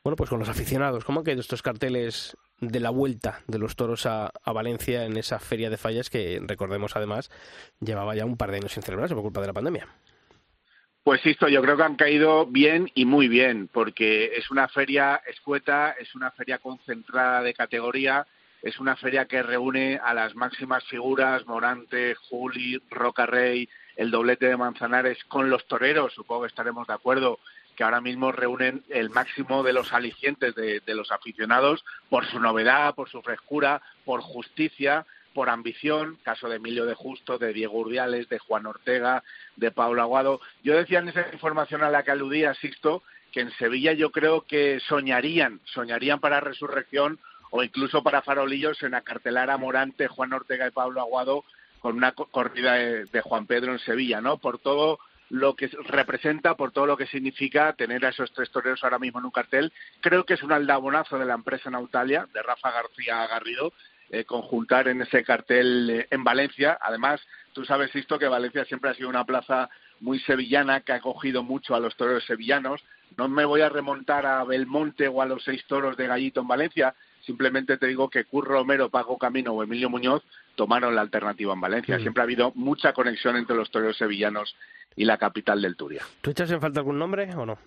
bueno, 0.04 0.16
pues 0.16 0.30
con 0.30 0.38
los 0.38 0.48
aficionados? 0.48 1.04
¿Cómo 1.04 1.20
han 1.20 1.24
caído 1.24 1.40
estos 1.40 1.62
carteles 1.62 2.36
de 2.60 2.80
la 2.80 2.90
vuelta 2.90 3.40
de 3.46 3.58
los 3.58 3.76
toros 3.76 4.06
a, 4.06 4.30
a, 4.42 4.52
Valencia 4.52 5.04
en 5.04 5.16
esa 5.16 5.38
feria 5.38 5.70
de 5.70 5.76
fallas 5.76 6.10
que, 6.10 6.40
recordemos 6.42 6.96
además, 6.96 7.30
llevaba 7.80 8.14
ya 8.14 8.24
un 8.24 8.36
par 8.36 8.50
de 8.50 8.58
años 8.58 8.72
sin 8.72 8.82
celebrarse 8.82 9.14
por 9.14 9.24
culpa 9.24 9.40
de 9.40 9.46
la 9.46 9.52
pandemia? 9.52 9.88
Pues 11.08 11.24
esto 11.24 11.48
yo 11.48 11.62
creo 11.62 11.76
que 11.76 11.82
han 11.84 11.96
caído 11.96 12.44
bien 12.44 12.90
y 12.94 13.06
muy 13.06 13.28
bien, 13.28 13.68
porque 13.72 14.36
es 14.36 14.50
una 14.50 14.68
feria 14.68 15.22
escueta, 15.26 15.94
es 15.98 16.14
una 16.14 16.30
feria 16.32 16.58
concentrada 16.58 17.40
de 17.42 17.54
categoría, 17.54 18.26
es 18.60 18.78
una 18.78 18.94
feria 18.94 19.24
que 19.24 19.42
reúne 19.42 19.98
a 20.04 20.12
las 20.12 20.34
máximas 20.34 20.84
figuras, 20.84 21.46
Morante, 21.46 22.14
Juli, 22.14 22.82
Roca 22.90 23.24
Rey, 23.24 23.68
el 23.96 24.10
doblete 24.10 24.48
de 24.48 24.56
Manzanares, 24.56 25.24
con 25.24 25.48
los 25.48 25.66
toreros, 25.66 26.12
supongo 26.12 26.42
que 26.42 26.48
estaremos 26.48 26.86
de 26.86 26.92
acuerdo, 26.92 27.38
que 27.78 27.84
ahora 27.84 28.00
mismo 28.00 28.32
reúnen 28.32 28.82
el 28.88 29.08
máximo 29.08 29.62
de 29.62 29.72
los 29.72 29.92
alicientes 29.92 30.52
de, 30.56 30.82
los 30.88 31.12
aficionados 31.12 31.84
por 32.10 32.26
su 32.26 32.40
novedad, 32.40 32.96
por 32.96 33.08
su 33.08 33.22
frescura, 33.22 33.80
por 34.04 34.20
justicia, 34.20 35.06
por 35.32 35.48
ambición, 35.48 36.18
caso 36.24 36.48
de 36.48 36.56
Emilio 36.56 36.86
de 36.86 36.94
Justo, 36.94 37.38
de 37.38 37.52
Diego 37.52 37.78
Urdiales, 37.78 38.28
de 38.28 38.40
Juan 38.40 38.66
Ortega, 38.66 39.22
de 39.54 39.70
Pablo 39.70 40.02
Aguado. 40.02 40.40
Yo 40.64 40.76
decía 40.76 40.98
en 40.98 41.10
esa 41.10 41.24
información 41.32 41.84
a 41.84 41.90
la 41.90 42.02
que 42.02 42.10
aludía 42.10 42.52
Sixto 42.54 43.04
que 43.30 43.42
en 43.42 43.52
Sevilla 43.52 43.92
yo 43.92 44.10
creo 44.10 44.40
que 44.40 44.80
soñarían, 44.80 45.60
soñarían 45.66 46.18
para 46.18 46.40
Resurrección 46.40 47.20
o 47.52 47.62
incluso 47.62 48.02
para 48.02 48.22
Farolillos 48.22 48.82
en 48.82 48.94
acartelar 48.96 49.50
a 49.50 49.56
Morante, 49.56 50.08
Juan 50.08 50.32
Ortega 50.32 50.66
y 50.66 50.72
Pablo 50.72 51.00
Aguado 51.00 51.44
con 51.78 51.96
una 51.96 52.10
corrida 52.10 52.72
de 52.72 53.20
Juan 53.22 53.46
Pedro 53.46 53.70
en 53.70 53.78
Sevilla, 53.78 54.20
¿no? 54.20 54.38
Por 54.38 54.58
todo 54.58 54.98
lo 55.30 55.54
que 55.54 55.68
representa, 55.84 56.56
por 56.56 56.72
todo 56.72 56.86
lo 56.86 56.96
que 56.96 57.06
significa 57.06 57.72
tener 57.74 58.04
a 58.04 58.10
esos 58.10 58.32
tres 58.32 58.50
toreros 58.50 58.82
ahora 58.82 58.98
mismo 58.98 59.18
en 59.18 59.26
un 59.26 59.30
cartel. 59.30 59.72
Creo 60.00 60.24
que 60.24 60.34
es 60.34 60.42
un 60.42 60.52
aldabonazo 60.52 61.18
de 61.18 61.26
la 61.26 61.34
empresa 61.34 61.70
Nautalia, 61.70 62.26
de 62.32 62.42
Rafa 62.42 62.70
García 62.70 63.26
Garrido, 63.26 63.72
eh, 64.10 64.24
conjuntar 64.24 64.88
en 64.88 65.02
ese 65.02 65.22
cartel 65.22 65.90
eh, 65.90 66.06
en 66.10 66.24
Valencia. 66.24 66.78
Además, 66.80 67.20
tú 67.52 67.64
sabes 67.64 67.94
esto 67.94 68.18
que 68.18 68.26
Valencia 68.26 68.64
siempre 68.64 68.90
ha 68.90 68.94
sido 68.94 69.10
una 69.10 69.24
plaza 69.24 69.68
muy 70.00 70.18
sevillana 70.20 70.80
que 70.80 70.92
ha 70.92 70.96
acogido 70.96 71.42
mucho 71.42 71.74
a 71.74 71.80
los 71.80 71.94
toreros 71.96 72.24
sevillanos. 72.24 72.82
No 73.18 73.28
me 73.28 73.44
voy 73.44 73.60
a 73.60 73.68
remontar 73.68 74.24
a 74.24 74.44
Belmonte 74.44 75.08
o 75.08 75.20
a 75.20 75.26
los 75.26 75.44
seis 75.44 75.64
toros 75.66 75.96
de 75.96 76.06
Gallito 76.06 76.40
en 76.40 76.48
Valencia. 76.48 76.94
Simplemente 77.28 77.76
te 77.76 77.86
digo 77.86 78.08
que 78.08 78.24
Curro 78.24 78.54
Romero, 78.54 78.88
Paco 78.88 79.18
Camino 79.18 79.52
o 79.52 79.62
Emilio 79.62 79.90
Muñoz 79.90 80.22
tomaron 80.54 80.94
la 80.94 81.02
alternativa 81.02 81.52
en 81.52 81.60
Valencia. 81.60 81.98
Siempre 81.98 82.22
ha 82.22 82.24
habido 82.24 82.52
mucha 82.54 82.94
conexión 82.94 83.36
entre 83.36 83.54
los 83.54 83.70
toreros 83.70 83.98
sevillanos 83.98 84.56
y 84.96 85.04
la 85.04 85.18
capital 85.18 85.60
del 85.60 85.76
Turia. 85.76 86.02
¿Tú 86.22 86.30
echas 86.30 86.50
en 86.50 86.58
falta 86.58 86.80
algún 86.80 86.98
nombre 86.98 87.30
o 87.34 87.44
no? 87.44 87.58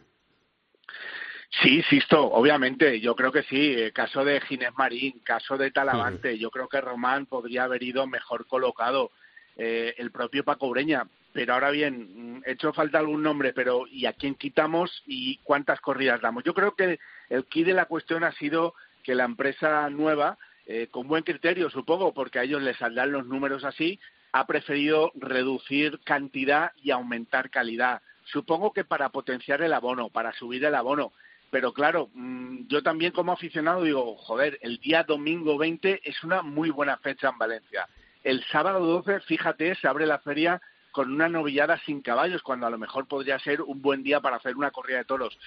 Sí, 1.61 1.83
Sisto, 1.83 2.25
obviamente, 2.25 2.99
yo 3.01 3.15
creo 3.15 3.31
que 3.31 3.43
sí. 3.43 3.73
El 3.73 3.93
caso 3.93 4.25
de 4.25 4.41
Ginés 4.41 4.73
Marín, 4.75 5.19
caso 5.23 5.59
de 5.59 5.69
Talavante, 5.69 6.39
yo 6.39 6.49
creo 6.49 6.67
que 6.67 6.81
Román 6.81 7.27
podría 7.27 7.65
haber 7.65 7.83
ido 7.83 8.07
mejor 8.07 8.47
colocado. 8.47 9.11
Eh, 9.57 9.93
el 9.99 10.09
propio 10.09 10.43
Paco 10.43 10.65
Ureña. 10.65 11.05
Pero 11.33 11.53
ahora 11.53 11.69
bien, 11.69 12.39
mm, 12.39 12.43
hecho 12.47 12.73
falta 12.73 12.97
algún 12.97 13.21
nombre, 13.21 13.53
pero 13.53 13.85
¿y 13.85 14.07
a 14.07 14.13
quién 14.13 14.33
quitamos 14.33 15.03
y 15.05 15.37
cuántas 15.43 15.79
corridas 15.81 16.19
damos? 16.19 16.43
Yo 16.43 16.55
creo 16.55 16.73
que 16.73 16.99
el 17.29 17.45
key 17.45 17.63
de 17.63 17.73
la 17.73 17.85
cuestión 17.85 18.23
ha 18.23 18.31
sido 18.31 18.73
que 19.01 19.15
la 19.15 19.25
empresa 19.25 19.89
nueva, 19.89 20.37
eh, 20.65 20.87
con 20.91 21.07
buen 21.07 21.23
criterio, 21.23 21.69
supongo, 21.69 22.13
porque 22.13 22.39
a 22.39 22.43
ellos 22.43 22.61
les 22.61 22.77
saldrán 22.77 23.11
los 23.11 23.25
números 23.25 23.63
así, 23.63 23.99
ha 24.31 24.47
preferido 24.47 25.11
reducir 25.15 25.99
cantidad 26.03 26.71
y 26.81 26.91
aumentar 26.91 27.49
calidad. 27.49 28.01
Supongo 28.25 28.71
que 28.71 28.85
para 28.85 29.09
potenciar 29.09 29.61
el 29.61 29.73
abono, 29.73 30.09
para 30.09 30.33
subir 30.33 30.63
el 30.63 30.75
abono. 30.75 31.11
Pero 31.49 31.73
claro, 31.73 32.09
mm, 32.13 32.67
yo 32.67 32.81
también 32.81 33.11
como 33.11 33.33
aficionado 33.33 33.83
digo, 33.83 34.15
joder, 34.15 34.57
el 34.61 34.77
día 34.77 35.03
domingo 35.03 35.57
20 35.57 36.01
es 36.03 36.23
una 36.23 36.41
muy 36.41 36.69
buena 36.69 36.97
fecha 36.97 37.29
en 37.29 37.37
Valencia. 37.37 37.87
El 38.23 38.43
sábado 38.45 38.85
12, 38.85 39.19
fíjate, 39.21 39.75
se 39.75 39.87
abre 39.87 40.05
la 40.05 40.19
feria 40.19 40.61
con 40.91 41.11
una 41.11 41.27
novillada 41.27 41.77
sin 41.85 42.01
caballos, 42.01 42.41
cuando 42.41 42.67
a 42.67 42.69
lo 42.69 42.77
mejor 42.77 43.07
podría 43.07 43.39
ser 43.39 43.61
un 43.61 43.81
buen 43.81 44.03
día 44.03 44.21
para 44.21 44.37
hacer 44.37 44.55
una 44.55 44.71
corrida 44.71 44.99
de 44.99 45.05
toros. 45.05 45.37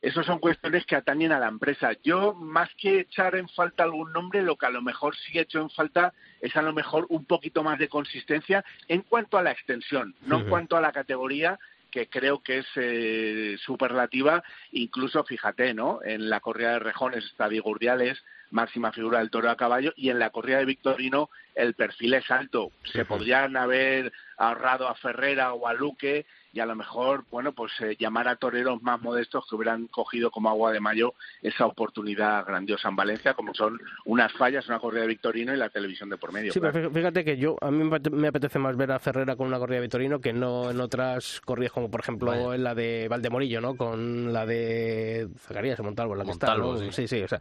Esas 0.00 0.26
son 0.26 0.38
cuestiones 0.38 0.86
que 0.86 0.94
atañen 0.94 1.32
a 1.32 1.40
la 1.40 1.48
empresa. 1.48 1.90
Yo, 2.04 2.32
más 2.34 2.70
que 2.76 3.00
echar 3.00 3.34
en 3.34 3.48
falta 3.48 3.82
algún 3.82 4.12
nombre, 4.12 4.42
lo 4.42 4.56
que 4.56 4.66
a 4.66 4.70
lo 4.70 4.80
mejor 4.80 5.16
sí 5.16 5.36
he 5.36 5.42
hecho 5.42 5.60
en 5.60 5.70
falta 5.70 6.12
es 6.40 6.54
a 6.56 6.62
lo 6.62 6.72
mejor 6.72 7.06
un 7.08 7.24
poquito 7.24 7.64
más 7.64 7.80
de 7.80 7.88
consistencia 7.88 8.64
en 8.86 9.02
cuanto 9.02 9.38
a 9.38 9.42
la 9.42 9.50
extensión, 9.50 10.14
no 10.22 10.38
en 10.38 10.48
cuanto 10.48 10.76
a 10.76 10.80
la 10.80 10.92
categoría, 10.92 11.58
que 11.90 12.06
creo 12.08 12.42
que 12.42 12.58
es 12.58 12.66
eh, 12.76 13.56
superlativa. 13.58 14.44
Incluso, 14.72 15.24
fíjate, 15.24 15.74
¿no? 15.74 16.00
En 16.04 16.30
la 16.30 16.40
corrida 16.40 16.72
de 16.72 16.78
rejones 16.78 17.24
está 17.24 17.48
Digurdiales, 17.48 18.22
máxima 18.50 18.92
figura 18.92 19.18
del 19.18 19.30
toro 19.30 19.50
a 19.50 19.56
caballo, 19.56 19.92
y 19.96 20.10
en 20.10 20.20
la 20.20 20.30
corrida 20.30 20.58
de 20.58 20.64
Victorino 20.64 21.28
el 21.58 21.74
perfil 21.74 22.14
es 22.14 22.30
alto. 22.30 22.70
Se 22.84 23.04
podrían 23.04 23.56
haber 23.56 24.12
ahorrado 24.38 24.88
a 24.88 24.94
Ferrera 24.94 25.52
o 25.52 25.66
a 25.66 25.74
Luque 25.74 26.24
y 26.52 26.60
a 26.60 26.66
lo 26.66 26.74
mejor, 26.74 27.24
bueno, 27.30 27.52
pues 27.52 27.72
eh, 27.80 27.96
llamar 27.98 28.26
a 28.26 28.36
toreros 28.36 28.82
más 28.82 29.00
modestos 29.00 29.44
que 29.48 29.54
hubieran 29.54 29.86
cogido 29.88 30.30
como 30.30 30.48
agua 30.48 30.72
de 30.72 30.80
mayo 30.80 31.14
esa 31.42 31.66
oportunidad 31.66 32.46
grandiosa 32.46 32.88
en 32.88 32.96
Valencia, 32.96 33.34
como 33.34 33.54
son 33.54 33.78
unas 34.06 34.32
fallas, 34.32 34.66
una 34.66 34.78
corrida 34.78 35.02
de 35.02 35.08
Victorino 35.08 35.52
y 35.52 35.56
la 35.56 35.68
televisión 35.68 36.08
de 36.08 36.16
por 36.16 36.32
medio. 36.32 36.52
Sí, 36.52 36.60
pero 36.60 36.90
fíjate 36.90 37.24
que 37.24 37.36
yo, 37.36 37.56
a 37.60 37.70
mí 37.70 37.88
me 38.12 38.28
apetece 38.28 38.58
más 38.58 38.76
ver 38.76 38.92
a 38.92 38.98
Ferrera 38.98 39.36
con 39.36 39.46
una 39.46 39.58
corrida 39.58 39.76
de 39.76 39.82
Victorino 39.82 40.20
que 40.20 40.32
no 40.32 40.70
en 40.70 40.80
otras 40.80 41.40
corridas 41.44 41.72
como, 41.72 41.90
por 41.90 42.00
ejemplo, 42.00 42.54
en 42.54 42.64
la 42.64 42.74
de 42.74 43.08
Valdemorillo, 43.08 43.60
¿no? 43.60 43.76
Con 43.76 44.32
la 44.32 44.46
de 44.46 45.28
Zacarías, 45.38 45.80
Montalvo, 45.80 46.14
la 46.14 46.24
que 46.24 46.30
está, 46.30 46.56
sí. 46.90 47.06
sí, 47.06 47.22
o 47.22 47.28
sea, 47.28 47.40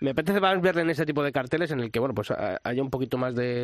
me 0.00 0.10
apetece 0.10 0.40
más 0.40 0.60
verle 0.60 0.82
en 0.82 0.90
ese 0.90 1.06
tipo 1.06 1.22
de 1.22 1.32
carteles 1.32 1.70
en 1.70 1.80
el 1.80 1.90
que, 1.90 2.00
bueno, 2.00 2.14
pues 2.14 2.30
haya 2.30 2.82
un 2.82 2.90
poquito 2.90 3.18
más 3.18 3.34
de, 3.34 3.57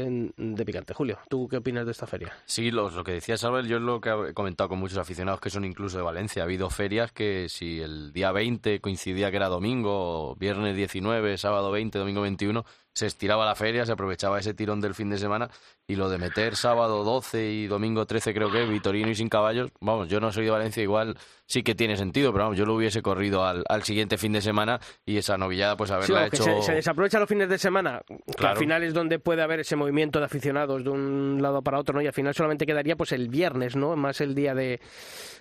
picante. 0.65 0.95
Julio, 0.95 1.19
¿tú 1.29 1.49
qué 1.49 1.59
opinas 1.59 1.85
de 1.85 1.93
esta 1.93 2.07
feria? 2.07 2.33
Sí, 2.47 2.71
lo, 2.71 2.91
lo 2.91 3.05
que 3.05 3.13
decía 3.13 3.37
Salver, 3.37 3.67
yo 3.67 3.77
es 3.77 3.83
lo 3.83 4.01
que 4.01 4.11
he 4.31 4.35
comentado 4.35 4.69
con 4.69 4.79
muchos 4.79 4.99
aficionados 4.99 5.41
que 5.41 5.51
son 5.51 5.65
incluso 5.65 5.97
de 5.97 6.03
Valencia. 6.03 6.43
Ha 6.43 6.45
habido 6.45 6.71
ferias 6.71 7.13
que 7.13 7.49
si 7.49 7.81
el 7.81 8.13
día 8.13 8.33
20 8.33 8.81
coincidía 8.81 9.31
que 9.31 9.37
era 9.37 9.49
domingo, 9.49 10.35
viernes 10.37 10.77
19, 10.77 11.39
sábado 11.39 11.71
20, 11.71 11.99
domingo 11.99 12.23
21, 12.23 12.65
se 12.95 13.07
estiraba 13.07 13.45
la 13.45 13.55
feria, 13.55 13.85
se 13.85 13.93
aprovechaba 13.93 14.39
ese 14.39 14.55
tirón 14.55 14.81
del 14.81 14.95
fin 14.95 15.11
de 15.11 15.19
semana 15.19 15.51
y 15.87 15.97
lo 15.97 16.09
de 16.09 16.19
meter 16.19 16.57
sábado 16.57 17.05
12 17.05 17.51
y 17.51 17.67
domingo 17.67 18.07
13 18.07 18.33
creo 18.33 18.51
que 18.51 18.65
Vitorino 18.65 19.11
y 19.11 19.15
sin 19.15 19.29
caballos, 19.29 19.71
vamos, 19.81 20.09
yo 20.09 20.21
no 20.21 20.33
soy 20.33 20.45
de 20.45 20.51
Valencia, 20.51 20.83
igual 20.83 21.17
sí 21.47 21.63
que 21.63 21.75
tiene 21.75 21.97
sentido, 21.97 22.33
pero 22.33 22.45
vamos, 22.45 22.59
yo 22.59 22.65
lo 22.65 22.75
hubiese 22.75 23.03
corrido 23.03 23.45
al, 23.45 23.83
siguiente 23.83 24.17
fin 24.17 24.33
de 24.33 24.41
semana 24.41 24.81
y 25.05 25.19
esa 25.19 25.37
novillada 25.37 25.77
pues 25.77 25.91
haberla 25.91 26.27
hecho... 26.27 26.43
Se, 26.43 26.63
se, 26.63 26.73
desaprovecha 26.73 27.19
los 27.19 27.29
fines 27.29 27.49
de 27.49 27.59
semana, 27.59 28.01
que 28.39 28.47
al 28.47 28.57
final 28.57 28.83
es 28.83 28.95
donde 28.95 29.19
puede 29.19 29.43
haber 29.43 29.61
ese 29.61 29.77
movimiento 29.77 30.21
de 30.21 30.27
aficionados 30.27 30.85
de 30.85 30.91
un 30.91 31.39
lado 31.43 31.63
para 31.63 31.79
otro, 31.79 31.95
¿no? 31.95 32.01
Y 32.01 32.07
al 32.07 32.13
final 32.13 32.33
solamente 32.35 32.65
quedaría 32.65 32.97
pues 32.97 33.13
el 33.13 33.29
viernes, 33.29 33.77
¿no? 33.77 33.95
Más 33.97 34.21
el 34.21 34.35
día 34.35 34.55
de, 34.55 34.81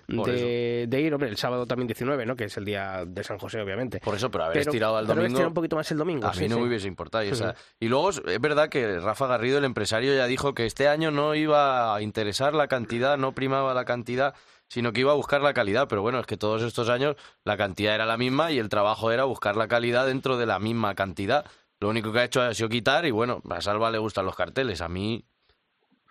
de, 0.08 1.00
ir, 1.00 1.14
hombre, 1.14 1.28
el 1.30 1.36
sábado 1.36 1.66
también 1.66 1.86
19, 1.86 2.26
¿no? 2.26 2.36
Que 2.36 2.44
es 2.44 2.56
el 2.58 2.64
día 2.64 3.04
de 3.06 3.24
San 3.24 3.38
José, 3.38 3.60
obviamente. 3.60 4.00
Por 4.00 4.14
eso, 4.14 4.30
pero 4.30 4.44
haber 4.44 4.58
estirado 4.58 4.96
al 4.96 5.06
domingo... 5.06 5.36
Pero 5.36 5.48
un 5.48 5.54
poquito 5.54 5.76
más 5.76 5.90
el 5.90 5.98
domingo. 5.98 6.26
A 6.26 6.32
mí 6.32 6.48
no 6.48 6.58
me 6.58 6.66
hubiese 6.66 6.88
importado. 6.88 7.24
Y, 7.24 7.28
y 7.80 7.88
luego 7.88 8.10
es 8.10 8.22
verdad 8.40 8.68
que 8.68 8.98
Rafa 9.00 9.26
Garrido, 9.26 9.58
el 9.58 9.64
empresario, 9.64 10.14
ya 10.14 10.26
dijo 10.26 10.54
que 10.54 10.66
este 10.66 10.88
año 10.88 11.10
no 11.10 11.34
iba 11.34 11.94
a 11.94 12.02
interesar 12.02 12.54
la 12.54 12.68
cantidad, 12.68 13.16
no 13.18 13.34
primaba 13.34 13.74
la 13.74 13.84
cantidad 13.84 14.34
sino 14.68 14.92
que 14.92 15.00
iba 15.00 15.12
a 15.12 15.14
buscar 15.14 15.40
la 15.40 15.54
calidad. 15.54 15.88
Pero 15.88 16.02
bueno, 16.02 16.18
es 16.20 16.26
que 16.26 16.36
todos 16.36 16.62
estos 16.62 16.88
años 16.88 17.16
la 17.44 17.56
cantidad 17.56 17.94
era 17.94 18.06
la 18.06 18.16
misma 18.16 18.50
y 18.50 18.58
el 18.58 18.68
trabajo 18.68 19.10
era 19.10 19.24
buscar 19.24 19.56
la 19.56 19.68
calidad 19.68 20.06
dentro 20.06 20.36
de 20.36 20.46
la 20.46 20.58
misma 20.58 20.94
cantidad. 20.94 21.46
Lo 21.80 21.88
único 21.88 22.12
que 22.12 22.20
ha 22.20 22.24
hecho 22.24 22.42
ha 22.42 22.54
sido 22.54 22.68
quitar 22.68 23.04
y 23.06 23.10
bueno, 23.10 23.42
a 23.50 23.60
Salva 23.60 23.90
le 23.90 23.98
gustan 23.98 24.26
los 24.26 24.36
carteles. 24.36 24.80
A 24.80 24.88
mí, 24.88 25.24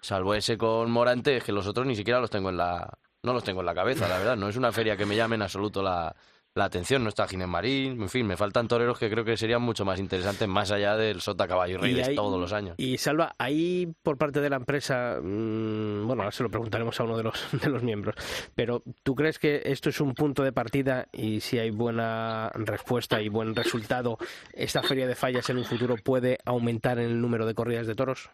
salvo 0.02 0.34
ese 0.34 0.58
con 0.58 0.92
Morante, 0.92 1.38
es 1.38 1.44
que 1.44 1.52
los 1.52 1.68
otros 1.68 1.86
ni 1.86 1.96
siquiera 1.96 2.20
los 2.20 2.30
tengo 2.30 2.50
en 2.50 2.58
la, 2.58 2.98
no 3.24 3.34
los 3.34 3.44
tengo 3.44 3.62
en 3.62 3.66
la 3.66 3.76
cabeza, 3.76 4.08
la 4.08 4.18
verdad. 4.18 4.38
No 4.38 4.50
es 4.50 4.56
una 4.56 4.72
feria 4.72 4.96
que 4.96 5.06
me 5.06 5.16
llame 5.16 5.36
en 5.36 5.42
absoluto 5.42 5.82
la, 5.82 6.16
la 6.56 6.66
atención. 6.66 7.04
No 7.04 7.10
está 7.10 7.28
Ginés 7.28 7.48
Marín, 7.48 8.02
en 8.02 8.10
fin, 8.10 8.26
me 8.26 8.38
faltan 8.38 8.68
toreros 8.68 8.98
que 8.98 9.10
creo 9.10 9.26
que 9.26 9.38
serían 9.38 9.62
mucho 9.62 9.86
más 9.86 10.00
interesantes 10.00 10.48
más 10.48 10.72
allá 10.72 10.96
del 10.96 11.22
Sota 11.22 11.48
Caballo 11.48 11.80
Rey 11.80 11.94
de 11.94 12.16
todos 12.16 12.40
los 12.40 12.54
años. 12.54 12.76
Y 12.78 12.98
Salva, 12.98 13.34
ahí 13.38 13.92
por 14.04 14.18
parte 14.18 14.42
de 14.42 14.50
la 14.50 14.58
empresa, 14.58 15.20
mm, 15.22 16.06
bueno, 16.06 16.24
ahora 16.24 16.32
se 16.32 16.44
lo 16.44 16.50
preguntaremos 16.50 17.00
a 17.00 17.04
uno 17.04 17.18
de 17.18 17.24
los, 17.24 17.48
de 17.62 17.70
los 17.70 17.84
miembros, 17.84 18.16
pero 18.56 18.84
¿tú 19.04 19.16
crees 19.16 19.40
que 19.40 19.62
esto 19.66 19.90
es 19.90 20.00
un 20.00 20.14
punto 20.14 20.44
de 20.44 20.52
partida 20.52 21.08
y 21.12 21.40
si 21.40 21.58
hay 21.60 21.72
buena 21.72 22.52
respuesta 22.54 23.22
y 23.22 23.30
buen 23.30 23.56
resultado, 23.56 24.18
esta 24.54 24.84
feria 24.84 25.08
de 25.08 25.16
fallas 25.16 25.50
en 25.50 25.58
un 25.58 25.66
futuro 25.66 25.96
puede 26.04 26.38
aumentar 26.46 27.00
en 27.00 27.06
el 27.06 27.22
número 27.22 27.46
de 27.46 27.54
corridas 27.54 27.88
de 27.88 27.96
toros? 27.96 28.30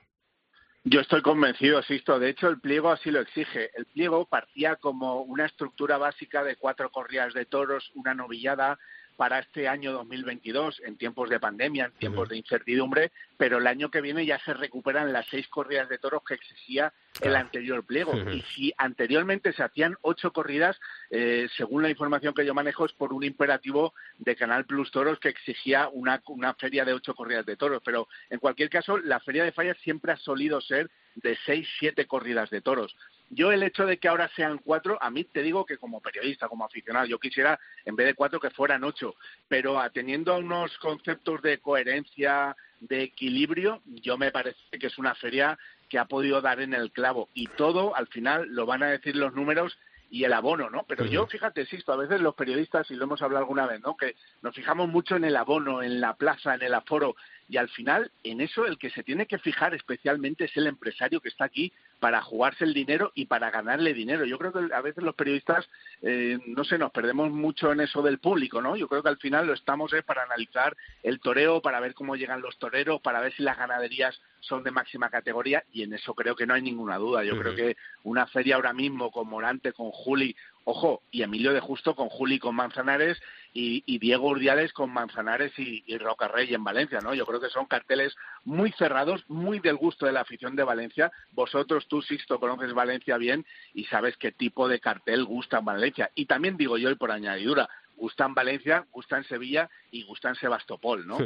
Yo 0.84 1.02
estoy 1.02 1.22
convencido, 1.22 1.84
Sisto. 1.84 2.20
De 2.20 2.30
hecho, 2.30 2.48
el 2.48 2.62
pliego 2.62 2.90
así 2.90 3.12
lo 3.12 3.20
exige. 3.20 3.70
El 3.78 3.86
pliego 3.86 4.26
partía 4.26 4.78
como 4.78 5.22
una 5.22 5.46
estructura 5.46 5.98
básica 5.98 6.44
de 6.44 6.56
cuatro 6.56 6.90
corridas 6.90 7.34
de 7.34 7.46
toros, 7.46 7.92
una 7.96 8.14
novillada, 8.14 8.80
para 9.20 9.40
este 9.40 9.68
año 9.68 9.92
2022, 9.92 10.82
en 10.86 10.96
tiempos 10.96 11.30
de 11.30 11.42
pandemia, 11.42 11.88
en 11.88 11.92
tiempos 11.92 12.30
de 12.30 12.38
incertidumbre, 12.38 13.12
pero 13.36 13.58
el 13.58 13.68
año 13.68 13.92
que 13.92 14.00
viene 14.00 14.26
ya 14.26 14.40
se 14.46 14.54
recuperan 14.54 15.12
las 15.12 15.28
seis 15.28 15.46
corridas 15.50 15.90
de 15.90 15.98
toros 15.98 16.22
que 16.26 16.36
exigía 16.36 16.94
el 17.20 17.36
anterior 17.36 17.84
pliego. 17.84 18.14
Y 18.32 18.42
si 18.44 18.74
anteriormente 18.78 19.52
se 19.52 19.62
hacían 19.62 19.98
ocho 20.04 20.32
corridas, 20.32 20.80
eh, 21.10 21.50
según 21.58 21.84
la 21.84 21.90
información 21.90 22.34
que 22.34 22.46
yo 22.46 22.54
manejo, 22.54 22.86
es 22.86 22.94
por 22.94 23.12
un 23.12 23.26
imperativo 23.26 23.94
de 24.20 24.38
Canal 24.38 24.64
Plus 24.64 24.90
Toros 24.90 25.20
que 25.20 25.28
exigía 25.28 25.90
una, 25.90 26.22
una 26.28 26.54
feria 26.54 26.86
de 26.86 26.94
ocho 26.94 27.14
corridas 27.14 27.46
de 27.46 27.58
toros. 27.58 27.82
Pero 27.84 28.08
en 28.30 28.40
cualquier 28.40 28.70
caso, 28.70 29.00
la 29.00 29.20
feria 29.20 29.44
de 29.44 29.52
fallas 29.52 29.76
siempre 29.84 30.14
ha 30.14 30.18
solido 30.18 30.62
ser 30.62 30.90
de 31.16 31.38
seis, 31.46 31.68
siete 31.78 32.08
corridas 32.08 32.50
de 32.52 32.62
toros. 32.62 32.96
Yo 33.30 33.52
el 33.52 33.64
hecho 33.64 33.86
de 33.86 33.98
que 33.98 34.08
ahora 34.08 34.30
sean 34.36 34.58
cuatro, 34.58 34.98
a 35.02 35.10
mí 35.10 35.24
te 35.24 35.44
digo 35.44 35.66
que 35.66 35.78
como 35.78 36.02
periodista, 36.02 36.48
como 36.48 36.66
aficionado, 36.66 37.06
yo 37.06 37.20
quisiera 37.20 37.60
en 37.86 37.96
vez 37.96 38.08
de 38.08 38.14
cuatro 38.16 38.40
que 38.40 38.50
fueran 38.50 38.84
ocho, 38.84 39.16
pero 39.48 39.80
atendiendo 39.80 40.34
a 40.34 40.38
unos 40.38 40.76
conceptos 40.80 41.42
de 41.42 41.60
coherencia, 41.60 42.56
de 42.80 43.04
equilibrio, 43.04 43.82
yo 43.86 44.18
me 44.18 44.32
parece 44.32 44.80
que 44.80 44.88
es 44.88 44.98
una 44.98 45.14
feria 45.16 45.58
que 45.90 46.00
ha 46.00 46.06
podido 46.06 46.42
dar 46.42 46.62
en 46.62 46.74
el 46.74 46.92
clavo 46.92 47.30
y 47.34 47.48
todo 47.48 47.96
al 47.96 48.08
final 48.08 48.48
lo 48.50 48.66
van 48.66 48.84
a 48.84 48.92
decir 48.92 49.16
los 49.16 49.34
números 49.34 49.78
y 50.12 50.24
el 50.24 50.34
abono, 50.34 50.70
¿no? 50.70 50.84
Pero 50.88 51.06
yo, 51.06 51.28
fíjate, 51.28 51.66
Sisto, 51.68 51.94
a 51.94 51.98
veces 51.98 52.20
los 52.20 52.34
periodistas, 52.34 52.90
y 52.90 52.96
lo 52.96 53.04
hemos 53.04 53.22
hablado 53.22 53.44
alguna 53.44 53.68
vez, 53.68 53.80
¿no? 53.82 53.96
Que 53.96 54.16
nos 54.42 54.56
fijamos 54.56 54.90
mucho 54.90 55.16
en 55.16 55.24
el 55.24 55.36
abono, 55.36 55.84
en 55.84 56.02
la 56.02 56.16
plaza, 56.16 56.56
en 56.56 56.64
el 56.64 56.74
aforo, 56.74 57.16
y 57.50 57.58
al 57.58 57.68
final, 57.70 58.12
en 58.24 58.42
eso 58.42 58.68
el 58.68 58.78
que 58.78 58.92
se 58.92 59.04
tiene 59.04 59.26
que 59.26 59.40
fijar 59.40 59.74
especialmente 59.74 60.46
es 60.46 60.56
el 60.56 60.68
empresario 60.68 61.20
que 61.20 61.30
está 61.30 61.46
aquí 61.46 61.74
para 62.00 62.22
jugarse 62.22 62.64
el 62.64 62.76
dinero 62.76 63.12
y 63.16 63.26
para 63.26 63.50
ganarle 63.50 63.96
dinero. 63.96 64.24
Yo 64.24 64.38
creo 64.38 64.54
que 64.54 64.72
a 64.72 64.82
veces 64.82 65.04
los 65.04 65.16
periodistas, 65.16 65.68
eh, 66.04 66.38
no 66.46 66.64
sé, 66.64 66.78
nos 66.78 66.92
perdemos 66.92 67.32
mucho 67.32 67.72
en 67.72 67.82
eso 67.82 68.04
del 68.04 68.20
público, 68.20 68.62
¿no? 68.62 68.76
Yo 68.76 68.88
creo 68.88 69.02
que 69.02 69.10
al 69.10 69.18
final 69.18 69.48
lo 69.48 69.54
estamos 69.54 69.92
eh, 69.94 70.04
para 70.04 70.24
analizar 70.24 70.78
el 71.02 71.20
toreo, 71.20 71.60
para 71.60 71.80
ver 71.80 71.96
cómo 71.96 72.16
llegan 72.16 72.42
los 72.42 72.60
toreros, 72.60 73.02
para 73.02 73.20
ver 73.20 73.34
si 73.34 73.42
las 73.42 73.58
ganaderías 73.58 74.22
son 74.42 74.64
de 74.64 74.72
máxima 74.72 75.10
categoría 75.10 75.64
y 75.74 75.82
en 75.82 75.94
eso 75.94 76.14
creo 76.14 76.36
que 76.36 76.46
no 76.46 76.54
hay 76.54 76.62
ninguna 76.62 76.98
duda. 76.98 77.24
Yo 77.24 77.38
creo 77.40 77.56
que 77.56 77.78
una 78.04 78.28
feria 78.28 78.56
ahora 78.56 78.74
mismo 78.74 79.12
con 79.12 79.28
Morante, 79.28 79.74
con 79.74 79.90
Juli, 79.90 80.36
ojo, 80.70 81.02
y 81.12 81.24
Emilio 81.24 81.54
de 81.54 81.60
Justo 81.60 81.96
con 81.96 82.10
Juli 82.10 82.40
con 82.40 82.56
Manzanares 82.56 83.20
y, 83.54 83.98
Diego 83.98 84.28
Urdiales 84.28 84.72
con 84.72 84.92
Manzanares 84.92 85.52
y, 85.58 85.84
y 85.88 85.98
Rocarrey 85.98 86.54
en 86.54 86.64
Valencia, 86.64 87.00
¿no? 87.02 87.14
Yo 87.14 87.26
creo 87.26 87.42
que 87.42 87.50
son 87.50 87.66
carteles 87.66 88.16
muy 88.44 88.72
cerrados, 88.74 89.24
muy 89.28 89.60
del 89.60 89.78
gusto 89.78 90.06
de 90.06 90.12
la 90.12 90.22
afición 90.22 90.56
de 90.56 90.64
Valencia. 90.64 91.12
Vosotros, 91.32 91.88
tú, 91.88 92.02
Sixto, 92.02 92.40
conoces 92.40 92.74
Valencia 92.74 93.18
bien 93.18 93.46
y 93.74 93.86
sabes 93.86 94.16
qué 94.18 94.32
tipo 94.32 94.68
de 94.68 94.80
cartel 94.80 95.26
gusta 95.26 95.58
en 95.58 95.66
Valencia. 95.66 96.12
Y 96.14 96.26
también 96.26 96.56
digo 96.56 96.78
yo, 96.78 96.92
y 96.92 96.96
por 96.96 97.12
añadidura, 97.12 97.68
gusta 98.00 98.26
en 98.26 98.34
Valencia, 98.34 98.88
gusta 98.92 99.18
en 99.18 99.24
Sevilla 99.26 99.70
y 99.92 100.04
gusta 100.04 100.30
en 100.30 100.36
Sebastopol, 100.36 101.06
¿no? 101.06 101.18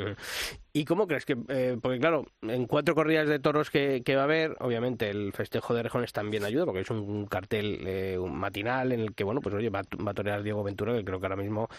¿Y 0.73 0.85
cómo 0.85 1.07
crees 1.07 1.23
que, 1.23 1.37
eh, 1.47 1.77
porque 1.81 1.99
claro, 1.99 2.25
en 2.41 2.65
cuatro 2.65 2.95
corridas 2.95 3.27
de 3.27 3.39
toros 3.39 3.69
que, 3.69 4.03
va 4.15 4.21
a 4.21 4.23
haber, 4.25 4.55
obviamente 4.59 5.09
el 5.09 5.31
festejo 5.33 5.73
de 5.73 5.83
Rejones 5.83 6.11
también 6.11 6.43
ayuda, 6.43 6.65
porque 6.65 6.81
es 6.81 6.89
un 6.89 7.27
cartel 7.27 7.85
eh, 7.85 8.17
un 8.17 8.35
matinal 8.35 8.91
en 8.91 8.99
el 8.99 9.13
que, 9.13 9.23
bueno, 9.23 9.39
pues 9.39 9.53
oye, 9.55 9.69
va, 9.69 9.81
a 9.81 10.13
torear 10.13 10.41
Diego 10.41 10.63
Ventura, 10.63 10.93
que 10.93 11.05
creo 11.05 11.19
que 11.19 11.27
ahora 11.27 11.41
mismo 11.41 11.69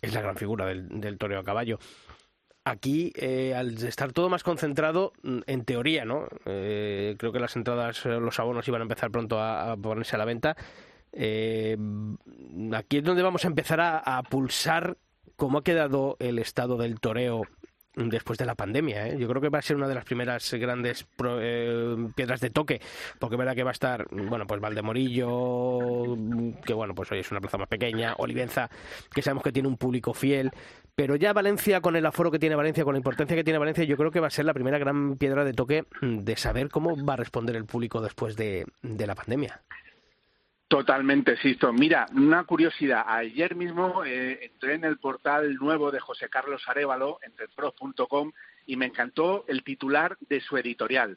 es 0.00 0.14
la 0.14 0.22
gran 0.22 0.36
figura 0.36 0.66
del, 0.66 1.18
toreo 1.18 1.40
a 1.40 1.44
caballo 1.44 1.78
aquí, 2.64 3.12
eh, 3.16 3.54
al 3.54 3.82
estar 3.82 4.12
todo 4.12 4.28
más 4.28 4.42
concentrado, 4.42 5.12
mm, 5.22 5.40
en 5.46 5.64
teoría, 5.64 6.04
¿no? 6.04 6.26
creo 6.44 7.32
que 7.32 7.40
las 7.40 7.56
entradas, 7.56 8.04
los 8.04 8.38
abonos 8.38 8.68
iban 8.68 8.82
a 8.82 8.84
empezar 8.84 9.10
pronto 9.10 9.40
a, 9.40 9.76
ponerse 9.76 10.16
a 10.16 10.18
la 10.18 10.24
venta. 10.24 10.56
Eh, 11.12 11.76
aquí 12.74 12.98
es 12.98 13.04
donde 13.04 13.22
vamos 13.22 13.44
a 13.44 13.48
empezar 13.48 13.80
a, 13.80 14.22
pulsar 14.28 14.96
cómo 15.36 15.58
ha 15.58 15.64
quedado 15.64 16.16
el 16.18 16.38
estado 16.38 16.76
del 16.76 17.00
toreo 17.00 17.42
después 17.94 18.38
de 18.38 18.46
la 18.46 18.54
pandemia. 18.54 19.08
¿eh? 19.08 19.16
Yo 19.18 19.28
creo 19.28 19.40
que 19.40 19.48
va 19.48 19.58
a 19.58 19.62
ser 19.62 19.76
una 19.76 19.88
de 19.88 19.94
las 19.94 20.04
primeras 20.04 20.52
grandes 20.54 21.06
eh, 21.40 21.96
piedras 22.14 22.40
de 22.40 22.50
toque, 22.50 22.80
porque 23.18 23.34
es 23.34 23.38
verdad 23.38 23.54
que 23.56 23.64
va 23.64 23.70
a 23.70 23.72
estar, 23.72 24.06
bueno, 24.10 24.46
pues 24.46 24.60
Valdemorillo, 24.60 26.16
que 26.64 26.74
bueno, 26.74 26.94
pues 26.94 27.10
hoy 27.10 27.20
es 27.20 27.30
una 27.30 27.40
plaza 27.40 27.58
más 27.58 27.68
pequeña, 27.68 28.14
Olivenza, 28.18 28.70
que 29.12 29.22
sabemos 29.22 29.42
que 29.42 29.52
tiene 29.52 29.68
un 29.68 29.76
público 29.76 30.14
fiel, 30.14 30.50
pero 30.94 31.16
ya 31.16 31.32
Valencia, 31.32 31.80
con 31.80 31.96
el 31.96 32.06
aforo 32.06 32.30
que 32.30 32.38
tiene 32.38 32.56
Valencia, 32.56 32.84
con 32.84 32.94
la 32.94 32.98
importancia 32.98 33.36
que 33.36 33.44
tiene 33.44 33.58
Valencia, 33.58 33.84
yo 33.84 33.96
creo 33.96 34.10
que 34.10 34.20
va 34.20 34.28
a 34.28 34.30
ser 34.30 34.44
la 34.44 34.54
primera 34.54 34.78
gran 34.78 35.16
piedra 35.16 35.44
de 35.44 35.52
toque 35.52 35.84
de 36.00 36.36
saber 36.36 36.68
cómo 36.68 37.04
va 37.04 37.14
a 37.14 37.16
responder 37.16 37.56
el 37.56 37.64
público 37.64 38.00
después 38.00 38.36
de 38.36 38.66
la 38.82 39.14
pandemia. 39.14 39.62
Totalmente, 40.68 41.38
Sisto. 41.38 41.72
Mira, 41.72 42.06
una 42.12 42.44
curiosidad. 42.44 43.04
Ayer 43.06 43.54
mismo 43.54 44.04
eh, 44.04 44.38
entré 44.42 44.74
en 44.74 44.84
el 44.84 44.98
portal 44.98 45.54
nuevo 45.54 45.90
de 45.90 45.98
José 45.98 46.28
Carlos 46.28 46.62
Arevalo, 46.66 47.18
entrepros.com, 47.22 48.32
y 48.66 48.76
me 48.76 48.84
encantó 48.84 49.46
el 49.48 49.64
titular 49.64 50.18
de 50.28 50.42
su 50.42 50.58
editorial. 50.58 51.16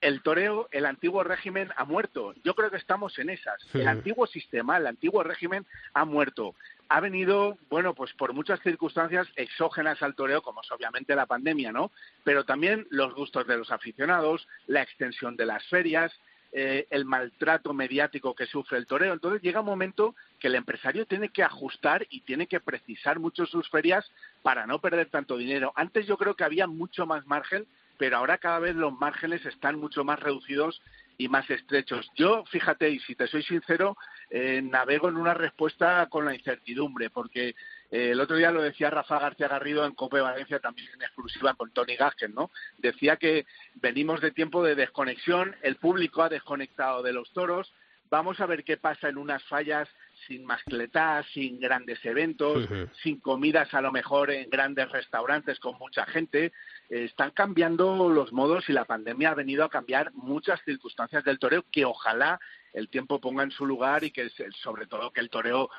El 0.00 0.22
toreo, 0.22 0.68
el 0.70 0.86
antiguo 0.86 1.24
régimen 1.24 1.70
ha 1.76 1.84
muerto. 1.84 2.34
Yo 2.44 2.54
creo 2.54 2.70
que 2.70 2.76
estamos 2.76 3.18
en 3.18 3.30
esas. 3.30 3.56
El 3.74 3.88
antiguo 3.88 4.28
sistema, 4.28 4.76
el 4.76 4.86
antiguo 4.86 5.24
régimen 5.24 5.66
ha 5.92 6.04
muerto. 6.04 6.54
Ha 6.88 7.00
venido, 7.00 7.58
bueno, 7.68 7.94
pues 7.94 8.12
por 8.12 8.32
muchas 8.32 8.60
circunstancias 8.60 9.26
exógenas 9.34 10.00
al 10.04 10.14
toreo, 10.14 10.40
como 10.40 10.62
es 10.62 10.70
obviamente 10.70 11.16
la 11.16 11.26
pandemia, 11.26 11.72
¿no? 11.72 11.90
Pero 12.22 12.44
también 12.44 12.86
los 12.90 13.12
gustos 13.12 13.44
de 13.48 13.58
los 13.58 13.72
aficionados, 13.72 14.46
la 14.68 14.82
extensión 14.82 15.36
de 15.36 15.46
las 15.46 15.66
ferias, 15.66 16.12
eh, 16.52 16.86
el 16.90 17.04
maltrato 17.04 17.74
mediático 17.74 18.34
que 18.34 18.46
sufre 18.46 18.78
el 18.78 18.86
toreo. 18.86 19.12
Entonces 19.12 19.42
llega 19.42 19.60
un 19.60 19.66
momento 19.66 20.14
que 20.38 20.48
el 20.48 20.54
empresario 20.54 21.06
tiene 21.06 21.28
que 21.28 21.42
ajustar 21.42 22.06
y 22.10 22.22
tiene 22.22 22.46
que 22.46 22.60
precisar 22.60 23.18
mucho 23.18 23.44
sus 23.46 23.68
ferias 23.68 24.10
para 24.42 24.66
no 24.66 24.80
perder 24.80 25.10
tanto 25.10 25.36
dinero. 25.36 25.72
Antes 25.76 26.06
yo 26.06 26.16
creo 26.16 26.34
que 26.34 26.44
había 26.44 26.66
mucho 26.66 27.06
más 27.06 27.26
margen, 27.26 27.66
pero 27.98 28.16
ahora 28.16 28.38
cada 28.38 28.60
vez 28.60 28.74
los 28.76 28.98
márgenes 28.98 29.44
están 29.44 29.78
mucho 29.78 30.04
más 30.04 30.20
reducidos 30.20 30.80
y 31.18 31.28
más 31.28 31.50
estrechos. 31.50 32.10
Yo, 32.14 32.44
fíjate, 32.46 32.88
y 32.88 33.00
si 33.00 33.16
te 33.16 33.26
soy 33.26 33.42
sincero, 33.42 33.96
eh, 34.30 34.62
navego 34.62 35.08
en 35.08 35.16
una 35.16 35.34
respuesta 35.34 36.06
con 36.06 36.24
la 36.24 36.34
incertidumbre, 36.34 37.10
porque 37.10 37.56
eh, 37.90 38.10
el 38.10 38.20
otro 38.20 38.36
día 38.36 38.50
lo 38.50 38.62
decía 38.62 38.90
Rafa 38.90 39.18
García 39.18 39.48
Garrido 39.48 39.84
en 39.84 39.94
Cope 39.94 40.20
Valencia, 40.20 40.60
también 40.60 40.88
en 40.94 41.02
exclusiva 41.02 41.54
con 41.54 41.70
Tony 41.72 41.96
Gasken, 41.96 42.34
¿no? 42.34 42.50
Decía 42.78 43.16
que 43.16 43.46
venimos 43.74 44.20
de 44.20 44.30
tiempo 44.30 44.62
de 44.62 44.74
desconexión, 44.74 45.56
el 45.62 45.76
público 45.76 46.22
ha 46.22 46.28
desconectado 46.28 47.02
de 47.02 47.12
los 47.12 47.32
toros, 47.32 47.72
vamos 48.10 48.40
a 48.40 48.46
ver 48.46 48.64
qué 48.64 48.76
pasa 48.76 49.08
en 49.08 49.18
unas 49.18 49.42
fallas 49.44 49.88
sin 50.26 50.44
mascletas, 50.44 51.26
sin 51.32 51.60
grandes 51.60 52.04
eventos, 52.04 52.68
sin 53.02 53.20
comidas 53.20 53.72
a 53.72 53.80
lo 53.80 53.92
mejor 53.92 54.30
en 54.30 54.50
grandes 54.50 54.90
restaurantes 54.90 55.60
con 55.60 55.78
mucha 55.78 56.04
gente. 56.06 56.52
Eh, 56.90 57.04
están 57.04 57.30
cambiando 57.30 58.08
los 58.08 58.32
modos 58.32 58.68
y 58.68 58.72
la 58.72 58.84
pandemia 58.84 59.30
ha 59.30 59.34
venido 59.34 59.64
a 59.64 59.70
cambiar 59.70 60.12
muchas 60.14 60.60
circunstancias 60.64 61.24
del 61.24 61.38
toreo 61.38 61.64
que 61.70 61.84
ojalá 61.84 62.40
el 62.72 62.88
tiempo 62.88 63.20
ponga 63.20 63.42
en 63.42 63.50
su 63.50 63.64
lugar 63.64 64.04
y 64.04 64.10
que 64.10 64.28
sobre 64.60 64.86
todo 64.86 65.12
que 65.12 65.20
el 65.20 65.30
toreo 65.30 65.70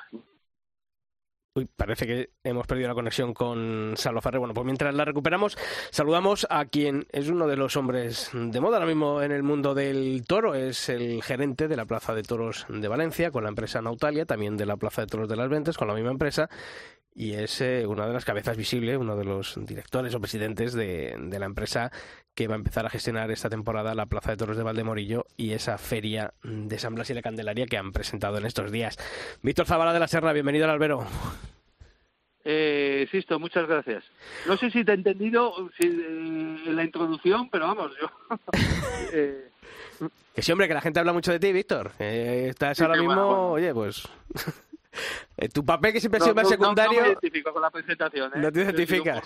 Uy, 1.52 1.66
parece 1.66 2.06
que 2.06 2.30
hemos 2.44 2.64
perdido 2.68 2.86
la 2.86 2.94
conexión 2.94 3.34
con 3.34 3.94
Salvo 3.96 4.20
Ferrer. 4.20 4.38
Bueno, 4.38 4.54
pues 4.54 4.64
mientras 4.64 4.94
la 4.94 5.04
recuperamos, 5.04 5.58
saludamos 5.90 6.46
a 6.48 6.66
quien 6.66 7.08
es 7.10 7.28
uno 7.28 7.48
de 7.48 7.56
los 7.56 7.76
hombres 7.76 8.30
de 8.32 8.60
moda 8.60 8.76
ahora 8.76 8.86
mismo 8.86 9.20
en 9.20 9.32
el 9.32 9.42
mundo 9.42 9.74
del 9.74 10.22
toro. 10.28 10.54
Es 10.54 10.88
el 10.88 11.24
gerente 11.24 11.66
de 11.66 11.74
la 11.74 11.86
Plaza 11.86 12.14
de 12.14 12.22
Toros 12.22 12.66
de 12.68 12.86
Valencia 12.86 13.32
con 13.32 13.42
la 13.42 13.48
empresa 13.48 13.82
Nautalia, 13.82 14.26
también 14.26 14.56
de 14.56 14.64
la 14.64 14.76
Plaza 14.76 15.00
de 15.02 15.08
Toros 15.08 15.28
de 15.28 15.34
las 15.34 15.48
Ventes 15.48 15.76
con 15.76 15.88
la 15.88 15.94
misma 15.94 16.12
empresa. 16.12 16.48
Y 17.14 17.34
es 17.34 17.60
eh, 17.60 17.86
una 17.86 18.06
de 18.06 18.12
las 18.12 18.24
cabezas 18.24 18.56
visibles, 18.56 18.96
uno 18.96 19.16
de 19.16 19.24
los 19.24 19.58
directores 19.66 20.14
o 20.14 20.20
presidentes 20.20 20.72
de, 20.72 21.16
de 21.18 21.38
la 21.38 21.46
empresa 21.46 21.90
que 22.34 22.48
va 22.48 22.54
a 22.54 22.58
empezar 22.58 22.86
a 22.86 22.90
gestionar 22.90 23.30
esta 23.30 23.50
temporada 23.50 23.94
la 23.94 24.06
Plaza 24.06 24.30
de 24.30 24.36
Toros 24.36 24.56
de 24.56 24.62
Valdemorillo 24.62 25.26
y 25.36 25.52
esa 25.52 25.76
feria 25.76 26.32
de 26.42 26.78
San 26.78 26.94
Blas 26.94 27.10
y 27.10 27.14
la 27.14 27.22
Candelaria 27.22 27.66
que 27.66 27.76
han 27.76 27.92
presentado 27.92 28.38
en 28.38 28.46
estos 28.46 28.70
días. 28.70 28.96
Víctor 29.42 29.66
Zavala 29.66 29.92
de 29.92 30.00
la 30.00 30.08
Serra, 30.08 30.32
bienvenido 30.32 30.64
al 30.64 30.70
albero. 30.70 31.04
Eh, 32.44 33.06
Sisto, 33.10 33.38
muchas 33.38 33.68
gracias. 33.68 34.04
No 34.46 34.56
sé 34.56 34.70
si 34.70 34.84
te 34.84 34.92
he 34.92 34.94
entendido 34.94 35.52
si, 35.78 35.86
eh, 35.86 36.72
la 36.72 36.84
introducción, 36.84 37.50
pero 37.50 37.66
vamos, 37.66 37.92
yo... 38.00 38.10
eh... 39.12 39.48
Que 40.34 40.42
sí, 40.42 40.52
hombre, 40.52 40.68
que 40.68 40.74
la 40.74 40.80
gente 40.80 41.00
habla 41.00 41.12
mucho 41.12 41.32
de 41.32 41.40
ti, 41.40 41.52
Víctor. 41.52 41.92
Eh, 41.98 42.46
estás 42.50 42.80
ahora 42.80 42.96
mismo, 42.96 43.50
oye, 43.50 43.74
pues... 43.74 44.08
Eh, 45.40 45.48
tu 45.48 45.64
papel 45.64 45.94
que 45.94 46.00
siempre 46.00 46.18
ha 46.18 46.22
sido 46.22 46.34
más 46.34 46.48
secundario. 46.48 47.00
No, 47.00 47.02
me 47.02 47.08
identifico 47.12 47.50
con 47.50 47.62
la 47.62 47.70
presentación. 47.70 48.30
¿eh? 48.34 48.38
No 48.38 48.52
te 48.52 48.60
identificas. 48.60 49.22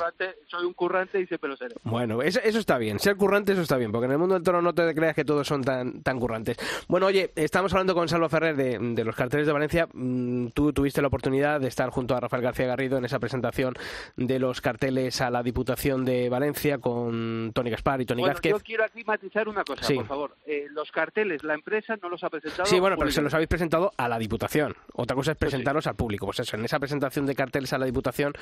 Soy 0.46 0.64
un, 0.64 0.72
currante, 0.72 1.20
y 1.20 1.26
siempre 1.26 1.50
lo 1.50 1.56
seré. 1.56 1.74
Bueno, 1.82 2.22
eso, 2.22 2.38
está 2.40 2.78
bien. 2.78 3.00
Ser 3.00 3.16
currante, 3.16 3.52
eso 3.52 3.62
está 3.62 3.76
bien. 3.76 3.90
Porque 3.90 4.06
en 4.06 4.12
el 4.12 4.18
mundo 4.18 4.34
del 4.34 4.44
toro 4.44 4.62
no 4.62 4.72
te 4.72 4.94
creas 4.94 5.16
que 5.16 5.24
todos 5.24 5.46
son 5.46 5.62
tan, 5.62 6.02
tan 6.02 6.20
currantes. 6.20 6.56
Bueno, 6.86 7.06
oye, 7.06 7.32
estamos 7.34 7.72
hablando 7.72 7.94
con 7.94 8.08
Salvo 8.08 8.28
Ferrer 8.28 8.54
de, 8.54 9.04
los 9.04 9.16
carteles 9.16 9.48
de 9.48 9.52
Valencia. 9.52 9.88
Mm, 9.92 10.48
tú 10.48 10.72
tuviste 10.72 11.02
la 11.02 11.08
oportunidad 11.08 11.60
de 11.60 11.66
estar 11.66 11.90
junto 11.90 12.14
a 12.14 12.20
Rafael 12.20 12.44
García 12.44 12.66
Garrido 12.66 12.96
en 12.96 13.04
esa 13.04 13.18
presentación 13.18 13.74
de 14.16 14.38
los 14.38 14.60
carteles 14.60 15.20
a 15.20 15.30
la 15.30 15.42
Diputación 15.42 16.04
de 16.04 16.28
Valencia 16.28 16.78
con 16.78 17.50
Tony 17.52 17.70
Gaspar 17.70 18.00
y 18.02 18.06
Tony 18.06 18.22
bueno, 18.22 18.38
Yo 18.40 18.60
quiero 18.60 18.84
aquí 18.84 19.02
matizar 19.02 19.48
una 19.48 19.64
cosa, 19.64 19.92
por 19.92 20.06
favor. 20.06 20.36
Eh, 20.46 20.68
los 20.70 20.92
carteles, 20.92 21.42
la 21.42 21.54
empresa 21.54 21.96
no 22.00 22.08
los 22.08 22.22
ha 22.22 22.30
presentado. 22.30 22.66
Sí, 22.66 22.78
bueno, 22.78 22.96
pero 22.96 23.10
se 23.10 23.20
los 23.20 23.34
habéis 23.34 23.48
presentado 23.48 23.92
a 23.96 24.08
la 24.08 24.16
Diputación. 24.16 24.76
Otra 24.92 25.16
cosa 25.16 25.32
es 25.32 25.38
pues 25.38 25.50
presentaros 25.50 25.88
a 25.88 25.94
público. 25.94 26.03
Pues 26.08 26.40
eso, 26.40 26.56
en 26.56 26.64
esa 26.64 26.78
presentación 26.78 27.26
de 27.26 27.34
carteles 27.34 27.72
a 27.72 27.78
la 27.78 27.86
Diputación, 27.86 28.32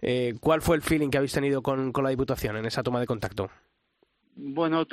eh, 0.00 0.34
¿cuál 0.40 0.60
fue 0.60 0.76
el 0.76 0.82
feeling 0.82 1.08
que 1.10 1.18
habéis 1.18 1.32
tenido 1.32 1.62
con, 1.62 1.92
la 2.02 2.10
Diputación 2.10 2.56
en 2.56 2.66
esa 2.66 2.82
toma 2.82 3.00
de 3.00 3.06
contacto? 3.06 3.50
Bueno, 4.34 4.86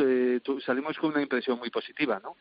salimos 0.65 0.97
con 0.97 1.11
una 1.11 1.21
impresión 1.21 1.57
muy 1.57 1.69
positiva, 1.69 2.19
¿no? 2.21 2.35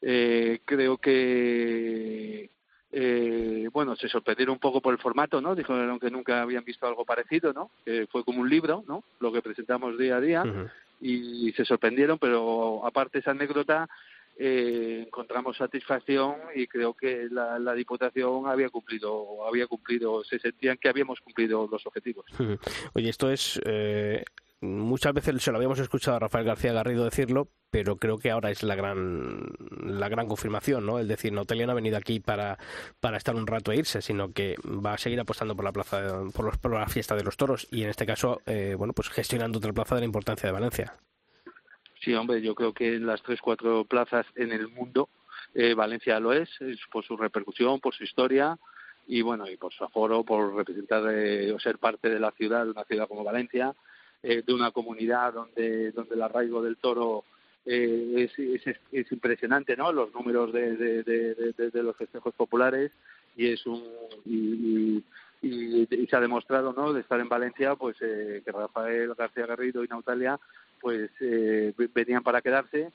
Eh, 0.00 0.60
creo 0.64 0.98
que 0.98 2.50
eh, 2.92 3.68
bueno, 3.72 3.96
se 3.96 4.08
sorprendieron 4.08 4.54
un 4.54 4.58
poco 4.58 4.80
por 4.80 4.92
el 4.92 5.00
formato, 5.00 5.40
¿no? 5.40 5.54
Dijeron 5.54 5.98
que 5.98 6.10
nunca 6.10 6.42
habían 6.42 6.64
visto 6.64 6.86
algo 6.86 7.04
parecido, 7.04 7.52
¿no? 7.52 7.70
fue 8.10 8.24
como 8.24 8.40
un 8.40 8.50
libro, 8.50 8.84
¿no? 8.86 9.02
Lo 9.20 9.32
que 9.32 9.42
presentamos 9.42 9.96
día 9.96 10.16
a 10.16 10.20
día 10.20 10.44
y 11.00 11.52
se 11.52 11.64
sorprendieron, 11.64 12.18
pero 12.18 12.86
aparte 12.86 13.18
esa 13.18 13.32
anécdota 13.32 13.88
eh, 14.38 15.04
encontramos 15.06 15.56
satisfacción 15.56 16.36
y 16.54 16.66
creo 16.66 16.94
que 16.94 17.28
la, 17.30 17.58
la, 17.58 17.74
Diputación 17.74 18.46
había 18.46 18.70
cumplido, 18.70 19.46
había 19.46 19.66
cumplido, 19.66 20.24
se 20.24 20.38
sentían 20.38 20.78
que 20.78 20.88
habíamos 20.88 21.20
cumplido 21.20 21.68
los 21.70 21.86
objetivos. 21.86 22.26
Oye, 22.94 23.08
esto 23.08 23.30
es 23.30 23.60
eh, 23.64 24.24
muchas 24.62 25.12
veces 25.12 25.42
se 25.42 25.50
lo 25.50 25.58
habíamos 25.58 25.78
escuchado 25.80 26.16
a 26.16 26.20
Rafael 26.20 26.44
García 26.44 26.72
Garrido 26.72 27.04
decirlo, 27.04 27.48
pero 27.70 27.96
creo 27.96 28.18
que 28.18 28.30
ahora 28.30 28.50
es 28.50 28.62
la 28.62 28.74
gran 28.74 29.50
la 29.84 30.08
gran 30.08 30.28
confirmación, 30.28 30.86
¿no? 30.86 30.98
El 30.98 31.08
decir, 31.08 31.32
no, 31.32 31.44
Telia 31.44 31.66
no 31.66 31.72
ha 31.72 31.74
venido 31.76 31.96
aquí 31.96 32.20
para, 32.20 32.58
para 33.00 33.16
estar 33.16 33.34
un 33.34 33.46
rato 33.46 33.72
e 33.72 33.76
irse, 33.76 34.00
sino 34.00 34.32
que 34.32 34.56
va 34.64 34.94
a 34.94 34.98
seguir 34.98 35.20
apostando 35.20 35.56
por 35.56 35.64
la 35.64 35.72
plaza, 35.72 36.22
por, 36.34 36.44
los, 36.44 36.58
por 36.58 36.72
la 36.72 36.86
fiesta 36.86 37.16
de 37.16 37.24
los 37.24 37.36
toros 37.36 37.66
y 37.70 37.82
en 37.82 37.90
este 37.90 38.06
caso, 38.06 38.40
eh, 38.46 38.74
bueno, 38.78 38.92
pues 38.92 39.10
gestionando 39.10 39.58
otra 39.58 39.72
plaza 39.72 39.96
de 39.96 40.02
la 40.02 40.06
importancia 40.06 40.46
de 40.46 40.52
Valencia. 40.52 40.96
Sí, 42.02 42.14
hombre, 42.14 42.42
yo 42.42 42.54
creo 42.54 42.72
que 42.72 42.94
en 42.96 43.06
las 43.06 43.22
tres, 43.22 43.40
cuatro 43.40 43.84
plazas 43.84 44.26
en 44.34 44.52
el 44.52 44.68
mundo, 44.68 45.08
eh, 45.54 45.74
Valencia 45.74 46.18
lo 46.18 46.32
es, 46.32 46.48
por 46.90 47.04
su 47.04 47.16
repercusión, 47.16 47.80
por 47.80 47.94
su 47.94 48.04
historia 48.04 48.58
y 49.06 49.22
bueno, 49.22 49.48
y 49.48 49.56
por 49.56 49.72
su 49.72 49.84
aforo, 49.84 50.24
por 50.24 50.54
representar 50.54 51.04
eh, 51.12 51.52
o 51.52 51.58
ser 51.60 51.78
parte 51.78 52.08
de 52.08 52.20
la 52.20 52.30
ciudad, 52.32 52.64
de 52.64 52.70
una 52.70 52.84
ciudad 52.84 53.08
como 53.08 53.24
Valencia, 53.24 53.74
eh, 54.22 54.42
de 54.46 54.54
una 54.54 54.70
comunidad 54.70 55.32
donde, 55.32 55.92
donde 55.92 56.14
el 56.14 56.22
arraigo 56.22 56.62
del 56.62 56.76
toro 56.76 57.24
eh, 57.66 58.28
es, 58.36 58.38
es, 58.38 58.76
es, 58.90 59.12
impresionante, 59.12 59.76
¿no? 59.76 59.92
Los 59.92 60.12
números 60.12 60.52
de, 60.52 60.76
de, 60.76 61.82
los 61.82 61.96
festejos 61.96 62.34
populares 62.34 62.90
y 63.36 63.48
es 63.48 63.64
un 63.66 63.82
y, 64.24 65.04
y, 65.42 65.88
y, 65.90 66.06
se 66.06 66.16
ha 66.16 66.20
demostrado, 66.20 66.72
¿no? 66.72 66.92
De 66.92 67.00
estar 67.00 67.20
en 67.20 67.28
Valencia, 67.28 67.76
pues 67.76 67.96
eh, 68.00 68.42
que 68.44 68.52
Rafael 68.52 69.14
García 69.14 69.46
Garrido 69.46 69.84
y 69.84 69.88
Nautalia, 69.88 70.38
pues 70.82 71.10
eh, 71.20 71.72
venían 71.94 72.24
para 72.24 72.42
quedarse 72.42 72.92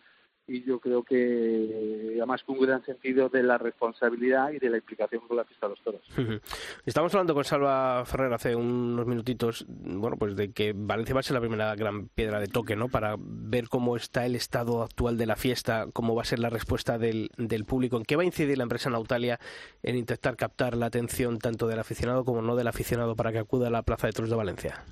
y 0.50 0.64
yo 0.64 0.80
creo 0.80 1.04
que 1.04 2.14
además 2.18 2.42
con 2.44 2.58
un 2.58 2.66
gran 2.66 2.84
sentido 2.86 3.28
de 3.28 3.44
la 3.44 3.58
responsabilidad 3.58 4.52
y 4.52 4.60
de 4.60 4.70
la 4.70 4.78
implicación 4.78 5.22
con 5.28 5.36
la 5.36 5.44
fiesta 5.44 5.68
de 5.68 5.72
los 5.72 5.82
toros. 5.82 6.02
Estamos 6.86 7.14
hablando 7.14 7.34
con 7.34 7.44
Salva 7.44 8.06
Ferrer 8.06 8.34
hace 8.34 8.56
unos 8.56 9.06
minutitos, 9.06 9.66
bueno, 9.68 10.16
pues 10.18 10.36
de 10.38 10.54
que 10.54 10.74
Valencia 10.74 11.14
va 11.14 11.20
a 11.20 11.24
ser 11.24 11.34
la 11.34 11.42
primera 11.42 11.76
gran 11.76 12.08
piedra 12.08 12.40
de 12.40 12.48
toque, 12.48 12.78
¿no? 12.78 12.88
Para 12.88 13.16
ver 13.20 13.68
cómo 13.68 13.98
está 13.98 14.26
el 14.26 14.36
estado 14.36 14.84
actual 14.84 15.18
de 15.18 15.26
la 15.26 15.36
fiesta, 15.36 15.88
cómo 15.92 16.16
va 16.16 16.22
a 16.22 16.26
ser 16.26 16.40
la 16.40 16.50
respuesta 16.50 16.98
del, 16.98 17.30
del 17.38 17.66
público, 17.66 17.98
en 17.98 18.06
qué 18.06 18.16
va 18.16 18.22
a 18.22 18.26
incidir 18.26 18.58
la 18.58 18.64
empresa 18.64 18.90
Nautalia 18.90 19.40
en 19.84 19.98
intentar 19.98 20.38
captar 20.38 20.78
la 20.78 20.86
atención 20.86 21.40
tanto 21.40 21.68
del 21.68 21.80
aficionado 21.80 22.24
como 22.24 22.42
no 22.42 22.56
del 22.56 22.68
aficionado 22.68 23.16
para 23.16 23.34
que 23.34 23.40
acuda 23.40 23.68
a 23.68 23.72
la 23.72 23.84
Plaza 23.84 24.08
de 24.08 24.14
Toros 24.14 24.30
de 24.30 24.36
Valencia. 24.38 24.86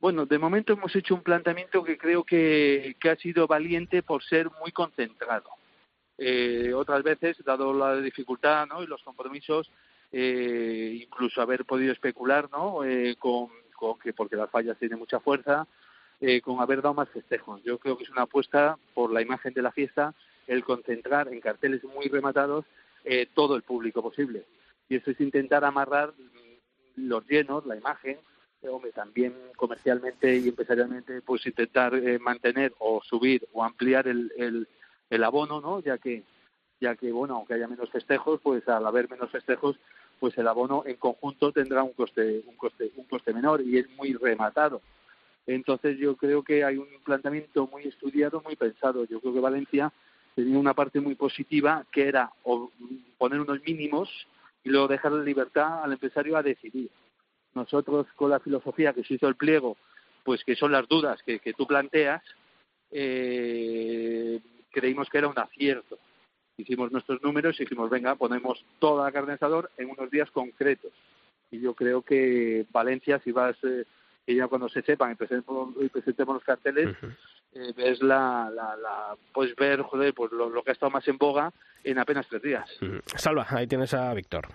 Bueno, 0.00 0.26
de 0.26 0.38
momento 0.38 0.72
hemos 0.72 0.94
hecho 0.94 1.14
un 1.14 1.22
planteamiento 1.22 1.82
que 1.82 1.98
creo 1.98 2.22
que, 2.22 2.96
que 3.00 3.10
ha 3.10 3.16
sido 3.16 3.46
valiente 3.46 4.02
por 4.02 4.22
ser 4.22 4.48
muy 4.60 4.70
concentrado. 4.70 5.50
Eh, 6.16 6.72
otras 6.74 7.02
veces, 7.02 7.36
dado 7.44 7.72
la 7.72 7.96
dificultad 7.96 8.66
¿no? 8.66 8.82
y 8.82 8.86
los 8.86 9.02
compromisos, 9.02 9.70
eh, 10.12 11.00
incluso 11.02 11.42
haber 11.42 11.64
podido 11.64 11.92
especular 11.92 12.48
¿no? 12.50 12.84
Eh, 12.84 13.16
con, 13.18 13.48
que 14.02 14.12
porque 14.12 14.36
las 14.36 14.50
fallas 14.50 14.78
tienen 14.78 14.98
mucha 14.98 15.20
fuerza, 15.20 15.66
eh, 16.20 16.40
con 16.40 16.60
haber 16.60 16.82
dado 16.82 16.94
más 16.94 17.08
festejos. 17.10 17.62
Yo 17.62 17.78
creo 17.78 17.96
que 17.96 18.04
es 18.04 18.10
una 18.10 18.22
apuesta 18.22 18.76
por 18.94 19.12
la 19.12 19.22
imagen 19.22 19.54
de 19.54 19.62
la 19.62 19.72
fiesta 19.72 20.14
el 20.46 20.64
concentrar 20.64 21.28
en 21.32 21.40
carteles 21.40 21.84
muy 21.84 22.08
rematados 22.08 22.64
eh, 23.04 23.28
todo 23.34 23.54
el 23.54 23.62
público 23.62 24.02
posible. 24.02 24.44
Y 24.88 24.96
eso 24.96 25.10
es 25.10 25.20
intentar 25.20 25.64
amarrar 25.64 26.12
los 26.96 27.26
llenos, 27.28 27.66
la 27.66 27.76
imagen, 27.76 28.18
hombre, 28.66 28.92
también 28.92 29.34
comercialmente 29.56 30.36
y 30.36 30.48
empresarialmente, 30.48 31.22
pues 31.22 31.46
intentar 31.46 31.94
eh, 31.94 32.18
mantener 32.18 32.74
o 32.78 33.00
subir 33.02 33.46
o 33.52 33.62
ampliar 33.62 34.08
el, 34.08 34.32
el, 34.36 34.68
el 35.10 35.24
abono, 35.24 35.60
¿no? 35.60 35.80
Ya 35.80 35.98
que, 35.98 36.24
ya 36.80 36.96
que, 36.96 37.12
bueno, 37.12 37.36
aunque 37.36 37.54
haya 37.54 37.68
menos 37.68 37.90
festejos, 37.90 38.40
pues 38.42 38.66
al 38.68 38.86
haber 38.86 39.08
menos 39.08 39.30
festejos, 39.30 39.78
pues 40.18 40.36
el 40.38 40.48
abono 40.48 40.82
en 40.86 40.96
conjunto 40.96 41.52
tendrá 41.52 41.82
un 41.82 41.92
coste, 41.92 42.42
un 42.46 42.56
coste, 42.56 42.90
un 42.96 43.04
coste 43.04 43.32
menor 43.32 43.60
y 43.60 43.78
es 43.78 43.88
muy 43.90 44.14
rematado. 44.14 44.82
Entonces 45.46 45.96
yo 45.98 46.16
creo 46.16 46.42
que 46.42 46.64
hay 46.64 46.76
un 46.76 46.88
planteamiento 47.04 47.66
muy 47.68 47.84
estudiado, 47.84 48.42
muy 48.42 48.56
pensado. 48.56 49.04
Yo 49.04 49.20
creo 49.20 49.32
que 49.32 49.40
Valencia 49.40 49.92
tenía 50.34 50.58
una 50.58 50.74
parte 50.74 51.00
muy 51.00 51.14
positiva 51.14 51.86
que 51.90 52.08
era 52.08 52.30
poner 53.16 53.40
unos 53.40 53.62
mínimos 53.64 54.10
y 54.62 54.70
luego 54.70 54.88
dejar 54.88 55.12
la 55.12 55.22
libertad 55.22 55.84
al 55.84 55.92
empresario 55.92 56.36
a 56.36 56.42
decidir 56.42 56.90
nosotros 57.54 58.06
con 58.16 58.30
la 58.30 58.40
filosofía 58.40 58.92
que 58.92 59.04
se 59.04 59.14
hizo 59.14 59.28
el 59.28 59.36
pliego, 59.36 59.76
pues 60.24 60.44
que 60.44 60.56
son 60.56 60.72
las 60.72 60.86
dudas 60.88 61.22
que, 61.22 61.38
que 61.38 61.52
tú 61.54 61.66
planteas, 61.66 62.22
eh, 62.90 64.40
creímos 64.70 65.08
que 65.08 65.18
era 65.18 65.28
un 65.28 65.38
acierto. 65.38 65.98
Hicimos 66.56 66.90
nuestros 66.90 67.22
números 67.22 67.56
y 67.58 67.64
dijimos, 67.64 67.88
venga, 67.88 68.14
ponemos 68.16 68.64
toda 68.78 69.04
la 69.04 69.12
carne 69.12 69.28
de 69.28 69.34
asador 69.34 69.70
en 69.76 69.90
unos 69.90 70.10
días 70.10 70.30
concretos. 70.30 70.92
Y 71.50 71.60
yo 71.60 71.74
creo 71.74 72.02
que 72.02 72.66
Valencia, 72.72 73.20
si 73.20 73.32
vas, 73.32 73.56
eh, 73.62 73.84
que 74.26 74.34
ya 74.34 74.48
cuando 74.48 74.68
se 74.68 74.82
sepan 74.82 75.12
y 75.12 75.14
presentemos, 75.14 75.74
y 75.80 75.88
presentemos 75.88 76.34
los 76.34 76.44
carteles, 76.44 76.88
uh 76.88 77.06
-huh. 77.06 77.16
eh, 77.54 77.72
ves 77.76 78.02
la, 78.02 78.50
la, 78.54 78.76
la, 78.76 79.16
puedes 79.32 79.54
ver, 79.56 79.82
joder, 79.82 80.12
pues 80.12 80.32
lo, 80.32 80.50
lo, 80.50 80.62
que 80.62 80.70
ha 80.70 80.74
estado 80.74 80.90
más 80.90 81.06
en 81.08 81.16
boga 81.16 81.52
en 81.84 81.98
apenas 81.98 82.28
tres 82.28 82.42
días. 82.42 82.68
Uh 82.82 82.86
-huh. 82.86 83.02
Salva, 83.16 83.46
ahí 83.48 83.66
tienes 83.66 83.94
a 83.94 84.12
Víctor. 84.12 84.48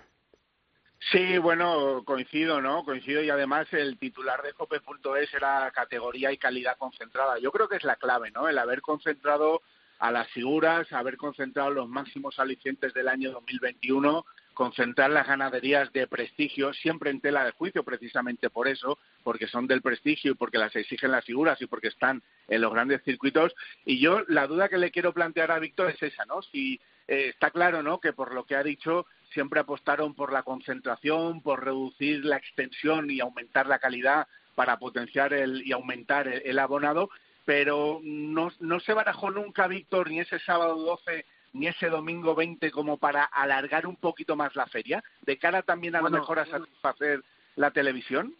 Sí, 1.10 1.38
bueno, 1.38 2.02
coincido, 2.04 2.60
¿no? 2.60 2.82
Coincido 2.84 3.22
y 3.22 3.28
además 3.28 3.66
el 3.72 3.98
titular 3.98 4.42
de 4.42 4.54
Cope.es 4.54 5.34
era 5.34 5.70
categoría 5.70 6.32
y 6.32 6.38
calidad 6.38 6.78
concentrada. 6.78 7.38
Yo 7.38 7.52
creo 7.52 7.68
que 7.68 7.76
es 7.76 7.84
la 7.84 7.96
clave, 7.96 8.30
¿no? 8.30 8.48
El 8.48 8.58
haber 8.58 8.80
concentrado 8.80 9.60
a 9.98 10.10
las 10.10 10.28
figuras, 10.30 10.90
haber 10.92 11.16
concentrado 11.16 11.70
los 11.70 11.88
máximos 11.88 12.38
alicientes 12.38 12.94
del 12.94 13.08
año 13.08 13.32
2021, 13.32 14.24
concentrar 14.54 15.10
las 15.10 15.26
ganaderías 15.26 15.92
de 15.92 16.06
prestigio 16.06 16.72
siempre 16.72 17.10
en 17.10 17.20
tela 17.20 17.44
de 17.44 17.52
juicio 17.52 17.84
precisamente 17.84 18.48
por 18.48 18.66
eso, 18.66 18.98
porque 19.22 19.46
son 19.46 19.66
del 19.66 19.82
prestigio 19.82 20.32
y 20.32 20.36
porque 20.36 20.58
las 20.58 20.74
exigen 20.74 21.10
las 21.10 21.24
figuras 21.24 21.60
y 21.60 21.66
porque 21.66 21.88
están 21.88 22.22
en 22.48 22.60
los 22.60 22.72
grandes 22.72 23.02
circuitos. 23.02 23.54
Y 23.84 24.00
yo 24.00 24.22
la 24.28 24.46
duda 24.46 24.68
que 24.68 24.78
le 24.78 24.90
quiero 24.90 25.12
plantear 25.12 25.50
a 25.50 25.58
Víctor 25.58 25.90
es 25.90 26.02
esa, 26.02 26.24
¿no? 26.24 26.40
Si 26.42 26.80
eh, 27.08 27.28
está 27.28 27.50
claro, 27.50 27.82
¿no? 27.82 28.00
Que 28.00 28.12
por 28.12 28.32
lo 28.32 28.44
que 28.44 28.56
ha 28.56 28.62
dicho 28.62 29.06
siempre 29.34 29.60
apostaron 29.60 30.14
por 30.14 30.32
la 30.32 30.42
concentración, 30.42 31.42
por 31.42 31.64
reducir 31.64 32.24
la 32.24 32.38
extensión 32.38 33.10
y 33.10 33.20
aumentar 33.20 33.66
la 33.66 33.78
calidad 33.78 34.26
para 34.54 34.78
potenciar 34.78 35.34
el, 35.34 35.66
y 35.66 35.72
aumentar 35.72 36.28
el, 36.28 36.42
el 36.44 36.58
abonado, 36.58 37.10
pero 37.44 38.00
no, 38.02 38.50
no 38.60 38.80
se 38.80 38.94
barajó 38.94 39.30
nunca, 39.30 39.66
Víctor, 39.66 40.08
ni 40.08 40.20
ese 40.20 40.38
sábado 40.38 40.76
12 40.76 41.26
ni 41.54 41.68
ese 41.68 41.88
domingo 41.88 42.34
20 42.34 42.70
como 42.70 42.98
para 42.98 43.24
alargar 43.24 43.86
un 43.86 43.96
poquito 43.96 44.36
más 44.36 44.54
la 44.56 44.66
feria, 44.66 45.02
de 45.22 45.38
cara 45.38 45.62
también 45.62 45.94
a 45.96 46.00
bueno, 46.00 46.16
lo 46.16 46.22
mejor 46.22 46.40
a 46.40 46.46
satisfacer 46.46 47.22
la 47.56 47.70
televisión? 47.70 48.34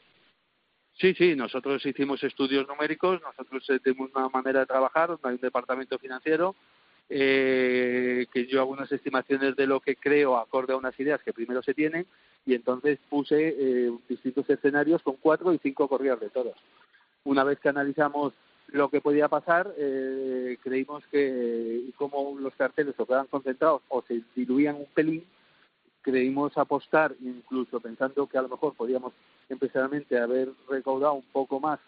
Sí, 0.99 1.15
sí, 1.15 1.35
nosotros 1.35 1.85
hicimos 1.87 2.23
estudios 2.23 2.67
numéricos, 2.69 3.21
nosotros 3.23 3.65
tenemos 3.83 4.11
una 4.15 4.29
manera 4.29 4.61
de 4.61 4.67
trabajar, 4.67 5.17
hay 5.23 5.35
un 5.35 5.41
departamento 5.41 5.99
financiero, 5.99 6.55
eh, 7.09 8.27
que 8.33 8.47
yo 8.47 8.61
hago 8.61 8.73
unas 8.73 8.91
estimaciones 8.91 9.57
de 9.57 9.67
lo 9.67 9.81
que 9.81 9.97
creo 9.97 10.39
acorde 10.39 10.73
a 10.73 10.77
unas 10.77 10.99
ideas 10.99 11.23
que 11.23 11.33
primero 11.33 11.63
se 11.63 11.75
tienen 11.75 12.07
y 12.47 12.55
entonces 12.55 12.99
puse 13.09 13.55
eh, 13.59 13.93
distintos 14.09 14.49
escenarios 14.49 15.03
con 15.03 15.17
cuatro 15.17 15.53
y 15.53 15.59
cinco 15.59 15.89
corridas 15.89 16.21
de 16.21 16.31
toros. 16.31 16.57
Una 17.25 17.45
vez 17.45 17.59
que 17.61 17.69
analizamos 17.69 18.33
lo 18.69 18.89
que 18.89 19.01
podía 19.01 19.29
pasar, 19.29 19.73
eh, 19.77 20.57
creímos 20.63 21.05
que 21.11 21.91
como 21.97 22.37
los 22.39 22.55
carteles 22.55 22.95
o 22.99 23.07
quedaban 23.07 23.27
concentrados 23.27 23.83
o 23.89 24.03
se 24.03 24.23
diluían 24.35 24.77
un 24.77 24.87
pelín, 24.87 25.25
creímos 26.03 26.57
apostar, 26.59 27.15
incluso 27.21 27.81
pensando 27.81 28.27
que 28.27 28.39
a 28.39 28.43
lo 28.43 28.49
mejor 28.49 28.75
podíamos 28.75 29.13
empresarialmente 29.49 30.19
haber 30.19 30.51
recaudado 30.69 31.15
un 31.15 31.25
poco 31.33 31.61
más, 31.61 31.81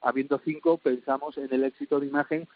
habiendo 0.00 0.40
cinco, 0.44 0.78
pensamos 0.78 1.36
en 1.38 1.52
el 1.52 1.64
éxito 1.64 2.00
de 2.00 2.06
imagen 2.06 2.48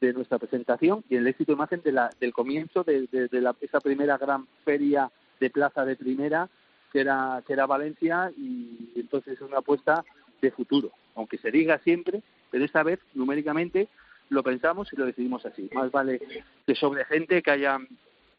de 0.00 0.12
nuestra 0.12 0.38
presentación 0.38 1.04
y 1.08 1.16
el 1.16 1.26
éxito 1.26 1.52
imagen 1.52 1.82
de 1.82 1.92
la, 1.92 2.10
del 2.20 2.32
comienzo 2.32 2.84
de, 2.84 3.06
de 3.06 3.40
la, 3.40 3.54
esa 3.60 3.80
primera 3.80 4.16
gran 4.18 4.46
feria 4.64 5.10
de 5.40 5.50
plaza 5.50 5.84
de 5.84 5.96
primera 5.96 6.48
que 6.92 7.00
era, 7.00 7.42
que 7.46 7.52
era 7.52 7.66
Valencia 7.66 8.32
y 8.36 8.92
entonces 8.96 9.34
es 9.34 9.40
una 9.40 9.58
apuesta 9.58 10.04
de 10.40 10.50
futuro, 10.50 10.92
aunque 11.14 11.38
se 11.38 11.50
diga 11.50 11.78
siempre, 11.78 12.22
pero 12.50 12.64
esta 12.64 12.82
vez 12.82 13.00
numéricamente 13.14 13.88
lo 14.30 14.42
pensamos 14.42 14.92
y 14.92 14.96
lo 14.96 15.06
decidimos 15.06 15.44
así. 15.46 15.68
Más 15.72 15.90
vale 15.90 16.20
que 16.66 16.74
sobre 16.74 17.04
gente, 17.04 17.42
que 17.42 17.50
haya, 17.50 17.78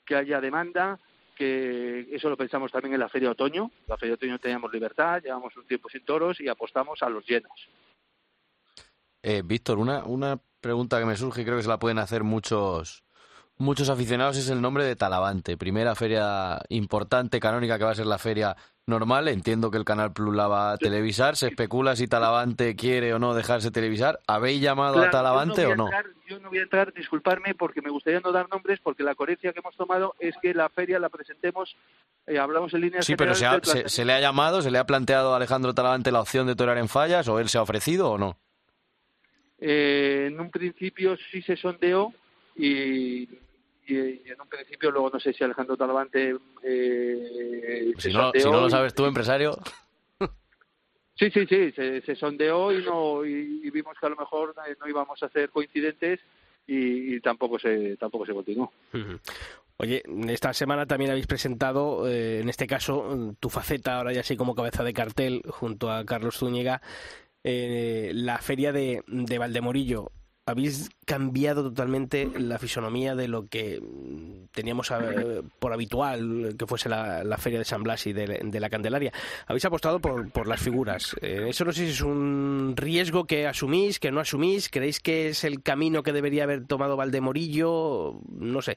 que 0.05 0.15
haya 0.15 0.39
demanda, 0.39 0.99
que 1.35 2.07
eso 2.11 2.29
lo 2.29 2.37
pensamos 2.37 2.71
también 2.71 2.93
en 2.93 2.99
la 2.99 3.09
Feria 3.09 3.29
de 3.29 3.31
Otoño. 3.31 3.71
La 3.87 3.97
Feria 3.97 4.11
de 4.11 4.15
Otoño 4.15 4.39
teníamos 4.39 4.73
libertad, 4.73 5.21
llevamos 5.23 5.55
un 5.55 5.65
tiempo 5.65 5.89
sin 5.89 6.03
toros 6.03 6.39
y 6.41 6.47
apostamos 6.47 7.01
a 7.01 7.09
los 7.09 7.25
llenos. 7.25 7.69
Eh, 9.21 9.41
Víctor, 9.43 9.79
una, 9.79 10.03
una 10.05 10.39
pregunta 10.61 10.99
que 10.99 11.05
me 11.05 11.15
surge 11.15 11.41
y 11.41 11.45
creo 11.45 11.57
que 11.57 11.63
se 11.63 11.69
la 11.69 11.79
pueden 11.79 11.99
hacer 11.99 12.23
muchos 12.23 13.03
muchos 13.59 13.89
aficionados 13.89 14.37
es 14.37 14.49
el 14.49 14.61
nombre 14.61 14.85
de 14.85 14.95
Talavante. 14.95 15.57
Primera 15.57 15.93
feria 15.93 16.61
importante, 16.69 17.39
canónica, 17.39 17.77
que 17.77 17.83
va 17.83 17.91
a 17.91 17.95
ser 17.95 18.07
la 18.07 18.17
feria 18.17 18.55
normal. 18.85 19.27
Entiendo 19.27 19.69
que 19.69 19.77
el 19.77 19.85
Canal 19.85 20.13
Plus 20.13 20.35
la 20.35 20.47
va 20.47 20.71
a 20.71 20.77
televisar. 20.77 21.35
Se 21.35 21.49
especula 21.49 21.95
si 21.95 22.07
Talavante 22.07 22.75
quiere 22.75 23.13
o 23.13 23.19
no 23.19 23.33
dejarse 23.35 23.69
televisar. 23.69 24.19
¿Habéis 24.27 24.61
llamado 24.61 24.93
claro, 24.93 25.09
a 25.09 25.11
Talavante 25.11 25.63
no 25.63 25.69
o 25.69 25.75
no? 25.75 25.89
Yo 26.27 26.39
no 26.39 26.49
voy 26.49 26.59
a 26.59 26.63
entrar, 26.63 26.93
disculparme, 26.93 27.53
porque 27.53 27.81
me 27.81 27.89
gustaría 27.89 28.19
no 28.19 28.31
dar 28.31 28.49
nombres, 28.49 28.79
porque 28.81 29.03
la 29.03 29.15
coherencia 29.15 29.51
que 29.51 29.59
hemos 29.59 29.75
tomado 29.75 30.15
es 30.19 30.35
que 30.41 30.53
la 30.53 30.69
feria 30.69 30.99
la 30.99 31.09
presentemos, 31.09 31.75
eh, 32.27 32.37
hablamos 32.37 32.73
en 32.73 32.81
línea 32.81 33.01
Sí, 33.01 33.15
pero 33.15 33.33
se, 33.33 33.45
ha, 33.45 33.59
se, 33.63 33.89
se, 33.89 34.05
le 34.05 34.13
ha 34.13 34.19
llamado, 34.19 34.61
se 34.61 34.69
le 34.69 34.77
ha 34.77 34.85
planteado 34.85 35.33
a 35.33 35.37
Alejandro 35.37 35.73
Talavante 35.73 36.11
la 36.11 36.21
opción 36.21 36.45
de 36.45 36.55
torear 36.55 36.77
en 36.77 36.87
fallas, 36.87 37.27
o 37.27 37.39
él 37.39 37.49
se 37.49 37.57
ha 37.57 37.63
ofrecido 37.63 38.11
o 38.11 38.17
no? 38.17 38.37
Eh, 39.61 40.27
en 40.27 40.39
un 40.39 40.49
principio 40.49 41.17
sí 41.31 41.41
se 41.41 41.55
sondeó 41.55 42.13
y 42.55 43.27
y, 43.87 43.97
en 43.97 44.39
un 44.39 44.47
principio 44.47 44.91
luego 44.91 45.09
no 45.09 45.19
sé 45.19 45.33
si 45.33 45.43
Alejandro 45.43 45.75
Talavante 45.75 46.35
eh, 46.63 47.91
si, 47.97 48.13
no, 48.13 48.31
si 48.33 48.43
no 48.43 48.61
lo 48.61 48.69
sabes 48.69 48.93
tú 48.93 49.05
empresario 49.05 49.57
sí 51.15 51.31
sí 51.31 51.47
sí 51.47 51.71
se, 51.71 52.01
se 52.01 52.15
sondeó 52.15 52.71
y 52.71 52.83
no 52.83 53.25
y, 53.25 53.61
y, 53.63 53.69
vimos 53.71 53.97
que 53.99 54.05
a 54.05 54.09
lo 54.09 54.15
mejor 54.15 54.53
no 54.79 54.87
íbamos 54.87 55.21
a 55.23 55.29
ser 55.29 55.49
coincidentes 55.49 56.19
y, 56.69 57.19
tampoco 57.21 57.57
se 57.57 57.97
tampoco 57.97 58.25
se 58.25 58.33
continuó. 58.33 58.71
Oye, 59.77 60.03
esta 60.27 60.53
semana 60.53 60.85
también 60.85 61.11
habéis 61.11 61.25
presentado, 61.25 62.07
eh, 62.07 62.41
en 62.41 62.49
este 62.49 62.67
caso, 62.67 63.33
tu 63.39 63.49
faceta, 63.49 63.97
ahora 63.97 64.13
ya 64.13 64.19
así 64.21 64.35
como 64.35 64.53
cabeza 64.53 64.83
de 64.83 64.93
cartel, 64.93 65.41
junto 65.47 65.89
a 65.89 66.05
Carlos 66.05 66.37
Zúñiga, 66.37 66.81
eh, 67.43 68.11
la 68.13 68.37
feria 68.39 68.71
de, 68.71 69.03
de 69.07 69.37
Valdemorillo 69.37 70.11
habéis 70.49 70.89
cambiado 71.05 71.63
totalmente 71.63 72.29
la 72.37 72.57
fisonomía 72.59 73.15
de 73.15 73.27
lo 73.27 73.47
que 73.47 73.81
teníamos 74.51 74.91
eh, 74.91 75.41
por 75.59 75.73
habitual 75.73 76.55
que 76.57 76.65
fuese 76.65 76.89
la, 76.89 77.37
feria 77.37 77.59
de 77.59 77.65
San 77.65 77.83
Blas 77.83 78.07
y 78.07 78.13
de, 78.13 78.59
la 78.59 78.69
Candelaria. 78.69 79.11
Habéis 79.47 79.65
apostado 79.65 79.99
por, 79.99 80.47
las 80.47 80.61
figuras. 80.61 81.15
Eh, 81.21 81.45
eso 81.47 81.65
no 81.65 81.71
sé 81.71 81.85
si 81.85 81.91
es 81.91 82.01
un 82.01 82.73
riesgo 82.75 83.25
que 83.25 83.47
asumís, 83.47 83.99
que 83.99 84.11
no 84.11 84.19
asumís. 84.19 84.69
¿Creéis 84.69 84.99
que 84.99 85.29
es 85.29 85.43
el 85.43 85.61
camino 85.61 86.03
que 86.03 86.13
debería 86.13 86.43
haber 86.43 86.65
tomado 86.65 86.97
Valdemorillo? 86.97 88.19
No 88.29 88.61
sé. 88.61 88.75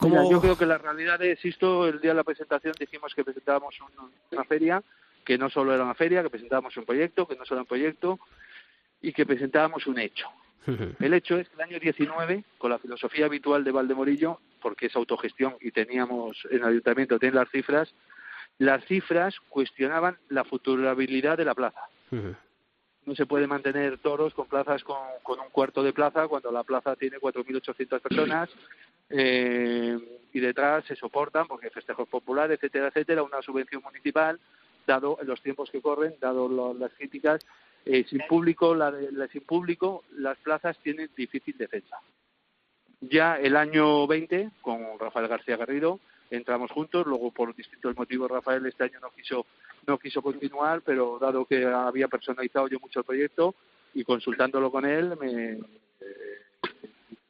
yo 0.00 0.40
creo 0.40 0.58
que 0.58 0.66
la 0.66 0.78
realidad 0.78 1.22
es 1.22 1.44
esto. 1.44 1.86
El 1.86 2.00
día 2.00 2.10
de 2.10 2.16
la 2.16 2.24
presentación 2.24 2.74
dijimos 2.78 3.14
que 3.14 3.24
presentábamos 3.24 3.76
una 4.32 4.44
feria, 4.44 4.82
que 5.24 5.38
no 5.38 5.50
solo 5.50 5.74
era 5.74 5.84
una 5.84 5.94
feria, 5.94 6.22
que 6.22 6.30
presentábamos 6.30 6.76
un 6.76 6.84
proyecto, 6.84 7.26
que 7.26 7.36
no 7.36 7.44
solo 7.44 7.58
era 7.58 7.62
un 7.62 7.68
proyecto 7.68 8.20
y 9.00 9.12
que 9.12 9.26
presentábamos 9.26 9.86
un 9.86 9.98
hecho. 9.98 10.28
El 11.00 11.14
hecho 11.14 11.38
es 11.38 11.48
que 11.48 11.56
el 11.56 11.62
año 11.62 11.78
19, 11.78 12.44
con 12.58 12.70
la 12.70 12.78
filosofía 12.78 13.26
habitual 13.26 13.64
de 13.64 13.72
Valdemorillo, 13.72 14.40
porque 14.60 14.86
es 14.86 14.96
autogestión 14.96 15.56
y 15.60 15.70
teníamos 15.70 16.46
en 16.50 16.58
el 16.58 16.64
ayuntamiento 16.64 17.18
tienen 17.18 17.36
las 17.36 17.50
cifras, 17.50 17.94
las 18.58 18.84
cifras 18.86 19.34
cuestionaban 19.48 20.16
la 20.28 20.44
futurabilidad 20.44 21.36
de 21.36 21.44
la 21.44 21.54
plaza. 21.54 21.80
No 23.06 23.14
se 23.14 23.26
puede 23.26 23.46
mantener 23.46 23.98
toros 23.98 24.32
con 24.32 24.48
plazas 24.48 24.82
con, 24.82 24.96
un 25.38 25.50
cuarto 25.52 25.82
de 25.82 25.92
plaza 25.92 26.26
cuando 26.26 26.50
la 26.50 26.62
plaza 26.62 26.96
tiene 26.96 27.18
4.800 27.18 28.00
personas 28.00 28.48
eh, 29.10 29.98
y 30.32 30.40
detrás 30.40 30.86
se 30.86 30.96
soportan, 30.96 31.46
porque 31.46 31.68
festejos 31.68 32.08
populares, 32.08 32.56
etcétera, 32.56 32.88
etcétera, 32.88 33.22
una 33.22 33.42
subvención 33.42 33.82
municipal, 33.82 34.40
dado 34.86 35.18
los 35.22 35.40
tiempos 35.42 35.70
que 35.70 35.80
corren, 35.80 36.14
dado 36.20 36.74
las 36.74 36.92
críticas 36.94 37.44
eh, 37.86 38.04
sin 38.08 38.20
público, 38.28 38.74
la, 38.74 38.92
sin 39.30 39.42
público, 39.42 40.04
las 40.16 40.38
plazas 40.38 40.78
tienen 40.78 41.10
difícil 41.16 41.56
defensa. 41.58 41.98
Ya 43.00 43.36
el 43.36 43.56
año 43.56 44.06
20, 44.06 44.50
con 44.62 44.98
Rafael 44.98 45.28
García 45.28 45.58
Garrido, 45.58 46.00
entramos 46.30 46.70
juntos, 46.70 47.06
luego 47.06 47.30
por 47.30 47.54
distintos 47.54 47.94
motivos 47.96 48.30
Rafael 48.30 48.64
este 48.64 48.84
año 48.84 49.00
no 49.00 49.10
quiso, 49.10 49.46
no 49.86 49.98
quiso 49.98 50.22
continuar, 50.22 50.80
pero 50.80 51.18
dado 51.18 51.44
que 51.44 51.66
había 51.66 52.08
personalizado 52.08 52.68
yo 52.68 52.80
mucho 52.80 53.00
el 53.00 53.04
proyecto 53.04 53.54
y 53.92 54.02
consultándolo 54.04 54.70
con 54.70 54.86
él, 54.86 55.14
me, 55.20 55.52
eh, 55.52 55.60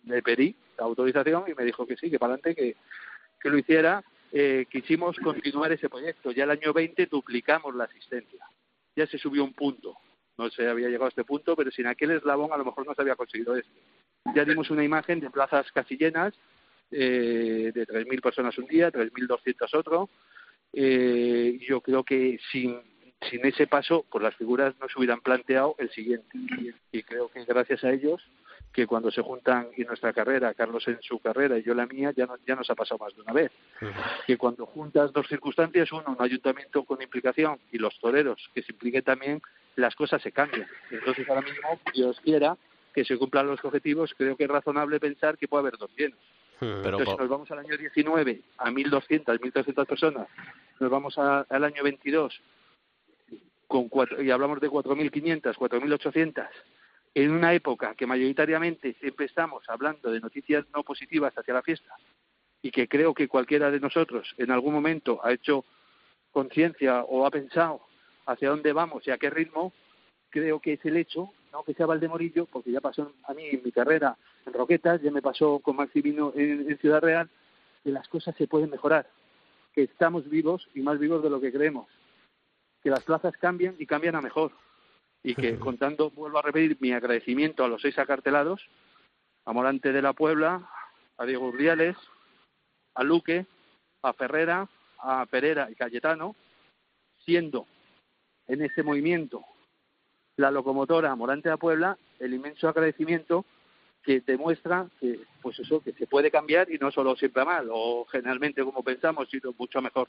le 0.07 0.23
pedí 0.23 0.55
la 0.79 0.85
autorización 0.85 1.45
y 1.49 1.55
me 1.55 1.65
dijo 1.65 1.87
que 1.87 1.97
sí, 1.97 2.11
que 2.11 2.19
para 2.19 2.35
adelante, 2.35 2.55
que, 2.55 2.77
que 3.41 3.51
lo 3.51 3.59
hiciera. 3.59 4.03
Eh, 4.37 4.66
quisimos 4.68 5.16
continuar 5.20 5.70
ese 5.72 5.89
proyecto. 5.89 6.32
Ya 6.32 6.43
el 6.45 6.51
año 6.51 6.72
20 6.72 7.07
duplicamos 7.07 7.74
la 7.74 7.85
asistencia. 7.85 8.45
Ya 8.97 9.07
se 9.07 9.16
subió 9.16 9.45
un 9.45 9.55
punto 9.55 9.97
no 10.37 10.51
se 10.51 10.68
había 10.68 10.89
llegado 10.89 11.07
a 11.07 11.09
este 11.09 11.24
punto, 11.24 11.55
pero 11.57 11.70
sin 11.70 11.87
aquel 11.87 12.12
eslabón 12.12 12.53
a 12.53 12.57
lo 12.57 12.64
mejor 12.64 12.87
no 12.87 12.95
se 12.95 13.03
había 13.03 13.16
conseguido 13.16 13.57
esto. 13.57 13.70
Ya 14.35 14.45
dimos 14.45 14.70
una 14.70 14.85
imagen 14.85 15.20
de 15.20 15.30
plazas 15.30 15.70
casi 15.72 15.97
llenas, 15.97 16.35
eh, 16.91 17.70
de 17.74 17.87
3.000 17.87 18.20
personas 18.20 18.57
un 18.59 18.66
día, 18.66 18.91
3.200 18.91 19.74
otro. 19.74 20.09
Eh, 20.72 21.59
yo 21.61 21.80
creo 21.80 22.03
que 22.05 22.39
sin, 22.51 22.80
sin 23.30 23.47
ese 23.47 23.66
paso, 23.66 24.05
pues 24.11 24.22
las 24.24 24.35
figuras 24.35 24.74
no 24.80 24.89
se 24.89 24.99
hubieran 24.99 25.20
planteado 25.20 25.76
el 25.78 25.91
siguiente. 25.91 26.39
Y 26.91 27.03
creo 27.03 27.28
que 27.28 27.45
gracias 27.45 27.85
a 27.85 27.93
ellos, 27.93 28.22
que 28.75 28.89
cuando 28.89 29.09
se 29.12 29.22
juntan 29.22 29.68
en 29.77 29.87
nuestra 29.87 30.12
carrera, 30.12 30.53
Carlos 30.53 30.87
en 30.89 31.01
su 31.01 31.20
carrera 31.20 31.57
y 31.57 31.62
yo 31.62 31.75
la 31.75 31.87
mía, 31.87 32.12
ya, 32.14 32.27
no, 32.27 32.37
ya 32.45 32.57
nos 32.57 32.68
ha 32.68 32.75
pasado 32.75 32.99
más 32.99 33.14
de 33.14 33.22
una 33.22 33.33
vez. 33.33 33.53
Que 34.27 34.37
cuando 34.37 34.66
juntas 34.66 35.12
dos 35.12 35.29
circunstancias, 35.29 35.93
uno, 35.93 36.05
un 36.09 36.16
ayuntamiento 36.18 36.83
con 36.83 37.01
implicación 37.01 37.61
y 37.70 37.79
los 37.79 37.97
toreros, 38.01 38.51
que 38.53 38.62
se 38.62 38.72
impliquen 38.72 39.03
también 39.03 39.41
las 39.77 39.95
cosas 39.95 40.20
se 40.20 40.33
cambian. 40.33 40.66
Entonces, 40.91 41.29
ahora 41.29 41.43
mismo, 41.43 41.81
Dios 41.95 42.20
quiera 42.20 42.57
que 42.93 43.05
se 43.05 43.16
cumplan 43.16 43.47
los 43.47 43.64
objetivos, 43.64 44.12
creo 44.16 44.37
que 44.37 44.45
es 44.45 44.51
razonable 44.51 44.99
pensar 44.99 45.39
que 45.39 45.47
puede 45.47 45.62
haber 45.62 45.79
dos 45.79 45.91
llenos. 45.97 46.18
Hmm. 46.61 46.83
Pero, 46.83 46.99
Entonces, 46.99 47.16
nos 47.16 47.29
vamos 47.29 47.51
al 47.53 47.61
año 47.61 47.77
19 47.77 48.41
a 48.59 48.70
1.200, 48.70 49.39
1.300 49.39 49.87
personas, 49.87 50.29
nos 50.81 50.91
vamos 50.91 51.16
al 51.16 51.64
año 51.64 51.83
22 51.85 52.41
con 53.68 53.89
cuatro, 53.89 54.20
y 54.22 54.31
hablamos 54.31 54.61
de 54.61 54.68
4.500, 54.68 55.55
4.800, 55.55 56.49
en 57.15 57.31
una 57.31 57.55
época 57.55 57.95
que 57.95 58.07
mayoritariamente 58.07 58.95
siempre 59.01 59.27
estamos 59.27 59.65
hablando 59.69 60.11
de 60.11 60.21
noticias 60.21 60.65
no 60.75 60.83
positivas 60.83 61.33
hacia 61.37 61.55
la 61.55 61.62
fiesta 61.62 61.95
y 62.61 62.71
que 62.71 62.89
creo 62.89 63.15
que 63.15 63.29
cualquiera 63.29 63.71
de 63.71 63.79
nosotros 63.79 64.35
en 64.37 64.51
algún 64.51 64.75
momento 64.75 65.21
ha 65.23 65.33
hecho 65.33 65.65
conciencia 66.33 67.03
o 67.05 67.25
ha 67.25 67.31
pensado 67.31 67.83
hacia 68.27 68.51
dónde 68.51 68.73
vamos 68.73 69.07
y 69.07 69.11
a 69.11 69.19
qué 69.19 69.31
ritmo, 69.31 69.73
creo 70.31 70.59
que 70.59 70.73
es 70.73 70.85
el 70.85 70.97
hecho, 70.97 71.31
no 71.53 71.62
que 71.62 71.75
sea 71.75 71.87
Valdemorillo, 71.87 72.47
porque 72.47 72.73
ya 72.73 72.81
pasó 72.81 73.12
a 73.25 73.35
mí 73.35 73.45
en 73.45 73.62
mi 73.62 73.71
carrera 73.71 74.17
en 74.45 74.53
Roquetas, 74.53 75.01
ya 75.01 75.12
me 75.12 75.23
pasó 75.23 75.61
con 75.61 75.77
Maximino 75.77 76.33
en, 76.35 76.69
en 76.69 76.79
Ciudad 76.79 77.01
Real, 77.01 77.31
que 77.85 77.91
las 77.91 78.09
cosas 78.09 78.35
se 78.37 78.49
pueden 78.49 78.71
mejorar, 78.71 79.09
que 79.73 79.83
estamos 79.83 80.29
vivos 80.29 80.69
y 80.75 80.81
más 80.81 80.99
vivos 80.99 81.23
de 81.23 81.31
lo 81.31 81.41
que 81.41 81.53
creemos, 81.53 81.87
que 82.83 82.91
las 82.91 83.05
plazas 83.05 83.37
cambian 83.37 83.77
y 83.79 83.87
cambian 83.87 84.17
a 84.17 84.23
mejor, 84.23 84.53
y 85.25 85.35
que 85.35 85.59
contando, 85.59 86.11
vuelvo 86.11 86.39
a 86.39 86.43
repetir 86.43 86.77
mi 86.79 86.93
agradecimiento 86.93 87.64
a 87.64 87.68
los 87.68 87.83
seis 87.83 87.99
acartelados, 87.99 88.64
a 89.45 89.53
Morante 89.53 89.93
de 89.93 90.03
la 90.03 90.12
Puebla, 90.12 90.70
a 91.18 91.25
Diego 91.25 91.49
Urdiales, 91.49 91.97
a 92.95 93.03
Luque, 93.03 93.47
a 94.03 94.12
Ferrera, 94.12 94.68
a 94.99 95.27
Pereira 95.27 95.68
y 95.70 95.75
Cayetano, 95.75 96.37
siendo 97.25 97.66
en 98.47 98.62
ese 98.62 98.83
movimiento 98.83 99.45
la 100.37 100.51
locomotora 100.51 101.14
Morante 101.16 101.51
a 101.51 101.57
Puebla, 101.57 101.99
el 102.18 102.35
inmenso 102.35 102.68
agradecimiento 102.68 103.45
que 104.03 104.20
demuestra 104.20 104.87
que 105.01 105.20
pues 105.41 105.59
eso 105.59 105.81
que 105.81 105.93
se 105.93 106.07
puede 106.07 106.31
cambiar 106.31 106.70
y 106.70 106.79
no 106.79 106.91
solo 106.91 107.16
siempre 107.16 107.45
mal 107.45 107.68
o 107.70 108.05
generalmente 108.05 108.62
como 108.62 108.83
pensamos 108.83 109.29
sino 109.31 109.55
mucho 109.57 109.81
mejor 109.81 110.09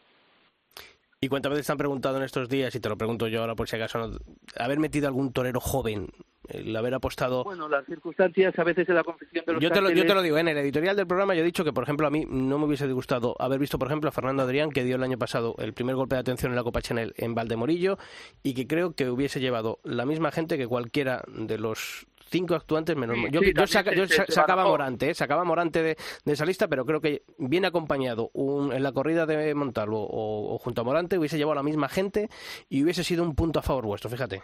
¿Y 1.25 1.27
cuántas 1.27 1.49
veces 1.49 1.65
te 1.65 1.71
han 1.71 1.79
preguntado 1.79 2.17
en 2.17 2.23
estos 2.23 2.47
días, 2.47 2.75
y 2.75 2.79
te 2.79 2.87
lo 2.87 2.99
pregunto 2.99 3.27
yo 3.27 3.41
ahora 3.41 3.55
por 3.55 3.67
si 3.67 3.75
acaso, 3.77 4.11
haber 4.59 4.77
metido 4.77 5.07
algún 5.07 5.33
torero 5.33 5.59
joven, 5.59 6.07
el 6.49 6.75
haber 6.75 6.93
apostado... 6.93 7.43
Bueno, 7.43 7.67
las 7.67 7.83
circunstancias 7.87 8.53
a 8.59 8.63
veces 8.63 8.87
en 8.87 8.93
la 8.93 9.03
confección 9.03 9.43
de 9.43 9.53
los 9.53 9.59
yo 9.63 9.71
te, 9.71 9.81
lo, 9.81 9.89
yo 9.89 10.05
te 10.05 10.13
lo 10.13 10.21
digo, 10.21 10.37
en 10.37 10.49
el 10.49 10.57
editorial 10.59 10.95
del 10.95 11.07
programa 11.07 11.33
yo 11.33 11.41
he 11.41 11.43
dicho 11.43 11.63
que, 11.63 11.73
por 11.73 11.81
ejemplo, 11.81 12.05
a 12.05 12.11
mí 12.11 12.27
no 12.29 12.59
me 12.59 12.65
hubiese 12.65 12.85
gustado 12.91 13.35
haber 13.39 13.57
visto, 13.57 13.79
por 13.79 13.87
ejemplo, 13.87 14.09
a 14.09 14.11
Fernando 14.11 14.43
Adrián, 14.43 14.69
que 14.69 14.83
dio 14.83 14.97
el 14.97 15.03
año 15.03 15.17
pasado 15.17 15.55
el 15.57 15.73
primer 15.73 15.95
golpe 15.95 16.13
de 16.13 16.21
atención 16.21 16.51
en 16.51 16.57
la 16.57 16.63
Copa 16.63 16.83
Chanel 16.83 17.15
en 17.17 17.33
Valdemorillo, 17.33 17.97
y 18.43 18.53
que 18.53 18.67
creo 18.67 18.93
que 18.93 19.09
hubiese 19.09 19.39
llevado 19.39 19.79
la 19.83 20.05
misma 20.05 20.29
gente 20.29 20.59
que 20.59 20.67
cualquiera 20.67 21.23
de 21.27 21.57
los 21.57 22.05
cinco 22.27 22.55
actuantes 22.55 22.95
menos 22.95 23.17
yo, 23.31 23.41
yo, 23.41 24.07
sacaba 24.27 24.65
Morante, 24.65 25.11
¿eh? 25.11 25.13
sacaba 25.13 25.43
Morante 25.43 25.81
de, 25.81 25.97
esa 26.25 26.45
lista, 26.45 26.67
pero 26.67 26.85
creo 26.85 27.01
que 27.01 27.23
viene 27.37 27.67
acompañado 27.67 28.31
en 28.35 28.83
la 28.83 28.91
corrida 28.91 29.25
de 29.25 29.53
Montalvo 29.55 30.07
o, 30.09 30.57
junto 30.57 30.81
a 30.81 30.83
Morante 30.83 31.17
hubiese 31.17 31.37
llevado 31.37 31.53
a 31.53 31.55
la 31.55 31.63
misma 31.63 31.89
gente 31.89 32.29
y 32.69 32.83
hubiese 32.83 33.03
sido 33.03 33.23
un 33.23 33.35
punto 33.35 33.59
a 33.59 33.63
favor 33.63 33.85
vuestro, 33.85 34.09
fíjate. 34.09 34.41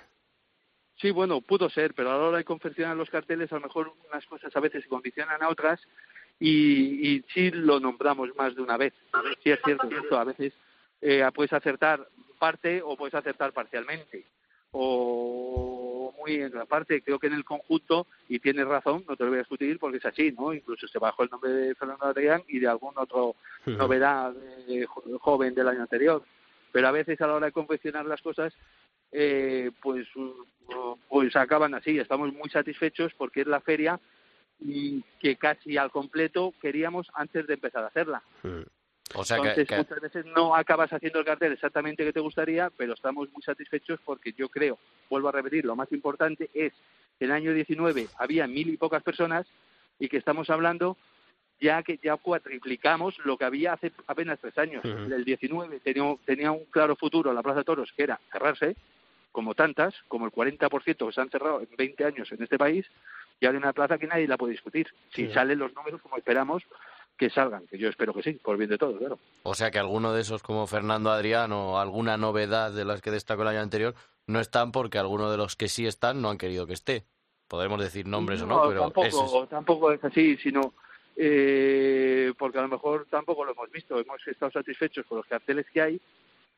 Sí, 0.97 1.09
bueno, 1.09 1.41
pudo 1.41 1.69
ser, 1.69 1.93
pero 1.95 2.11
a 2.11 2.17
la 2.17 2.23
hora 2.25 2.38
de 2.38 2.43
confeccionar 2.43 2.95
los 2.95 3.09
carteles, 3.09 3.51
a 3.51 3.55
lo 3.55 3.61
mejor 3.61 3.93
unas 4.07 4.25
cosas 4.27 4.55
a 4.55 4.59
veces 4.59 4.84
se 4.84 4.89
condicionan 4.89 5.41
a 5.41 5.49
otras 5.49 5.82
y, 6.39 7.15
y 7.15 7.25
sí 7.34 7.49
lo 7.49 7.79
nombramos 7.79 8.29
más 8.36 8.55
de 8.55 8.61
una 8.61 8.77
vez. 8.77 8.93
Sí 9.43 9.49
es 9.49 9.59
cierto, 9.63 9.88
cierto 9.88 10.19
a 10.19 10.23
veces 10.25 10.53
eh, 11.01 11.27
puedes 11.34 11.53
acertar 11.53 12.07
parte 12.38 12.82
o 12.84 12.95
puedes 12.95 13.15
acertar 13.15 13.51
parcialmente. 13.51 14.25
O 14.71 15.80
muy 16.18 16.36
en 16.36 16.53
la 16.53 16.66
parte, 16.66 17.01
creo 17.01 17.20
que 17.20 17.28
en 17.28 17.34
el 17.34 17.45
conjunto, 17.45 18.07
y 18.28 18.39
tienes 18.39 18.68
razón, 18.68 19.03
no 19.07 19.16
te 19.16 19.24
lo 19.24 19.30
voy 19.30 19.38
a 19.38 19.41
discutir 19.41 19.80
porque 19.80 19.97
es 19.97 20.05
así, 20.05 20.32
¿no? 20.32 20.53
Incluso 20.53 20.88
se 20.88 20.99
bajó 20.99 21.24
el 21.24 21.30
nombre 21.30 21.51
de 21.51 21.76
Fernando 21.76 22.05
Adrián 22.05 22.43
y 22.47 22.59
de 22.59 22.68
algún 22.68 22.93
otro 22.97 23.36
novedad 23.66 24.34
joven 25.20 25.53
del 25.53 25.68
año 25.68 25.82
anterior. 25.82 26.24
Pero 26.72 26.88
a 26.88 26.91
veces 26.91 27.20
a 27.22 27.28
la 27.28 27.36
hora 27.36 27.45
de 27.47 27.51
confeccionar 27.51 28.05
las 28.05 28.22
cosas, 28.22 28.53
eh, 29.12 29.72
pues, 29.82 30.07
pues 31.09 31.36
acaban 31.36 31.74
así. 31.74 31.99
Estamos 31.99 32.34
muy 32.34 32.49
satisfechos 32.49 33.14
porque 33.18 33.41
es 33.41 33.47
la 33.47 33.59
feria 33.59 33.99
que 35.20 35.36
casi 35.38 35.78
al 35.78 35.91
completo 35.91 36.53
queríamos 36.62 37.07
antes 37.14 37.47
de 37.47 37.55
empezar 37.55 37.84
a 37.84 37.88
hacerla. 37.88 38.24
O 39.16 39.24
sea 39.24 39.38
Entonces, 39.38 39.68
muchas 39.78 40.01
veces 40.01 40.26
no 40.26 40.55
acabas 40.55 40.91
haciendo 40.93 41.20
el 41.20 41.26
cartel 41.26 41.53
exactamente 41.53 42.03
que 42.03 42.14
te 42.14 42.20
gustaría, 42.20 42.70
pero 42.76 42.93
estamos 42.93 43.32
muy 43.32 43.41
satisfechos 43.41 43.99
porque 44.03 44.34
yo 44.34 44.49
creo, 44.49 44.78
vuelvo 45.09 45.30
a 45.30 45.32
repetir, 45.32 45.66
lo 45.66 45.76
más 45.76 45.91
importante 45.91 46.49
es 46.53 46.74
que 47.18 47.26
en 47.26 47.32
el 47.32 47.38
año 47.38 47.53
19 47.53 48.07
había 48.18 48.47
mil 48.47 48.70
y 48.70 48.78
pocas 48.78 49.03
personas 49.03 49.47
y 49.99 50.09
que 50.09 50.18
estamos 50.18 50.49
hablando 50.49 50.97
ya 51.62 51.84
que 51.84 51.99
ya 52.03 52.18
cuatriplicamos 52.18 53.18
lo 53.20 53.38
que 53.38 53.45
había 53.45 53.74
hace 53.74 53.91
apenas 54.07 54.39
tres 54.39 54.57
años. 54.57 54.84
El 54.84 55.24
19 55.24 55.80
tenía, 55.82 56.16
tenía 56.26 56.51
un 56.51 56.66
claro 56.66 56.95
futuro 56.95 57.32
la 57.32 57.43
Plaza 57.43 57.59
de 57.59 57.66
Toros, 57.66 57.93
que 57.95 58.03
era 58.03 58.20
cerrarse, 58.32 58.76
como 59.32 59.53
tantas, 59.53 59.93
como 60.07 60.26
el 60.26 60.32
40% 60.32 61.05
que 61.07 61.14
se 61.14 61.22
han 61.22 61.30
cerrado 61.30 61.62
en 61.62 61.70
20 61.78 62.03
años 62.03 62.32
en 62.32 62.41
este 62.41 62.57
país, 62.57 62.88
y 63.39 63.45
ahora 63.45 63.59
una 63.59 63.74
plaza 63.74 63.97
que 63.97 64.07
nadie 64.07 64.28
la 64.28 64.38
puede 64.38 64.53
discutir. 64.53 64.88
Si 65.14 65.32
salen 65.32 65.59
los 65.59 65.74
números 65.74 66.01
como 66.01 66.18
esperamos 66.18 66.64
que 67.22 67.30
salgan, 67.30 67.67
que 67.67 67.78
yo 67.78 67.88
espero 67.88 68.15
que 68.15 68.24
sí, 68.24 68.34
por 68.34 68.57
bien 68.57 68.72
de 68.72 68.80
todos, 68.80 68.97
claro. 68.97 69.19
O 69.43 69.53
sea 69.53 69.69
que 69.69 69.78
alguno 69.78 70.11
de 70.11 70.22
esos 70.22 70.41
como 70.41 70.65
Fernando 70.65 71.11
Adrián 71.11 71.51
o 71.51 71.78
alguna 71.78 72.17
novedad 72.17 72.72
de 72.72 72.84
las 72.84 72.99
que 72.99 73.11
destacó 73.11 73.43
el 73.43 73.49
año 73.49 73.59
anterior 73.59 73.93
no 74.26 74.39
están 74.39 74.72
porque 74.72 74.97
alguno 74.97 75.30
de 75.30 75.38
los 75.38 75.55
que 75.55 75.67
sí 75.67 75.86
están 75.86 76.19
no 76.19 76.32
han 76.32 76.39
querido 76.39 76.65
que 76.65 76.74
esté. 76.74 77.05
Podremos 77.47 77.80
decir 77.80 78.07
nombres 78.07 78.41
o 78.41 78.47
no, 78.47 78.67
pero 78.67 78.89
tampoco, 78.89 79.45
tampoco 79.45 79.91
es 79.91 80.03
así, 80.03 80.36
sino 80.38 80.74
eh, 81.15 82.34
porque 82.39 82.57
a 82.57 82.63
lo 82.63 82.69
mejor 82.69 83.05
tampoco 83.07 83.45
lo 83.45 83.51
hemos 83.51 83.69
visto. 83.69 83.99
Hemos 83.99 84.28
estado 84.28 84.51
satisfechos 84.51 85.05
con 85.05 85.19
los 85.19 85.28
carteles 85.28 85.67
que 85.72 85.80
hay 85.80 86.01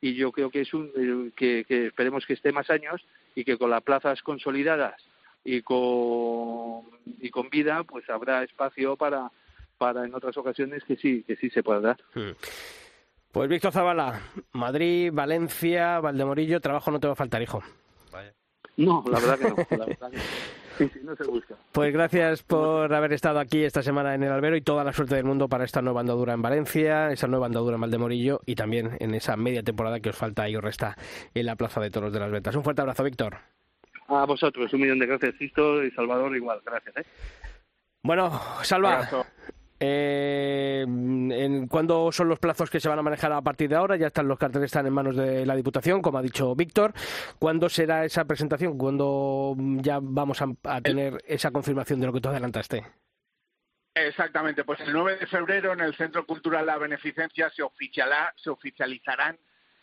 y 0.00 0.14
yo 0.14 0.32
creo 0.32 0.48
que 0.48 0.62
es 0.62 0.72
un 0.72 0.90
eh, 0.96 1.30
que, 1.36 1.66
que 1.68 1.88
esperemos 1.88 2.24
que 2.24 2.32
esté 2.32 2.52
más 2.52 2.70
años 2.70 3.04
y 3.34 3.44
que 3.44 3.58
con 3.58 3.68
las 3.68 3.82
plazas 3.82 4.22
consolidadas 4.22 4.96
y 5.44 5.60
con 5.60 6.84
y 7.20 7.28
con 7.28 7.50
vida 7.50 7.84
pues 7.84 8.08
habrá 8.08 8.42
espacio 8.42 8.96
para 8.96 9.30
para 9.84 10.06
en 10.06 10.14
otras 10.14 10.34
ocasiones 10.38 10.82
que 10.84 10.96
sí 10.96 11.22
que 11.26 11.36
sí 11.36 11.50
se 11.50 11.62
pueda 11.62 11.78
dar. 11.80 11.96
Hmm. 12.14 12.32
Pues 13.30 13.50
Víctor 13.50 13.70
Zavala, 13.70 14.18
Madrid, 14.52 15.10
Valencia, 15.12 16.00
Valdemorillo, 16.00 16.58
trabajo 16.60 16.90
no 16.90 16.98
te 16.98 17.06
va 17.06 17.12
a 17.12 17.16
faltar, 17.16 17.42
hijo. 17.42 17.62
No, 18.78 19.04
la 19.06 19.20
verdad 19.20 19.38
que 19.38 19.44
no. 19.50 19.56
La 19.78 19.84
verdad 19.84 20.10
que 20.10 20.16
no. 20.16 20.22
Sí, 20.76 20.90
sí, 20.92 20.98
no 21.04 21.14
se 21.14 21.22
busca. 21.22 21.54
Pues 21.70 21.92
gracias 21.92 22.42
por 22.42 22.92
haber 22.92 23.12
estado 23.12 23.38
aquí 23.38 23.62
esta 23.62 23.80
semana 23.80 24.12
en 24.16 24.24
el 24.24 24.32
Albero 24.32 24.56
y 24.56 24.60
toda 24.60 24.82
la 24.82 24.92
suerte 24.92 25.14
del 25.14 25.24
mundo 25.24 25.48
para 25.48 25.62
esta 25.62 25.80
nueva 25.80 26.00
andadura 26.00 26.32
en 26.32 26.42
Valencia, 26.42 27.12
esa 27.12 27.28
nueva 27.28 27.46
andadura 27.46 27.76
en 27.76 27.82
Valdemorillo 27.82 28.40
y 28.44 28.56
también 28.56 28.96
en 28.98 29.14
esa 29.14 29.36
media 29.36 29.62
temporada 29.62 30.00
que 30.00 30.08
os 30.08 30.16
falta 30.16 30.48
y 30.48 30.56
os 30.56 30.64
resta 30.64 30.96
en 31.32 31.46
la 31.46 31.54
Plaza 31.54 31.80
de 31.80 31.92
Toros 31.92 32.12
de 32.12 32.18
las 32.18 32.32
Ventas. 32.32 32.56
Un 32.56 32.64
fuerte 32.64 32.80
abrazo, 32.80 33.04
Víctor. 33.04 33.36
A 34.08 34.26
vosotros, 34.26 34.72
un 34.72 34.80
millón 34.80 34.98
de 34.98 35.06
gracias, 35.06 35.36
Sisto 35.36 35.84
y 35.84 35.92
Salvador, 35.92 36.34
igual, 36.34 36.60
gracias. 36.66 36.96
¿eh? 36.96 37.04
Bueno, 38.04 38.38
Salva, 38.62 39.08
eh, 39.80 40.84
en, 40.86 41.66
¿Cuándo 41.66 42.12
son 42.12 42.28
los 42.28 42.38
plazos 42.38 42.70
que 42.70 42.80
se 42.80 42.88
van 42.88 42.98
a 42.98 43.02
manejar 43.02 43.32
a 43.32 43.42
partir 43.42 43.68
de 43.68 43.76
ahora? 43.76 43.96
Ya 43.96 44.06
están 44.06 44.28
los 44.28 44.38
carteles 44.38 44.66
están 44.66 44.86
en 44.86 44.92
manos 44.92 45.16
de 45.16 45.44
la 45.44 45.56
Diputación, 45.56 46.00
como 46.00 46.18
ha 46.18 46.22
dicho 46.22 46.54
Víctor. 46.54 46.92
¿Cuándo 47.38 47.68
será 47.68 48.04
esa 48.04 48.24
presentación? 48.24 48.78
¿Cuándo 48.78 49.54
ya 49.58 49.98
vamos 50.00 50.40
a, 50.40 50.80
tener 50.80 51.22
esa 51.26 51.50
confirmación 51.50 52.00
de 52.00 52.06
lo 52.06 52.12
que 52.12 52.20
tú 52.20 52.28
adelantaste? 52.28 52.84
Exactamente, 53.94 54.64
pues 54.64 54.80
el 54.80 54.92
9 54.92 55.18
de 55.18 55.26
febrero 55.26 55.72
en 55.72 55.80
el 55.80 55.94
Centro 55.94 56.26
Cultural 56.26 56.66
La 56.66 56.78
Beneficencia 56.78 57.48
se, 57.50 57.62
se 58.36 58.50
oficializarán, 58.50 59.38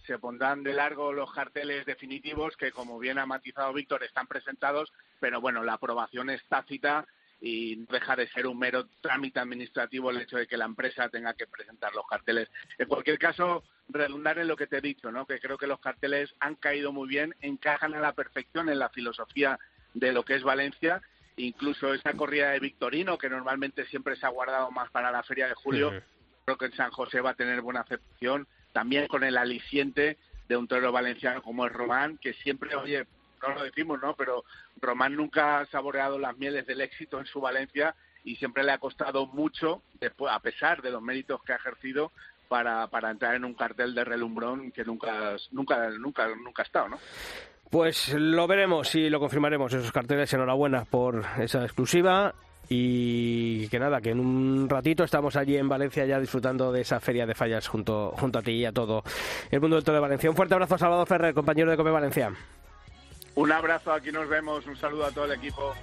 se 0.05 0.19
pondrán 0.19 0.63
de 0.63 0.73
largo 0.73 1.13
los 1.13 1.31
carteles 1.31 1.85
definitivos 1.85 2.57
que, 2.57 2.71
como 2.71 2.99
bien 2.99 3.19
ha 3.19 3.25
matizado 3.25 3.71
Víctor, 3.71 4.03
están 4.03 4.27
presentados, 4.27 4.91
pero 5.21 5.39
bueno, 5.39 5.63
la 5.63 5.73
aprobación 5.73 6.29
es 6.29 6.45
tácita 6.49 7.05
y 7.41 7.75
no 7.77 7.87
deja 7.89 8.15
de 8.15 8.27
ser 8.29 8.45
un 8.45 8.59
mero 8.59 8.87
trámite 9.01 9.39
administrativo 9.39 10.11
el 10.11 10.21
hecho 10.21 10.37
de 10.37 10.45
que 10.45 10.57
la 10.57 10.65
empresa 10.65 11.09
tenga 11.09 11.33
que 11.33 11.47
presentar 11.47 11.93
los 11.95 12.05
carteles. 12.05 12.47
En 12.77 12.87
cualquier 12.87 13.17
caso, 13.17 13.63
redundar 13.89 14.37
en 14.37 14.47
lo 14.47 14.55
que 14.55 14.67
te 14.67 14.77
he 14.77 14.81
dicho, 14.81 15.11
¿no? 15.11 15.25
que 15.25 15.39
creo 15.39 15.57
que 15.57 15.65
los 15.65 15.79
carteles 15.79 16.33
han 16.39 16.55
caído 16.55 16.91
muy 16.91 17.09
bien, 17.09 17.35
encajan 17.41 17.95
a 17.95 17.99
la 17.99 18.13
perfección 18.13 18.69
en 18.69 18.77
la 18.77 18.89
filosofía 18.89 19.59
de 19.95 20.13
lo 20.13 20.23
que 20.23 20.35
es 20.35 20.43
Valencia. 20.43 21.01
Incluso 21.37 21.93
esa 21.93 22.13
corrida 22.13 22.51
de 22.51 22.59
Victorino, 22.59 23.17
que 23.17 23.29
normalmente 23.29 23.85
siempre 23.87 24.15
se 24.15 24.25
ha 24.27 24.29
guardado 24.29 24.69
más 24.69 24.91
para 24.91 25.11
la 25.11 25.23
feria 25.23 25.47
de 25.47 25.55
julio, 25.55 25.91
creo 26.45 26.57
que 26.57 26.65
en 26.65 26.75
San 26.75 26.91
José 26.91 27.21
va 27.21 27.31
a 27.31 27.35
tener 27.35 27.61
buena 27.61 27.81
aceptación, 27.81 28.47
también 28.73 29.07
con 29.07 29.23
el 29.23 29.37
aliciente 29.37 30.17
de 30.47 30.57
un 30.57 30.67
toro 30.67 30.91
valenciano 30.91 31.41
como 31.41 31.65
es 31.65 31.71
Román, 31.71 32.17
que 32.17 32.33
siempre, 32.33 32.75
oye, 32.75 33.07
no 33.41 33.55
lo 33.55 33.63
decimos, 33.63 33.99
¿no? 34.01 34.15
Pero 34.15 34.43
Román 34.79 35.15
nunca 35.15 35.59
ha 35.59 35.65
saboreado 35.67 36.19
las 36.19 36.37
mieles 36.37 36.65
del 36.65 36.81
éxito 36.81 37.19
en 37.19 37.25
su 37.25 37.41
Valencia 37.41 37.95
y 38.23 38.35
siempre 38.35 38.63
le 38.63 38.71
ha 38.71 38.77
costado 38.77 39.25
mucho, 39.25 39.81
después, 39.99 40.31
a 40.33 40.39
pesar 40.39 40.81
de 40.81 40.91
los 40.91 41.01
méritos 41.01 41.41
que 41.43 41.53
ha 41.53 41.57
ejercido, 41.57 42.11
para, 42.47 42.87
para 42.87 43.11
entrar 43.11 43.35
en 43.35 43.45
un 43.45 43.53
cartel 43.53 43.95
de 43.95 44.03
relumbrón 44.03 44.71
que 44.71 44.83
nunca, 44.83 45.37
nunca, 45.51 45.89
nunca, 45.91 46.27
nunca 46.35 46.61
ha 46.61 46.65
estado, 46.65 46.89
¿no? 46.89 46.99
Pues 47.69 48.13
lo 48.13 48.45
veremos 48.47 48.93
y 48.95 49.09
lo 49.09 49.21
confirmaremos, 49.21 49.73
esos 49.73 49.93
carteles. 49.93 50.33
Enhorabuena 50.33 50.83
por 50.83 51.23
esa 51.39 51.63
exclusiva. 51.63 52.35
Y 52.67 53.69
que 53.69 53.79
nada, 53.79 54.01
que 54.01 54.11
en 54.11 54.19
un 54.19 54.67
ratito 54.69 55.05
estamos 55.05 55.37
allí 55.37 55.55
en 55.55 55.69
Valencia 55.69 56.05
ya 56.05 56.19
disfrutando 56.19 56.73
de 56.73 56.81
esa 56.81 56.99
feria 56.99 57.25
de 57.25 57.35
fallas 57.35 57.67
junto, 57.67 58.11
junto 58.17 58.39
a 58.39 58.41
ti 58.41 58.51
y 58.51 58.65
a 58.65 58.73
todo 58.73 59.03
el 59.49 59.61
mundo 59.61 59.77
del 59.77 59.85
todo 59.85 59.95
de 59.95 60.01
Valencia. 60.01 60.29
Un 60.29 60.35
fuerte 60.35 60.53
abrazo 60.53 60.75
a 60.75 60.77
Salvador 60.77 61.07
Ferrer, 61.07 61.33
compañero 61.33 61.71
de 61.71 61.77
Come 61.77 61.91
Valencia. 61.91 62.33
Un 63.35 63.51
abrazo, 63.51 63.93
aquí 63.93 64.11
nos 64.11 64.27
vemos, 64.27 64.65
un 64.67 64.75
saludo 64.75 65.05
a 65.05 65.11
todo 65.11 65.25
el 65.25 65.31
equipo. 65.33 65.73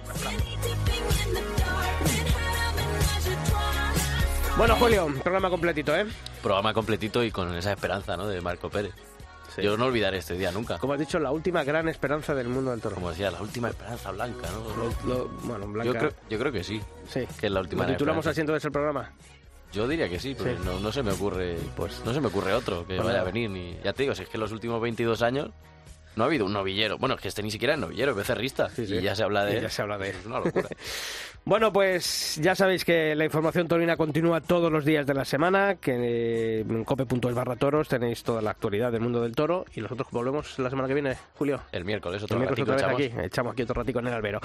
Bueno, 4.57 4.75
Julio, 4.75 5.07
programa 5.23 5.49
completito, 5.49 5.95
¿eh? 5.95 6.05
Programa 6.43 6.73
completito 6.73 7.23
y 7.23 7.31
con 7.31 7.55
esa 7.55 7.71
esperanza, 7.71 8.17
¿no? 8.17 8.27
De 8.27 8.41
Marco 8.41 8.69
Pérez. 8.69 8.93
Yo 9.57 9.77
no 9.77 9.85
olvidaré 9.85 10.19
este 10.19 10.35
día 10.35 10.51
nunca. 10.51 10.77
Como 10.77 10.93
has 10.93 10.99
dicho, 10.99 11.19
la 11.19 11.31
última 11.31 11.63
gran 11.63 11.89
esperanza 11.89 12.33
del 12.33 12.47
mundo 12.47 12.71
del 12.71 12.81
toro. 12.81 12.95
Como 12.95 13.09
decía, 13.09 13.31
la 13.31 13.41
última 13.41 13.69
esperanza 13.69 14.11
blanca, 14.11 14.47
¿no? 14.51 15.25
bueno, 15.43 15.67
blanca. 15.67 15.91
Yo 15.91 15.97
creo, 15.97 16.11
yo 16.29 16.39
creo, 16.39 16.51
que 16.51 16.63
sí. 16.63 16.81
Sí. 17.09 17.27
Que 17.39 17.47
es 17.47 17.51
la 17.51 17.59
última. 17.59 17.85
¿Lo 17.85 17.91
titulamos 17.91 18.25
así 18.27 18.41
entonces 18.41 18.63
el 18.65 18.71
programa? 18.71 19.11
Yo 19.71 19.87
diría 19.87 20.09
que 20.09 20.19
sí, 20.19 20.35
pero 20.37 20.57
No, 20.63 20.79
no, 20.79 20.91
se 20.91 21.03
me 21.03 21.11
ocurre, 21.11 21.57
pues 21.75 22.01
no 22.03 22.13
se 22.13 22.21
me 22.21 22.27
ocurre 22.27 22.53
otro 22.53 22.87
que 22.87 22.97
vaya 22.97 23.21
a 23.21 23.23
venir 23.23 23.49
ni 23.49 23.77
ya 23.83 23.93
te 23.93 24.03
digo, 24.03 24.15
si 24.15 24.23
es 24.23 24.29
que 24.29 24.39
los 24.39 24.51
últimos 24.51 24.81
22 24.81 25.21
años 25.21 25.51
no 26.15 26.23
ha 26.23 26.27
habido 26.27 26.45
un 26.45 26.53
novillero. 26.53 26.97
Bueno, 26.97 27.15
es 27.15 27.21
que 27.21 27.27
este 27.27 27.43
ni 27.43 27.51
siquiera 27.51 27.73
es 27.75 27.79
novillero, 27.79 28.11
es 28.11 28.17
becerrista. 28.17 28.69
Sí, 28.69 28.83
Y 28.83 29.01
ya 29.01 29.15
se 29.15 29.23
habla 29.23 29.45
de 29.45 29.61
Ya 29.61 29.69
se 29.69 29.81
habla 29.81 29.97
de 29.97 30.09
Es 30.09 30.25
una 30.25 30.39
locura. 30.39 30.67
bueno, 31.45 31.71
pues 31.71 32.37
ya 32.41 32.55
sabéis 32.55 32.83
que 32.85 33.15
la 33.15 33.25
información 33.25 33.67
torina 33.67 33.95
continúa 33.95 34.41
todos 34.41 34.71
los 34.71 34.83
días 34.85 35.05
de 35.07 35.13
la 35.13 35.25
semana, 35.25 35.75
que 35.75 36.59
en 36.61 36.83
cope.es 36.83 37.35
barra 37.35 37.55
toros 37.55 37.87
tenéis 37.87 38.23
toda 38.23 38.41
la 38.41 38.51
actualidad 38.51 38.91
del 38.91 39.01
mundo 39.01 39.21
del 39.21 39.35
toro 39.35 39.65
y 39.75 39.81
nosotros 39.81 40.07
volvemos 40.11 40.59
la 40.59 40.69
semana 40.69 40.87
que 40.87 40.93
viene, 40.93 41.15
Julio. 41.37 41.61
El 41.71 41.85
miércoles, 41.85 42.21
otro 42.23 42.35
El 42.35 42.41
miércoles 42.41 42.63
otra 42.63 42.75
vez 42.75 42.83
echamos. 42.83 43.17
aquí. 43.17 43.27
Echamos 43.27 43.53
aquí 43.53 43.61
otro 43.63 43.75
ratico 43.75 43.99
en 43.99 44.07
el 44.07 44.13
albero. 44.13 44.39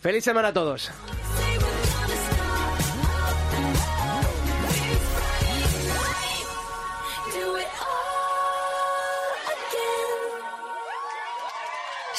¡Feliz 0.00 0.24
semana 0.24 0.48
a 0.48 0.52
todos! 0.52 0.90